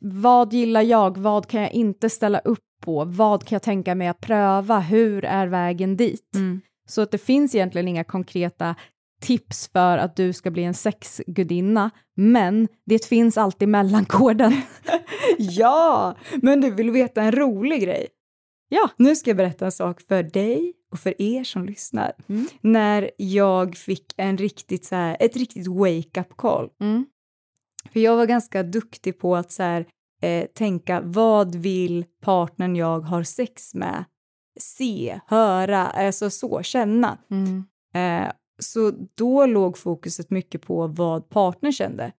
vad 0.00 0.52
gillar 0.52 0.82
jag? 0.82 1.18
Vad 1.18 1.46
kan 1.46 1.62
jag 1.62 1.72
inte 1.72 2.10
ställa 2.10 2.38
upp 2.38 2.58
på? 2.82 3.04
Vad 3.04 3.44
kan 3.44 3.56
jag 3.56 3.62
tänka 3.62 3.94
mig 3.94 4.08
att 4.08 4.20
pröva? 4.20 4.80
Hur 4.80 5.24
är 5.24 5.46
vägen 5.46 5.96
dit? 5.96 6.34
Mm. 6.34 6.60
Så 6.88 7.02
att 7.02 7.10
det 7.10 7.18
finns 7.18 7.54
egentligen 7.54 7.88
inga 7.88 8.04
konkreta 8.04 8.74
tips 9.24 9.68
för 9.72 9.98
att 9.98 10.16
du 10.16 10.32
ska 10.32 10.50
bli 10.50 10.64
en 10.64 10.74
sexgudinna, 10.74 11.90
men 12.16 12.68
det 12.86 13.06
finns 13.06 13.38
alltid 13.38 13.68
mellankoden. 13.68 14.52
Ja, 15.38 16.16
men 16.42 16.60
du 16.60 16.70
vill 16.70 16.90
veta 16.90 17.22
en 17.22 17.32
rolig 17.32 17.82
grej? 17.82 18.08
Ja. 18.68 18.90
Nu 18.96 19.16
ska 19.16 19.30
jag 19.30 19.36
berätta 19.36 19.64
en 19.64 19.72
sak 19.72 20.00
för 20.00 20.22
dig 20.22 20.72
och 20.92 20.98
för 20.98 21.22
er 21.22 21.44
som 21.44 21.64
lyssnar. 21.64 22.12
Mm. 22.28 22.46
När 22.60 23.10
jag 23.16 23.76
fick 23.76 24.14
en 24.16 24.38
riktigt 24.38 24.84
så 24.84 24.94
här, 24.94 25.16
ett 25.20 25.36
riktigt 25.36 25.66
wake-up 25.66 26.36
call. 26.36 26.68
Mm. 26.80 27.06
För 27.92 28.00
jag 28.00 28.16
var 28.16 28.26
ganska 28.26 28.62
duktig 28.62 29.18
på 29.18 29.36
att 29.36 29.52
så 29.52 29.62
här, 29.62 29.86
eh, 30.22 30.46
tänka 30.46 31.00
vad 31.00 31.54
vill 31.54 32.04
partnern 32.22 32.76
jag 32.76 33.00
har 33.00 33.22
sex 33.22 33.74
med 33.74 34.04
se, 34.60 35.20
höra, 35.26 35.86
alltså 35.86 36.30
så, 36.30 36.62
känna. 36.62 37.18
Mm. 37.30 37.64
Eh, 37.94 38.32
så 38.58 38.92
då 39.14 39.46
låg 39.46 39.78
fokuset 39.78 40.30
mycket 40.30 40.62
på 40.62 40.86
vad 40.86 41.28
partnern 41.28 41.72
kände. 41.72 42.12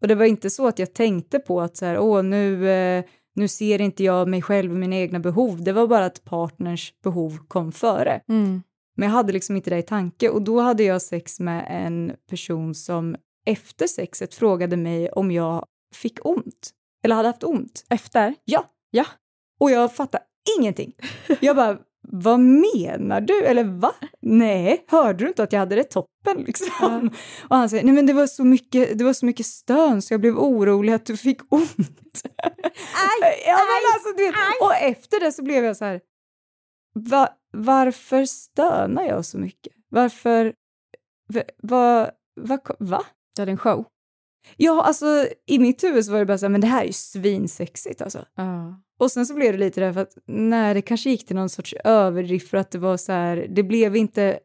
Och 0.00 0.08
det 0.08 0.14
var 0.14 0.24
inte 0.24 0.50
så 0.50 0.66
att 0.66 0.78
jag 0.78 0.94
tänkte 0.94 1.38
på 1.38 1.60
att 1.60 1.76
så 1.76 1.86
här, 1.86 1.98
åh, 1.98 2.22
nu, 2.22 2.70
eh, 2.70 3.04
nu 3.34 3.48
ser 3.48 3.80
inte 3.80 4.04
jag 4.04 4.28
mig 4.28 4.42
själv 4.42 4.72
och 4.72 4.78
mina 4.78 4.96
egna 4.96 5.18
behov. 5.18 5.62
Det 5.62 5.72
var 5.72 5.86
bara 5.86 6.04
att 6.04 6.24
partners 6.24 6.94
behov 7.02 7.38
kom 7.48 7.72
före. 7.72 8.20
Mm. 8.28 8.62
Men 8.96 9.08
jag 9.08 9.14
hade 9.14 9.32
liksom 9.32 9.56
inte 9.56 9.70
det 9.70 9.78
i 9.78 9.82
tanke 9.82 10.28
och 10.28 10.42
då 10.42 10.60
hade 10.60 10.82
jag 10.82 11.02
sex 11.02 11.40
med 11.40 11.66
en 11.70 12.12
person 12.30 12.74
som 12.74 13.16
efter 13.46 13.86
sexet 13.86 14.34
frågade 14.34 14.76
mig 14.76 15.10
om 15.10 15.30
jag 15.30 15.66
fick 15.94 16.26
ont. 16.26 16.70
Eller 17.04 17.14
hade 17.14 17.28
haft 17.28 17.44
ont. 17.44 17.86
Efter? 17.90 18.34
Ja. 18.44 18.64
Ja. 18.90 19.06
Och 19.60 19.70
jag 19.70 19.94
fattade 19.94 20.24
ingenting. 20.58 20.92
Jag 21.40 21.56
bara, 21.56 21.78
vad 22.12 22.40
menar 22.40 23.20
du? 23.20 23.44
Eller 23.44 23.64
va? 23.64 23.94
Nej, 24.20 24.84
hörde 24.88 25.24
du 25.24 25.28
inte 25.28 25.42
att 25.42 25.52
jag 25.52 25.60
hade 25.60 25.74
det 25.74 25.84
toppen 25.84 26.36
liksom? 26.46 27.10
Och 27.48 27.56
han 27.56 27.68
säger, 27.70 27.84
nej 27.84 27.94
men 27.94 28.06
det 28.06 28.12
var 28.12 28.26
så 28.26 28.44
mycket, 28.44 28.98
det 28.98 29.04
var 29.04 29.12
så 29.12 29.26
mycket 29.26 29.46
stön 29.46 30.02
så 30.02 30.14
jag 30.14 30.20
blev 30.20 30.38
orolig 30.38 30.92
att 30.92 31.06
du 31.06 31.16
fick 31.16 31.52
ont. 31.52 32.22
Aj, 32.94 33.42
ja, 33.46 33.56
men 33.56 33.94
alltså, 33.94 34.12
du 34.16 34.24
vet, 34.24 34.34
och 34.60 34.74
efter 34.74 35.20
det 35.20 35.32
så 35.32 35.42
blev 35.42 35.64
jag 35.64 35.76
så 35.76 35.84
här, 35.84 36.00
va, 36.94 37.28
varför 37.52 38.24
stönar 38.24 39.02
jag 39.02 39.24
så 39.24 39.38
mycket? 39.38 39.72
Varför, 39.88 40.54
va, 41.28 41.42
va, 41.62 42.10
va, 42.40 42.60
va? 42.78 43.04
Du 43.36 43.42
hade 43.42 43.52
en 43.52 43.58
show? 43.58 43.86
Ja, 44.56 44.82
alltså 44.82 45.26
i 45.46 45.58
mitt 45.58 45.84
huvud 45.84 46.04
så 46.04 46.12
var 46.12 46.18
det 46.18 46.26
bara 46.26 46.38
så 46.38 46.46
här, 46.46 46.50
men 46.50 46.60
det 46.60 46.66
här 46.66 46.82
är 46.82 46.86
ju 46.86 46.92
svinsexigt 46.92 48.02
alltså. 48.02 48.24
Ja. 48.34 48.82
Och 48.98 49.10
sen 49.10 49.26
så 49.26 49.34
blev 49.34 49.52
det 49.52 49.58
lite 49.58 49.80
därför 49.80 50.00
att 50.00 50.12
nej, 50.26 50.74
det 50.74 50.82
kanske 50.82 51.10
gick 51.10 51.26
till 51.26 51.36
någon 51.36 51.48
sorts 51.48 51.74
överdrift 51.84 52.50
för 52.50 52.56
att 52.56 52.70
det 52.70 52.78
var 52.78 52.96
så 52.96 53.12
här, 53.12 53.46
det 53.50 53.62
blev 53.62 53.96
inte, 53.96 54.38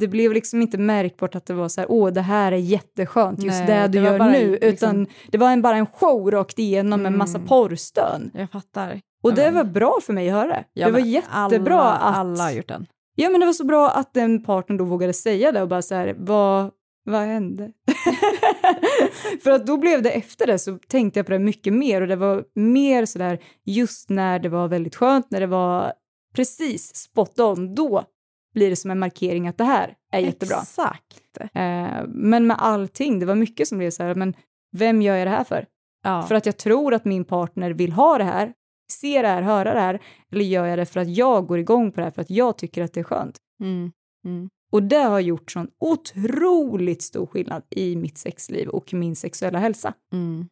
det 0.00 0.08
blev 0.08 0.32
liksom 0.32 0.62
inte 0.62 0.78
märkbart 0.78 1.34
att 1.34 1.46
det 1.46 1.54
var 1.54 1.68
så 1.68 1.80
här, 1.80 1.90
åh 1.90 2.12
det 2.12 2.20
här 2.20 2.52
är 2.52 2.56
jätteskönt, 2.56 3.42
just 3.42 3.58
Nej, 3.58 3.66
det 3.66 3.88
du 3.88 4.00
det 4.00 4.04
gör 4.06 4.18
nu, 4.18 4.50
liksom- 4.50 4.68
utan 4.68 5.06
det 5.32 5.38
var 5.38 5.50
en, 5.50 5.62
bara 5.62 5.76
en 5.76 5.86
show 5.86 6.30
rakt 6.30 6.58
igenom 6.58 7.02
med 7.02 7.12
massa 7.12 7.38
Mm. 7.38 7.48
porrstön. 7.48 8.30
Jag 8.34 8.50
fattar. 8.50 9.00
Och 9.22 9.34
det 9.34 9.44
Ja. 9.44 9.50
var 9.50 9.64
bra 9.64 9.98
för 10.02 10.12
mig 10.12 10.28
att 10.30 10.34
höra 10.34 10.48
det. 10.48 10.64
Ja, 10.72 10.86
var 10.86 10.92
men 11.00 11.10
jättebra 11.10 11.80
alla, 11.80 11.92
att... 11.92 12.16
Alla 12.16 12.42
har 12.44 12.50
gjort 12.50 12.68
den. 12.68 12.86
Ja, 13.16 13.30
men 13.30 13.40
det 13.40 13.46
var 13.46 13.52
så 13.52 13.64
bra 13.64 13.90
att 13.90 14.14
den 14.14 14.44
partnern 14.44 14.78
då 14.78 14.84
vågade 14.84 15.12
säga 15.12 15.52
det 15.52 15.62
och 15.62 15.68
bara 15.68 15.82
så 15.82 15.94
här, 15.94 16.14
vad, 16.18 16.70
vad 17.04 17.20
hände? 17.20 17.72
För 19.42 19.50
att 19.50 19.66
då 19.66 19.76
blev 19.76 20.02
det 20.02 20.10
efter 20.10 20.46
det 20.46 20.58
så 20.58 20.78
tänkte 20.88 21.18
jag 21.18 21.26
på 21.26 21.32
det 21.32 21.38
mycket 21.38 21.72
mer 21.72 22.00
och 22.00 22.08
det 22.08 22.16
var 22.16 22.44
mer 22.54 23.06
så 23.06 23.18
där 23.18 23.38
just 23.64 24.08
när 24.08 24.38
det 24.38 24.48
var 24.48 24.68
väldigt 24.68 24.94
skönt, 24.94 25.30
när 25.30 25.40
det 25.40 25.46
var 25.46 25.92
precis 26.34 26.96
spot 26.96 27.40
on, 27.40 27.74
då 27.74 28.04
blir 28.54 28.70
det 28.70 28.76
som 28.76 28.90
en 28.90 28.98
markering 28.98 29.48
att 29.48 29.58
det 29.58 29.64
här 29.64 29.94
är 30.12 30.20
jättebra. 30.20 30.56
Exakt. 30.62 31.38
Eh, 31.40 32.06
men 32.08 32.46
med 32.46 32.56
allting, 32.58 33.18
det 33.18 33.26
var 33.26 33.34
mycket 33.34 33.68
som 33.68 33.78
blev 33.78 33.90
så 33.90 34.02
här, 34.02 34.14
men 34.14 34.34
vem 34.72 35.02
gör 35.02 35.16
jag 35.16 35.26
det 35.26 35.30
här 35.30 35.44
för? 35.44 35.66
Ja. 36.02 36.22
För 36.22 36.34
att 36.34 36.46
jag 36.46 36.56
tror 36.56 36.94
att 36.94 37.04
min 37.04 37.24
partner 37.24 37.70
vill 37.70 37.92
ha 37.92 38.18
det 38.18 38.24
här, 38.24 38.52
se 38.92 39.22
det 39.22 39.28
här, 39.28 39.42
höra 39.42 39.74
det 39.74 39.80
här, 39.80 40.02
eller 40.32 40.44
gör 40.44 40.66
jag 40.66 40.78
det 40.78 40.86
för 40.86 41.00
att 41.00 41.16
jag 41.16 41.46
går 41.46 41.58
igång 41.58 41.92
på 41.92 42.00
det 42.00 42.04
här, 42.04 42.10
för 42.10 42.22
att 42.22 42.30
jag 42.30 42.58
tycker 42.58 42.82
att 42.82 42.92
det 42.92 43.00
är 43.00 43.04
skönt? 43.04 43.38
Mm. 43.60 43.92
Mm. 44.24 44.48
Och 44.74 44.82
det 44.82 44.96
har 44.96 45.20
gjort 45.20 45.50
sån 45.50 45.68
otroligt 45.80 47.02
stor 47.02 47.26
skillnad 47.26 47.62
i 47.70 47.96
mitt 47.96 48.18
sexliv 48.18 48.68
och 48.68 48.94
min 48.94 49.16
sexuella 49.16 49.58
hälsa. 49.58 49.92
Mm. 50.12 50.48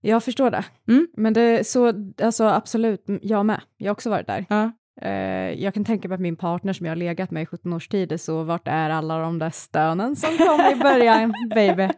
Jag 0.00 0.24
förstår 0.24 0.50
det. 0.50 0.64
Mm. 0.88 1.08
Men 1.16 1.32
det 1.32 1.66
så, 1.66 1.92
alltså 2.22 2.44
absolut, 2.44 3.04
jag 3.22 3.46
med. 3.46 3.60
Jag 3.76 3.86
har 3.86 3.92
också 3.92 4.10
varit 4.10 4.26
där. 4.26 4.46
Ja. 4.48 4.72
Eh, 5.00 5.62
jag 5.62 5.74
kan 5.74 5.84
tänka 5.84 6.08
mig 6.08 6.14
att 6.14 6.20
min 6.20 6.36
partner 6.36 6.72
som 6.72 6.86
jag 6.86 6.90
har 6.90 6.96
legat 6.96 7.30
med 7.30 7.42
i 7.42 7.46
17 7.46 7.72
års 7.72 7.88
tid 7.88 8.12
är 8.12 8.16
så, 8.16 8.42
vart 8.42 8.68
är 8.68 8.90
alla 8.90 9.18
de 9.18 9.38
där 9.38 9.50
stönen 9.50 10.16
som 10.16 10.38
kom 10.38 10.60
i 10.60 10.74
början, 10.74 11.34
baby? 11.54 11.88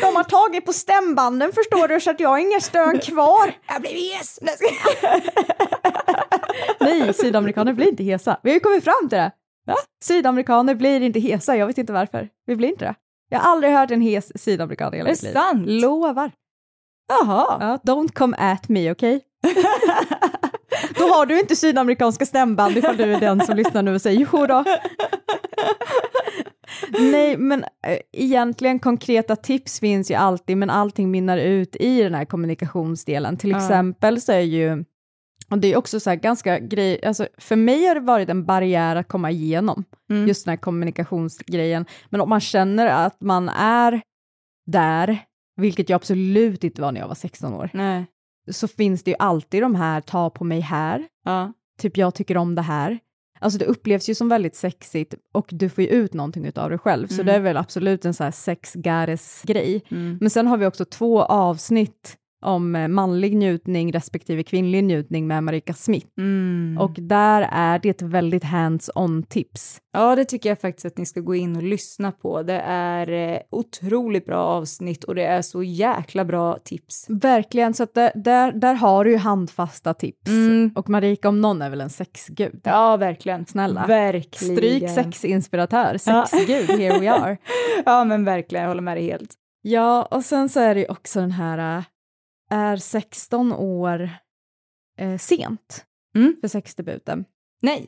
de 0.00 0.16
har 0.16 0.24
tagit 0.24 0.66
på 0.66 0.72
stämbanden 0.72 1.52
förstår 1.52 1.88
du, 1.88 2.00
så 2.00 2.10
att 2.10 2.20
jag 2.20 2.28
har 2.28 2.38
inga 2.38 2.60
stön 2.60 2.98
kvar. 2.98 3.52
Jag 3.68 3.80
blev 3.80 3.92
hes! 3.92 4.38
Nej, 7.08 7.14
sydamerikaner 7.14 7.72
blir 7.72 7.88
inte 7.88 8.04
hesa. 8.04 8.40
Vi 8.42 8.50
har 8.50 8.54
ju 8.54 8.60
kommit 8.60 8.84
fram 8.84 9.08
till 9.08 9.18
det. 9.18 9.30
Va? 9.66 9.74
Sydamerikaner 10.04 10.74
blir 10.74 11.00
inte 11.00 11.20
hesa, 11.20 11.56
jag 11.56 11.66
vet 11.66 11.78
inte 11.78 11.92
varför. 11.92 12.28
Vi 12.46 12.56
blir 12.56 12.68
inte 12.68 12.84
det. 12.84 12.94
Jag 13.30 13.38
har 13.38 13.52
aldrig 13.52 13.72
hört 13.72 13.90
en 13.90 14.00
hes 14.02 14.42
sydamerikan 14.42 14.94
i 14.94 14.96
hela 14.96 15.08
Är 15.08 15.12
mitt 15.12 15.20
det 15.20 15.26
liv. 15.26 15.34
sant? 15.34 15.66
Lovar. 15.66 16.30
Jaha. 17.08 17.56
Ja, 17.60 17.92
don't 17.92 18.12
come 18.12 18.36
at 18.36 18.68
me, 18.68 18.90
okej? 18.92 19.20
då 20.98 21.04
har 21.04 21.26
du 21.26 21.40
inte 21.40 21.56
sydamerikanska 21.56 22.26
stämband 22.26 22.76
ifall 22.76 22.96
du 22.96 23.14
är 23.14 23.20
den 23.20 23.40
som 23.40 23.56
lyssnar 23.56 23.82
nu 23.82 23.94
och 23.94 24.02
säger 24.02 24.26
jo 24.32 24.46
då. 24.46 24.64
Nej, 26.98 27.36
men 27.36 27.64
äh, 27.86 27.98
egentligen 28.12 28.78
konkreta 28.78 29.36
tips 29.36 29.80
finns 29.80 30.10
ju 30.10 30.14
alltid, 30.14 30.56
men 30.56 30.70
allting 30.70 31.10
minnar 31.10 31.38
ut 31.38 31.76
i 31.76 32.02
den 32.02 32.14
här 32.14 32.24
kommunikationsdelen. 32.24 33.36
Till 33.36 33.56
exempel 33.56 34.20
så 34.20 34.32
är 34.32 34.40
ju, 34.40 34.84
och 35.50 35.58
det 35.58 35.72
är 35.72 35.76
också 35.76 36.00
så 36.00 36.10
här 36.10 36.16
ganska 36.16 36.58
grej, 36.58 37.04
alltså 37.04 37.28
för 37.38 37.56
mig 37.56 37.86
har 37.86 37.94
det 37.94 38.00
varit 38.00 38.28
en 38.28 38.44
barriär 38.44 38.96
att 38.96 39.08
komma 39.08 39.30
igenom, 39.30 39.84
Mm. 40.10 40.28
just 40.28 40.44
den 40.44 40.52
här 40.52 40.56
kommunikationsgrejen. 40.56 41.86
Men 42.10 42.20
om 42.20 42.28
man 42.28 42.40
känner 42.40 42.86
att 43.06 43.20
man 43.20 43.48
är 43.48 44.00
där, 44.66 45.18
vilket 45.56 45.88
jag 45.88 45.96
absolut 45.96 46.64
inte 46.64 46.82
var 46.82 46.92
när 46.92 47.00
jag 47.00 47.08
var 47.08 47.14
16 47.14 47.54
år, 47.54 47.70
Nej. 47.74 48.06
så 48.50 48.68
finns 48.68 49.02
det 49.02 49.10
ju 49.10 49.16
alltid 49.18 49.62
de 49.62 49.74
här 49.74 50.00
ta 50.00 50.30
på 50.30 50.44
mig 50.44 50.60
här, 50.60 51.04
Ja. 51.24 51.52
typ 51.80 51.96
jag 51.96 52.14
tycker 52.14 52.36
om 52.36 52.54
det 52.54 52.62
här. 52.62 52.98
Alltså 53.40 53.58
det 53.58 53.64
upplevs 53.64 54.08
ju 54.08 54.14
som 54.14 54.28
väldigt 54.28 54.56
sexigt 54.56 55.14
och 55.34 55.48
du 55.50 55.68
får 55.68 55.84
ju 55.84 55.90
ut 55.90 56.14
någonting 56.14 56.52
av 56.56 56.70
det 56.70 56.78
själv, 56.78 57.06
så 57.06 57.14
Mm. 57.14 57.26
det 57.26 57.32
är 57.32 57.40
väl 57.40 57.56
absolut 57.56 58.04
en 58.04 58.14
så 58.14 58.24
här 58.24 58.30
sex 58.30 58.74
grej. 59.42 59.82
Mm. 59.90 60.18
Men 60.20 60.30
sen 60.30 60.46
har 60.46 60.56
vi 60.56 60.66
också 60.66 60.84
två 60.84 61.22
avsnitt 61.22 62.16
om 62.44 62.76
eh, 62.76 62.88
manlig 62.88 63.36
njutning 63.36 63.92
respektive 63.92 64.42
kvinnlig 64.42 64.84
njutning 64.84 65.26
med 65.26 65.44
Marika 65.44 65.74
Smith. 65.74 66.06
Mm. 66.18 66.78
Och 66.80 66.92
där 66.98 67.48
är 67.52 67.78
det 67.78 67.88
ett 67.88 68.02
väldigt 68.02 68.44
hands-on 68.44 69.22
tips. 69.22 69.78
Ja, 69.92 70.16
det 70.16 70.24
tycker 70.24 70.48
jag 70.48 70.60
faktiskt 70.60 70.86
att 70.86 70.98
ni 70.98 71.06
ska 71.06 71.20
gå 71.20 71.34
in 71.34 71.56
och 71.56 71.62
lyssna 71.62 72.12
på. 72.12 72.42
Det 72.42 72.60
är 72.66 73.32
eh, 73.34 73.40
otroligt 73.50 74.26
bra 74.26 74.38
avsnitt 74.44 75.04
och 75.04 75.14
det 75.14 75.24
är 75.24 75.42
så 75.42 75.62
jäkla 75.62 76.24
bra 76.24 76.58
tips. 76.64 77.06
Verkligen, 77.08 77.74
så 77.74 77.82
att 77.82 77.94
där, 77.94 78.12
där, 78.14 78.52
där 78.52 78.74
har 78.74 79.04
du 79.04 79.10
ju 79.10 79.16
handfasta 79.16 79.94
tips. 79.94 80.28
Mm. 80.28 80.70
Och 80.74 80.88
Marika 80.88 81.28
om 81.28 81.40
någon 81.40 81.62
är 81.62 81.70
väl 81.70 81.80
en 81.80 81.90
sexgud. 81.90 82.60
Ja, 82.64 82.96
verkligen. 82.96 83.46
Snälla. 83.46 83.86
Verkligen. 83.86 84.56
Stryk 84.56 84.90
sexinspiratör, 84.90 85.96
Ja. 86.06 86.26
sexgud, 86.30 86.78
here 86.80 86.98
we 86.98 87.12
are. 87.12 87.36
Ja, 87.86 88.04
men 88.04 88.24
verkligen. 88.24 88.62
Jag 88.62 88.70
håller 88.70 88.82
med 88.82 88.96
dig 88.96 89.04
helt. 89.04 89.34
Ja, 89.62 90.08
och 90.10 90.24
sen 90.24 90.48
så 90.48 90.60
är 90.60 90.74
det 90.74 90.80
ju 90.80 90.86
också 90.86 91.20
den 91.20 91.30
här, 91.30 91.78
äh, 91.78 91.84
är 92.50 92.76
16 92.76 93.52
år 93.52 94.10
eh, 94.98 95.16
sent 95.18 95.84
Mm. 96.16 96.36
för 96.40 96.48
sexdebuten? 96.48 97.24
Nej. 97.62 97.86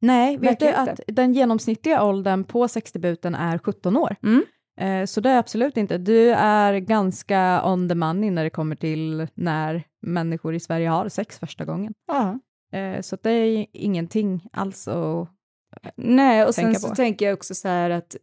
Nej, 0.00 0.36
vet 0.36 0.60
du 0.60 0.68
att 0.68 1.00
den 1.06 1.32
genomsnittliga 1.32 2.04
åldern 2.04 2.44
på 2.44 2.68
sexdebuten 2.68 3.34
är 3.34 3.58
17 3.58 3.96
år? 3.96 4.16
Mm. 4.22 4.44
Eh, 4.80 5.06
så 5.06 5.20
det 5.20 5.30
är 5.30 5.38
absolut 5.38 5.76
inte. 5.76 5.98
Du 5.98 6.30
är 6.34 6.78
ganska 6.78 7.62
on 7.64 7.88
the 7.88 7.94
money 7.94 8.30
när 8.30 8.44
det 8.44 8.50
kommer 8.50 8.76
till 8.76 9.28
när 9.34 9.82
människor 10.02 10.54
i 10.54 10.60
Sverige 10.60 10.88
har 10.88 11.08
sex 11.08 11.38
första 11.38 11.64
gången. 11.64 11.94
Ja. 12.06 12.38
Eh, 12.78 13.00
så 13.00 13.16
det 13.22 13.30
är 13.30 13.66
ingenting 13.72 14.48
alls 14.52 14.88
att... 14.88 15.28
Nej, 15.96 16.44
och 16.44 16.54
sen 16.54 16.74
så 16.74 16.94
tänker 16.94 17.26
jag 17.26 17.34
också 17.34 17.54
så 17.54 17.68
här 17.68 17.90
att 17.90 18.16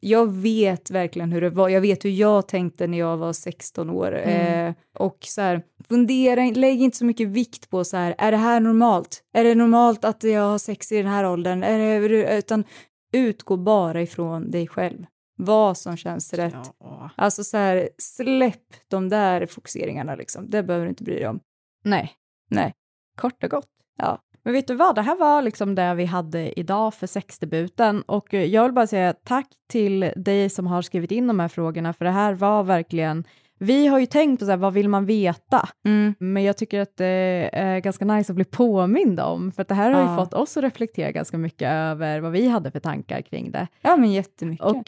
jag 0.00 0.32
vet 0.32 0.90
verkligen 0.90 1.32
hur 1.32 1.40
det 1.40 1.50
var. 1.50 1.68
Jag 1.68 1.80
vet 1.80 2.04
hur 2.04 2.10
jag 2.10 2.48
tänkte 2.48 2.86
när 2.86 2.98
jag 2.98 3.16
var 3.16 3.32
16 3.32 3.90
år. 3.90 4.18
Mm. 4.18 4.68
Eh, 4.68 4.74
och 4.98 5.18
så 5.20 5.40
här, 5.40 5.62
fundera, 5.88 6.44
lägg 6.44 6.80
inte 6.80 6.96
så 6.96 7.04
mycket 7.04 7.28
vikt 7.28 7.70
på 7.70 7.84
så 7.84 7.96
här, 7.96 8.14
är 8.18 8.30
det 8.30 8.36
här 8.36 8.60
normalt? 8.60 9.22
Är 9.32 9.44
det 9.44 9.54
normalt 9.54 10.04
att 10.04 10.22
jag 10.22 10.42
har 10.42 10.58
sex 10.58 10.92
i 10.92 10.96
den 10.96 11.12
här 11.12 11.30
åldern? 11.30 11.62
Är 11.62 12.08
det, 12.08 12.38
utan 12.38 12.64
utgå 13.12 13.56
bara 13.56 14.02
ifrån 14.02 14.50
dig 14.50 14.68
själv. 14.68 15.06
Vad 15.36 15.78
som 15.78 15.96
känns 15.96 16.32
rätt. 16.34 16.72
Alltså 17.16 17.44
så 17.44 17.56
här, 17.56 17.88
släpp 17.98 18.88
de 18.88 19.08
där 19.08 19.46
fokuseringarna 19.46 20.14
liksom. 20.14 20.50
Det 20.50 20.62
behöver 20.62 20.86
du 20.86 20.90
inte 20.90 21.04
bry 21.04 21.14
dig 21.14 21.28
om. 21.28 21.40
Nej. 21.84 22.12
Nej. 22.48 22.74
Kort 23.16 23.44
och 23.44 23.50
gott. 23.50 23.68
Ja. 23.98 24.18
Men 24.44 24.52
vet 24.54 24.66
du 24.66 24.74
vad, 24.74 24.94
det 24.94 25.02
här 25.02 25.16
var 25.16 25.42
liksom 25.42 25.74
det 25.74 25.94
vi 25.94 26.04
hade 26.04 26.60
idag 26.60 26.94
för 26.94 27.06
sexdebuten 27.06 28.02
och 28.02 28.34
eh, 28.34 28.44
jag 28.44 28.62
vill 28.64 28.72
bara 28.72 28.86
säga 28.86 29.12
tack 29.12 29.46
till 29.68 30.12
dig 30.16 30.50
som 30.50 30.66
har 30.66 30.82
skrivit 30.82 31.10
in 31.10 31.26
de 31.26 31.40
här 31.40 31.48
frågorna 31.48 31.92
för 31.92 32.04
det 32.04 32.10
här 32.10 32.34
var 32.34 32.62
verkligen 32.62 33.24
vi 33.58 33.86
har 33.86 33.98
ju 33.98 34.06
tänkt 34.06 34.38
på 34.38 34.44
så 34.44 34.50
här, 34.50 34.58
vad 34.58 34.72
vill 34.72 34.88
man 34.88 35.06
veta? 35.06 35.68
Mm. 35.84 36.14
Men 36.18 36.42
jag 36.42 36.56
tycker 36.56 36.80
att 36.80 36.96
det 36.96 37.50
är 37.52 37.78
ganska 37.78 38.04
nice 38.04 38.32
att 38.32 38.36
bli 38.36 38.44
påmind 38.44 39.20
om, 39.20 39.52
för 39.52 39.64
det 39.68 39.74
här 39.74 39.90
har 39.90 40.00
ju 40.02 40.06
Ja. 40.08 40.16
fått 40.16 40.34
oss 40.34 40.56
att 40.56 40.64
reflektera 40.64 41.10
ganska 41.10 41.38
mycket 41.38 41.70
över 41.72 42.20
vad 42.20 42.32
vi 42.32 42.48
hade 42.48 42.70
för 42.70 42.80
tankar 42.80 43.20
kring 43.22 43.50
det. 43.50 43.66
Ja, 43.82 43.96
men 43.96 44.12
jättemycket. 44.12 44.66
Och 44.66 44.84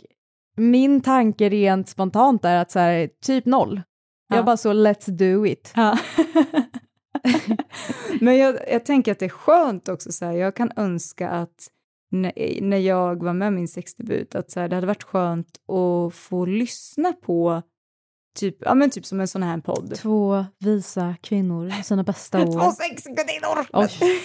min 0.57 1.01
tanke 1.01 1.49
rent 1.49 1.89
spontant 1.89 2.45
är 2.45 2.57
att 2.57 2.71
så 2.71 2.79
här, 2.79 3.09
typ 3.27 3.45
noll. 3.47 3.83
Ja. 4.29 4.37
Jag 4.37 4.45
bara 4.45 4.57
så, 4.57 4.73
let's 4.73 5.11
do 5.11 5.47
it. 5.47 5.73
Ja. 5.77 5.99
Men 8.21 8.37
jag, 8.37 8.57
jag 8.71 8.85
tänker 8.85 9.13
att 9.13 9.19
det 9.19 9.25
är 9.25 9.29
skönt 9.29 9.89
också, 9.89 10.13
så 10.13 10.25
här, 10.25 10.33
jag 10.33 10.57
kan 10.57 10.73
önska 10.77 11.29
att 11.29 11.69
när, 12.11 12.61
när 12.61 12.79
jag 12.79 13.23
var 13.23 13.33
med 13.33 13.53
min 13.53 13.69
sexdebut, 13.69 14.35
att 14.35 14.51
så 14.51 14.61
här, 14.61 14.69
det 14.69 14.75
hade 14.75 14.87
varit 14.87 15.03
skönt 15.03 15.49
att 15.69 16.15
få 16.15 16.47
lyssna 16.47 17.13
på 17.13 17.63
typ, 18.39 18.57
ja, 18.61 18.75
men 18.75 18.91
typ 18.91 19.07
som 19.07 19.21
en 19.21 19.29
sån 19.29 19.43
här 19.43 19.61
podd. 19.61 19.95
Två 19.97 20.45
visa 20.59 21.17
kvinnor, 21.23 21.83
sina 21.83 22.03
bästa 22.03 22.39
år. 22.49 22.53
Två 22.53 22.71
sexgudinnor! 22.71 23.67
Oj. 23.73 24.23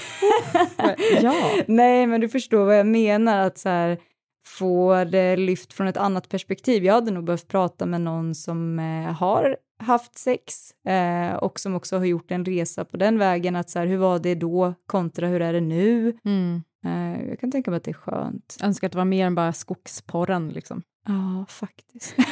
ja. 1.21 1.63
Nej, 1.67 2.07
men 2.07 2.21
du 2.21 2.29
förstår 2.29 2.65
vad 2.65 2.79
jag 2.79 2.87
menar, 2.87 3.39
att 3.47 3.57
så 3.57 3.69
här, 3.69 3.99
få 4.45 5.03
det 5.03 5.35
lyft 5.35 5.73
från 5.73 5.87
ett 5.87 5.97
annat 5.97 6.29
perspektiv. 6.29 6.85
Jag 6.85 6.93
hade 6.93 7.11
nog 7.11 7.23
behövt 7.23 7.47
prata 7.47 7.85
med 7.85 8.01
någon 8.01 8.35
som 8.35 8.79
eh, 8.79 9.13
har 9.13 9.57
haft 9.79 10.17
sex 10.17 10.71
eh, 10.85 11.33
och 11.33 11.59
som 11.59 11.75
också 11.75 11.97
har 11.97 12.05
gjort 12.05 12.31
en 12.31 12.45
resa 12.45 12.85
på 12.85 12.97
den 12.97 13.19
vägen, 13.19 13.55
att 13.55 13.69
så 13.69 13.79
här, 13.79 13.85
hur 13.85 13.97
var 13.97 14.19
det 14.19 14.35
då 14.35 14.73
kontra 14.85 15.27
hur 15.27 15.41
är 15.41 15.53
det 15.53 15.61
nu? 15.61 16.17
Mm. 16.25 16.63
Eh, 16.85 17.29
jag 17.29 17.39
kan 17.39 17.51
tänka 17.51 17.71
mig 17.71 17.77
att 17.77 17.83
det 17.83 17.91
är 17.91 17.93
skönt. 17.93 18.57
Önskar 18.63 18.87
att 18.87 18.91
det 18.91 18.97
var 18.97 19.05
mer 19.05 19.25
än 19.25 19.35
bara 19.35 19.53
skogsporren 19.53 20.49
liksom. 20.49 20.81
Ja, 21.07 21.45
faktiskt. 21.49 22.15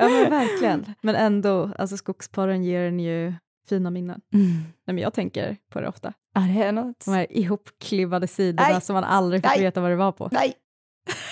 Ja 0.00 0.08
men 0.08 0.30
verkligen. 0.30 0.94
Men 1.00 1.14
ändå, 1.14 1.70
alltså 1.78 1.96
skogsporren 1.96 2.64
ger 2.64 2.82
en 2.82 3.00
ju 3.00 3.34
fina 3.68 3.90
minnen. 3.90 4.20
Mm. 4.32 4.50
Nej, 4.50 4.94
men 4.94 4.98
jag 4.98 5.14
tänker 5.14 5.56
på 5.72 5.80
det 5.80 5.88
ofta. 5.88 6.12
Ja, 6.34 6.40
det 6.40 6.62
är 6.62 6.72
något. 6.72 7.04
De 7.04 7.14
här 7.14 7.26
ihopklibbade 7.32 8.26
sidorna 8.26 8.68
Nej. 8.68 8.80
som 8.80 8.94
man 8.94 9.04
aldrig 9.04 9.42
fick 9.42 9.50
Nej. 9.50 9.60
veta 9.60 9.80
vad 9.80 9.90
det 9.90 9.96
var 9.96 10.12
på. 10.12 10.28
Nej. 10.32 10.54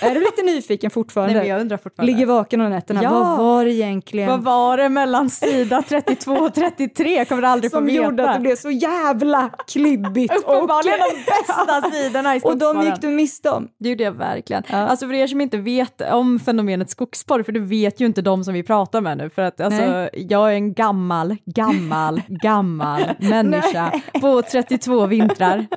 Är 0.01 0.13
du 0.15 0.19
lite 0.19 0.41
nyfiken 0.41 0.91
fortfarande? 0.91 1.39
Nej, 1.39 1.47
jag 1.47 1.61
undrar 1.61 1.77
fortfarande. 1.77 2.13
Ligger 2.13 2.25
vaken 2.25 2.61
om 2.61 2.69
nätterna. 2.69 3.03
Ja. 3.03 3.09
Vad 3.09 3.37
var 3.37 3.65
det 3.65 3.71
egentligen 3.71 4.29
Vad 4.29 4.43
var 4.43 4.77
det 4.77 4.89
mellan 4.89 5.29
sida 5.29 5.83
32 5.89 6.31
och 6.31 6.53
33? 6.53 7.25
Kommer 7.25 7.41
du 7.41 7.47
aldrig 7.47 7.71
som 7.71 7.79
få 7.79 7.85
veta. 7.85 8.03
gjorde 8.03 8.29
att 8.29 8.35
det 8.35 8.41
blev 8.41 8.55
så 8.55 8.71
jävla 8.71 9.49
klibbigt? 9.67 10.33
Uppenbarligen 10.37 10.99
de 10.99 11.15
bästa 11.31 11.91
sidorna 11.91 12.35
i 12.35 12.39
Och 12.43 12.57
de 12.57 12.81
gick 12.83 13.01
du 13.01 13.07
miste 13.07 13.49
om. 13.49 13.67
Det 13.79 13.89
gjorde 13.89 14.03
jag 14.03 14.11
verkligen. 14.11 14.63
Ja. 14.69 14.77
Alltså 14.77 15.07
för 15.07 15.13
er 15.13 15.27
som 15.27 15.41
inte 15.41 15.57
vet 15.57 16.01
om 16.11 16.39
fenomenet 16.39 16.89
skogsporr, 16.89 17.43
för 17.43 17.51
det 17.51 17.59
vet 17.59 17.99
ju 17.99 18.05
inte 18.05 18.21
de 18.21 18.43
som 18.43 18.53
vi 18.53 18.63
pratar 18.63 19.01
med 19.01 19.17
nu, 19.17 19.29
för 19.29 19.41
att 19.41 19.61
alltså, 19.61 19.81
Nej. 19.81 20.09
jag 20.29 20.49
är 20.49 20.53
en 20.53 20.73
gammal, 20.73 21.37
gammal, 21.45 22.21
gammal 22.27 23.01
människa 23.19 24.01
på 24.21 24.41
32 24.41 25.05
vintrar. 25.05 25.67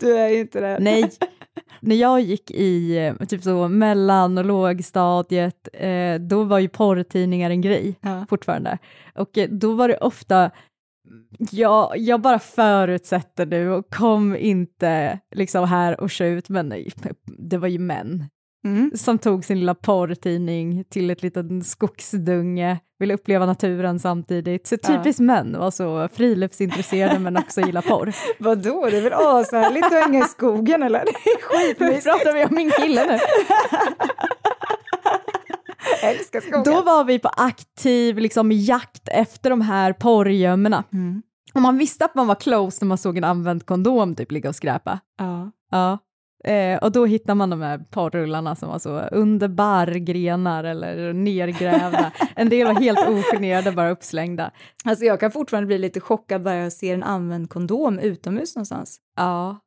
Du 0.00 0.16
är 0.18 0.28
ju 0.28 0.40
inte 0.40 0.60
det. 0.60 0.78
Nej. 0.80 1.10
När 1.80 1.96
jag 1.96 2.20
gick 2.20 2.50
i 2.50 2.98
eh, 2.98 3.14
typ 3.26 3.42
så 3.42 3.68
mellan 3.68 4.38
och 4.38 4.44
lågstadiet, 4.44 5.68
eh, 5.72 6.14
då 6.14 6.44
var 6.44 6.58
ju 6.58 6.68
porrtidningar 6.68 7.50
en 7.50 7.60
grej 7.60 7.94
Ja. 8.00 8.26
fortfarande. 8.30 8.78
Och 9.14 9.38
eh, 9.38 9.48
då 9.50 9.74
var 9.74 9.88
det 9.88 9.96
ofta, 9.96 10.50
jag, 11.50 11.98
jag 11.98 12.20
bara 12.20 12.38
förutsätter 12.38 13.46
nu 13.46 13.70
och 13.72 13.90
kom 13.94 14.36
inte 14.36 15.18
liksom 15.34 15.68
här 15.68 16.00
och 16.00 16.12
skjut, 16.12 16.48
men 16.48 16.68
nej, 16.68 16.88
det 17.38 17.58
var 17.58 17.68
ju 17.68 17.78
män 17.78 18.24
Mm. 18.76 18.90
som 18.94 19.18
tog 19.18 19.44
sin 19.44 19.58
lilla 19.60 19.74
porrtidning 19.74 20.84
till 20.84 21.10
ett 21.10 21.22
litet 21.22 21.66
skogsdunge, 21.66 22.78
ville 22.98 23.14
uppleva 23.14 23.46
naturen 23.46 23.98
samtidigt. 24.00 24.66
Så 24.66 24.76
Ja. 24.82 24.88
typiskt 24.88 25.20
män, 25.20 25.56
var 25.58 25.70
så 25.70 26.08
friluftsintresserade 26.12 27.18
men 27.18 27.36
också 27.36 27.60
gillar 27.60 27.82
porr. 27.82 28.12
Vadå, 28.38 28.88
det 28.90 28.96
är 28.98 29.02
väl 29.02 29.12
ashärligt 29.12 29.84
att 29.84 29.92
hänga 30.04 30.18
i 30.24 30.28
skogen 30.28 30.82
eller? 30.82 31.04
Skitmysigt. 31.42 32.04
pratar 32.04 32.34
vi 32.34 32.44
om 32.44 32.54
min 32.54 32.70
kille 32.70 33.06
nu. 33.06 33.18
Älskar 36.02 36.40
skogen. 36.40 36.62
Då 36.64 36.82
var 36.82 37.04
vi 37.04 37.18
på 37.18 37.28
aktiv 37.28 38.18
liksom, 38.18 38.52
jakt 38.52 39.08
efter 39.08 39.50
de 39.50 39.60
här 39.60 39.92
porrgömmorna. 39.92 40.84
Mm. 40.92 41.22
Och 41.54 41.62
man 41.62 41.78
visste 41.78 42.04
att 42.04 42.14
man 42.14 42.26
var 42.26 42.34
close 42.34 42.78
när 42.84 42.88
man 42.88 42.98
såg 42.98 43.18
en 43.18 43.24
använd 43.24 43.66
kondom 43.66 44.14
typ 44.14 44.32
ligga 44.32 44.48
och 44.48 44.54
skräpa. 44.56 45.00
Ja. 45.18 45.50
Ja. 45.70 45.98
Eh, 46.44 46.78
och 46.78 46.92
då 46.92 47.06
hittar 47.06 47.34
man 47.34 47.50
de 47.50 47.60
här 47.60 47.78
porrrullarna 47.78 48.56
som 48.56 48.68
var 48.68 48.78
så 48.78 48.98
under 49.00 49.48
barrgrenar 49.48 50.64
eller 50.64 51.12
nergrävda. 51.12 52.12
en 52.36 52.48
del 52.48 52.66
var 52.66 52.74
helt 52.74 53.08
ogenerade, 53.08 53.72
bara 53.72 53.90
uppslängda. 53.90 54.50
Alltså 54.84 55.04
jag 55.04 55.20
kan 55.20 55.30
fortfarande 55.30 55.66
bli 55.66 55.78
lite 55.78 56.00
chockad 56.00 56.42
bara 56.42 56.54
jag 56.56 56.72
ser 56.72 56.94
en 56.94 57.02
använd 57.02 57.50
kondom 57.50 57.98
utomhus 57.98 58.56
någonstans. 58.56 58.98
Ja. 59.16 59.58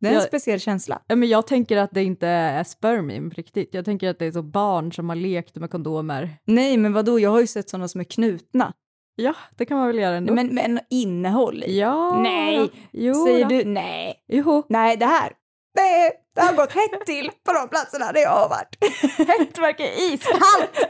Det 0.00 0.06
är 0.06 0.10
en 0.10 0.14
Jag- 0.18 0.24
speciell 0.26 0.60
känsla. 0.60 1.02
Men 1.08 1.28
jag 1.28 1.46
tänker 1.46 1.76
att 1.76 1.90
det 1.92 2.04
inte 2.04 2.28
är 2.28 2.64
spermium 2.64 3.30
riktigt. 3.30 3.74
Jag 3.74 3.84
tänker 3.84 4.08
att 4.10 4.18
det 4.18 4.26
är 4.26 4.32
så 4.32 4.42
barn 4.42 4.92
som 4.92 5.08
har 5.08 5.16
lekt 5.16 5.56
med 5.56 5.70
kondomer. 5.70 6.30
Nej, 6.46 6.76
men 6.76 6.92
vadå, 6.92 7.20
jag 7.20 7.30
har 7.30 7.40
ju 7.40 7.46
sett 7.46 7.70
sådana 7.70 7.88
som 7.88 8.00
är 8.00 8.04
knutna. 8.04 8.72
Ja, 9.16 9.34
det 9.56 9.64
kan 9.66 9.78
man 9.78 9.86
väl 9.86 9.98
göra 9.98 10.14
ändå. 10.16 10.34
Men 10.34 10.54
med 10.54 10.64
en 10.64 10.80
innehåll 10.90 11.64
i. 11.66 11.78
Ja. 11.80 12.22
Nej, 12.22 12.70
jo, 12.92 13.14
säger 13.14 13.44
då. 13.44 13.48
du 13.48 13.64
nej. 13.64 14.14
Jo. 14.28 14.62
Nej, 14.68 14.96
det 14.96 15.06
här. 15.06 15.32
Det, 15.80 16.12
det 16.34 16.40
har 16.40 16.54
gått 16.54 16.72
hett 16.72 17.06
till 17.06 17.30
på 17.46 17.52
de 17.52 17.68
platserna 17.68 18.12
där 18.12 18.20
jag 18.20 18.30
har 18.30 18.48
varit. 18.48 18.76
Hett 19.28 19.58
verkar 19.58 19.84
iskallt! 20.12 20.86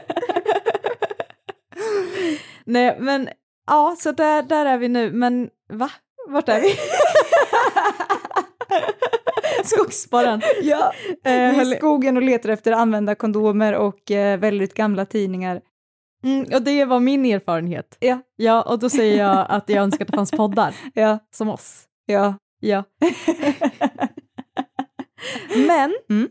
Nej, 2.65 2.97
men 2.99 3.29
ja, 3.67 3.95
så 3.99 4.11
där, 4.11 4.43
där 4.43 4.65
är 4.65 4.77
vi 4.77 4.87
nu. 4.87 5.11
Men 5.11 5.49
va? 5.73 5.89
Vart 6.27 6.49
är 6.49 6.61
vi? 6.61 6.75
Skogsspåren. 9.63 10.41
Ja, 10.61 10.93
Eh, 11.25 11.31
vi 11.31 11.31
är 11.59 11.73
i 11.73 11.75
skogen 11.77 12.17
och 12.17 12.23
letar 12.23 12.49
efter 12.49 12.71
använda 12.71 13.15
kondomer 13.15 13.73
och 13.73 14.11
eh, 14.11 14.39
väldigt 14.39 14.73
gamla 14.73 15.05
tidningar. 15.05 15.61
Mm, 16.23 16.45
och 16.53 16.61
det 16.61 16.85
var 16.85 16.99
min 16.99 17.25
erfarenhet. 17.25 17.97
Ja. 17.99 18.19
Ja, 18.35 18.61
och 18.61 18.79
då 18.79 18.89
säger 18.89 19.17
jag 19.19 19.45
att 19.49 19.69
jag 19.69 19.83
önskar 19.83 20.05
att 20.05 20.11
det 20.11 20.17
fanns 20.17 20.31
poddar 20.31 20.75
Ja, 20.93 21.19
som 21.35 21.49
oss. 21.49 21.83
ja. 22.05 22.33
Ja. 22.59 22.83
Men 25.67 25.93
Mm. 26.09 26.29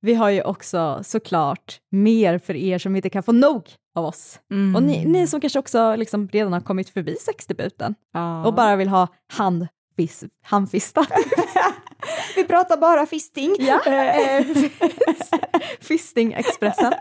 vi 0.00 0.14
har 0.14 0.30
ju 0.30 0.42
också 0.42 1.00
såklart 1.04 1.78
mer 1.90 2.38
för 2.38 2.54
er 2.56 2.78
som 2.78 2.96
inte 2.96 3.10
kan 3.10 3.22
få 3.22 3.32
nog 3.32 3.68
av 3.96 4.04
oss. 4.04 4.40
Mm. 4.52 4.76
Och 4.76 4.82
ni, 4.82 5.04
ni 5.04 5.26
som 5.26 5.40
kanske 5.40 5.58
också 5.58 5.96
liksom 5.96 6.28
redan 6.28 6.52
har 6.52 6.60
kommit 6.60 6.88
förbi 6.90 7.16
sexdebuten 7.20 7.94
Ja. 8.12 8.46
och 8.46 8.54
bara 8.54 8.76
vill 8.76 8.88
ha 8.88 9.08
handfis, 9.32 10.24
handfistat. 10.42 11.08
Vi 12.36 12.44
pratar 12.44 12.76
bara 12.76 13.06
fisting. 13.06 13.56
Ja, 13.58 13.80
Eh, 13.86 14.36
eh, 14.38 14.46
Fisting-expressen. 15.80 16.92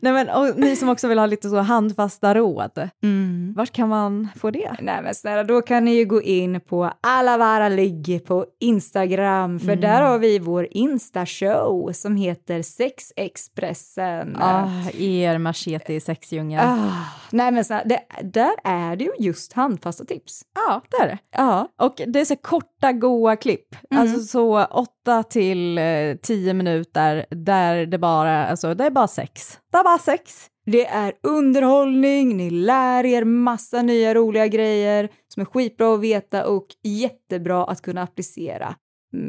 Nej, 0.00 0.12
men, 0.12 0.28
och 0.28 0.58
ni 0.58 0.76
som 0.76 0.88
också 0.88 1.08
vill 1.08 1.18
ha 1.18 1.26
lite 1.26 1.48
så 1.48 1.56
handfasta 1.56 2.34
råd, 2.34 2.88
mm. 3.02 3.54
vart 3.56 3.70
kan 3.72 3.88
man 3.88 4.28
få 4.36 4.50
det? 4.50 4.76
Nej 4.80 5.02
men 5.02 5.14
snälla, 5.14 5.44
då 5.44 5.62
kan 5.62 5.84
ni 5.84 5.94
ju 5.94 6.04
gå 6.04 6.22
in 6.22 6.60
på 6.60 6.92
Alavara 7.02 7.68
ligg 7.68 8.22
på 8.26 8.46
Instagram, 8.60 9.58
för 9.60 9.66
Mm. 9.68 9.80
där 9.80 10.02
har 10.02 10.18
vi 10.18 10.38
vår 10.38 10.68
Insta-show 10.70 11.92
som 11.92 12.16
heter 12.16 12.62
Sexexpressen. 12.62 14.36
Ah, 14.40 14.68
er 14.98 15.38
machete 15.38 15.92
i 15.94 16.00
sexdjungeln. 16.00 16.68
Ah, 16.68 17.04
nej 17.30 17.50
men 17.50 17.64
snälla, 17.64 17.84
det, 17.84 18.00
där 18.22 18.50
är 18.64 18.96
det 18.96 19.04
ju 19.04 19.10
just 19.18 19.52
handfasta 19.52 20.04
tips. 20.04 20.42
Ja, 20.54 20.82
det 20.90 20.96
är 20.96 21.06
det. 21.06 21.18
Ja. 21.30 21.68
Och 21.76 22.00
det 22.06 22.20
är 22.20 22.24
så 22.24 22.36
korta, 22.36 22.92
goa 22.92 23.36
klipp. 23.36 23.76
Mm. 23.90 24.02
Alltså 24.02 24.20
så 24.38 24.64
åtta 24.64 25.22
till 25.22 25.78
eh, 25.78 26.16
tio 26.22 26.54
minuter 26.54 27.26
där 27.30 27.86
det 27.86 27.98
bara, 27.98 28.46
alltså 28.46 28.74
det 28.74 28.84
är 28.84 28.90
bara 28.90 29.08
sex. 29.08 29.58
Det 29.72 29.78
är 29.78 29.84
bara 29.84 29.98
sex. 29.98 30.46
Det 30.66 30.86
är 30.86 31.12
underhållning, 31.22 32.36
ni 32.36 32.50
lär 32.50 33.06
er 33.06 33.24
massa 33.24 33.82
nya 33.82 34.14
roliga 34.14 34.46
grejer 34.46 35.08
som 35.28 35.40
är 35.40 35.44
skitbra 35.44 35.94
att 35.94 36.00
veta 36.00 36.46
och 36.46 36.66
jättebra 36.82 37.64
att 37.64 37.82
kunna 37.82 38.02
applicera 38.02 38.74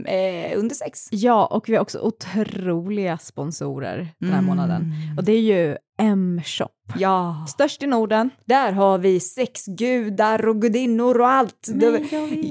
eh, 0.05 0.59
under 0.59 0.75
sex. 0.75 1.07
Ja, 1.11 1.45
och 1.45 1.69
vi 1.69 1.75
har 1.75 1.81
också 1.81 1.99
otroliga 1.99 3.17
sponsorer 3.17 4.07
den 4.19 4.29
här 4.29 4.39
Mm. 4.39 4.45
månaden. 4.45 4.93
Och 5.17 5.23
det 5.23 5.31
är 5.31 5.41
ju 5.41 5.77
M-shop. 6.01 6.69
Ja, 6.97 7.45
Störst 7.49 7.83
i 7.83 7.87
Norden. 7.87 8.29
där 8.45 8.71
har 8.71 8.97
vi 8.97 9.19
sexgudar 9.19 10.47
och 10.47 10.61
gudinnor 10.61 11.19
och 11.21 11.29
allt. 11.29 11.67
De- 11.73 12.07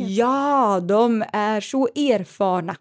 ja, 0.08 0.80
de 0.88 1.24
är 1.32 1.60
så 1.60 1.86
erfarna. 1.86 2.76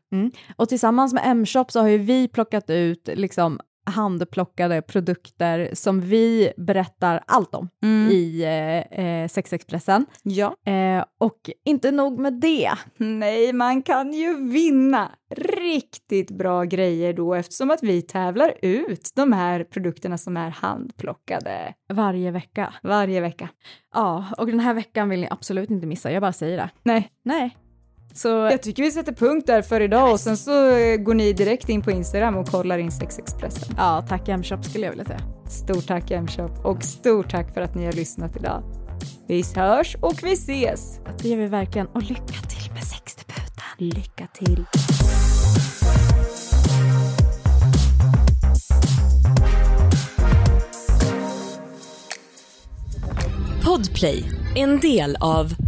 Och 0.56 0.70
tillsammans 0.70 1.14
med 1.14 1.24
M-shop 1.26 1.66
så 1.70 1.80
har 1.80 1.88
ju 1.88 1.98
vi 1.98 2.28
plockat 2.28 2.70
ut 2.70 3.10
liksom 3.14 3.60
handplockade 3.88 4.82
produkter 4.82 5.70
som 5.74 6.02
vi 6.02 6.52
berättar 6.58 7.24
allt 7.28 7.56
om 7.56 7.70
i 8.12 8.44
eh, 8.44 9.00
eh, 9.06 9.28
Sexexpressen. 9.28 10.06
Ja. 10.24 10.56
Eh, 10.66 11.06
och 11.20 11.50
inte 11.66 11.92
nog 11.92 12.20
med 12.20 12.34
det. 12.34 12.72
Nej, 12.98 13.54
man 13.54 13.82
kan 13.82 14.14
ju 14.14 14.50
vinna 14.50 15.12
riktigt 15.36 16.32
bra 16.32 16.64
grejer 16.64 17.14
då 17.14 17.34
eftersom 17.34 17.72
att 17.72 17.84
vi 17.84 18.02
tävlar 18.02 18.54
ut 18.62 19.10
de 19.16 19.34
här 19.34 19.64
produkterna 19.64 20.18
som 20.18 20.38
är 20.38 20.50
handplockade 20.50 21.74
Varje 21.94 22.32
vecka. 22.32 22.74
varje 22.84 23.22
vecka. 23.22 23.50
Ja, 23.94 24.26
och 24.38 24.48
den 24.48 24.60
här 24.60 24.74
veckan 24.74 25.10
vill 25.10 25.20
ni 25.22 25.28
absolut 25.32 25.70
inte 25.70 25.88
missa, 25.88 26.12
jag 26.12 26.22
bara 26.22 26.34
säger 26.34 26.58
det. 26.58 26.70
Nej, 26.84 27.10
Nej. 27.24 27.58
Så 28.14 28.28
jag 28.28 28.62
tycker 28.62 28.84
vi 28.84 28.92
sätter 28.92 29.14
punkt 29.14 29.48
där 29.48 29.62
för 29.62 29.82
idag 29.82 30.12
och 30.12 30.20
sen 30.20 30.38
så 30.38 30.70
eh, 30.70 30.98
går 30.98 31.14
ni 31.14 31.34
direkt 31.34 31.70
in 31.70 31.82
på 31.82 31.92
Instagram 31.92 32.38
och 32.38 32.48
kollar 32.48 32.78
in 32.78 32.92
Sexexpressen. 32.92 33.76
ja, 33.78 34.06
tack 34.10 34.30
M-shop 34.30 34.64
skulle 34.64 34.86
jag 34.86 34.92
vilja 34.92 35.06
säga. 35.06 35.22
Stort 35.50 35.88
tack 35.88 36.10
Hemshop 36.12 36.66
och 36.66 36.84
stort 36.84 37.32
tack 37.32 37.54
för 37.54 37.62
att 37.62 37.76
ni 37.76 37.86
har 37.86 37.94
lyssnat 37.94 38.36
idag. 38.36 38.64
Vi 39.28 39.44
hörs 39.56 39.96
och 40.02 40.24
vi 40.24 40.34
ses. 40.34 41.00
Det 41.22 41.30
gör 41.30 41.38
vi 41.38 41.48
verkligen. 41.48 41.88
Och 41.88 42.04
lycka 42.04 42.34
till 42.50 42.74
med 42.74 42.84
sexdebuten. 42.84 43.64
Lycka 43.78 44.28
till. 44.34 44.66
Podplay, 53.66 54.24
en 54.56 54.80
del 54.80 55.18
av 55.20 55.67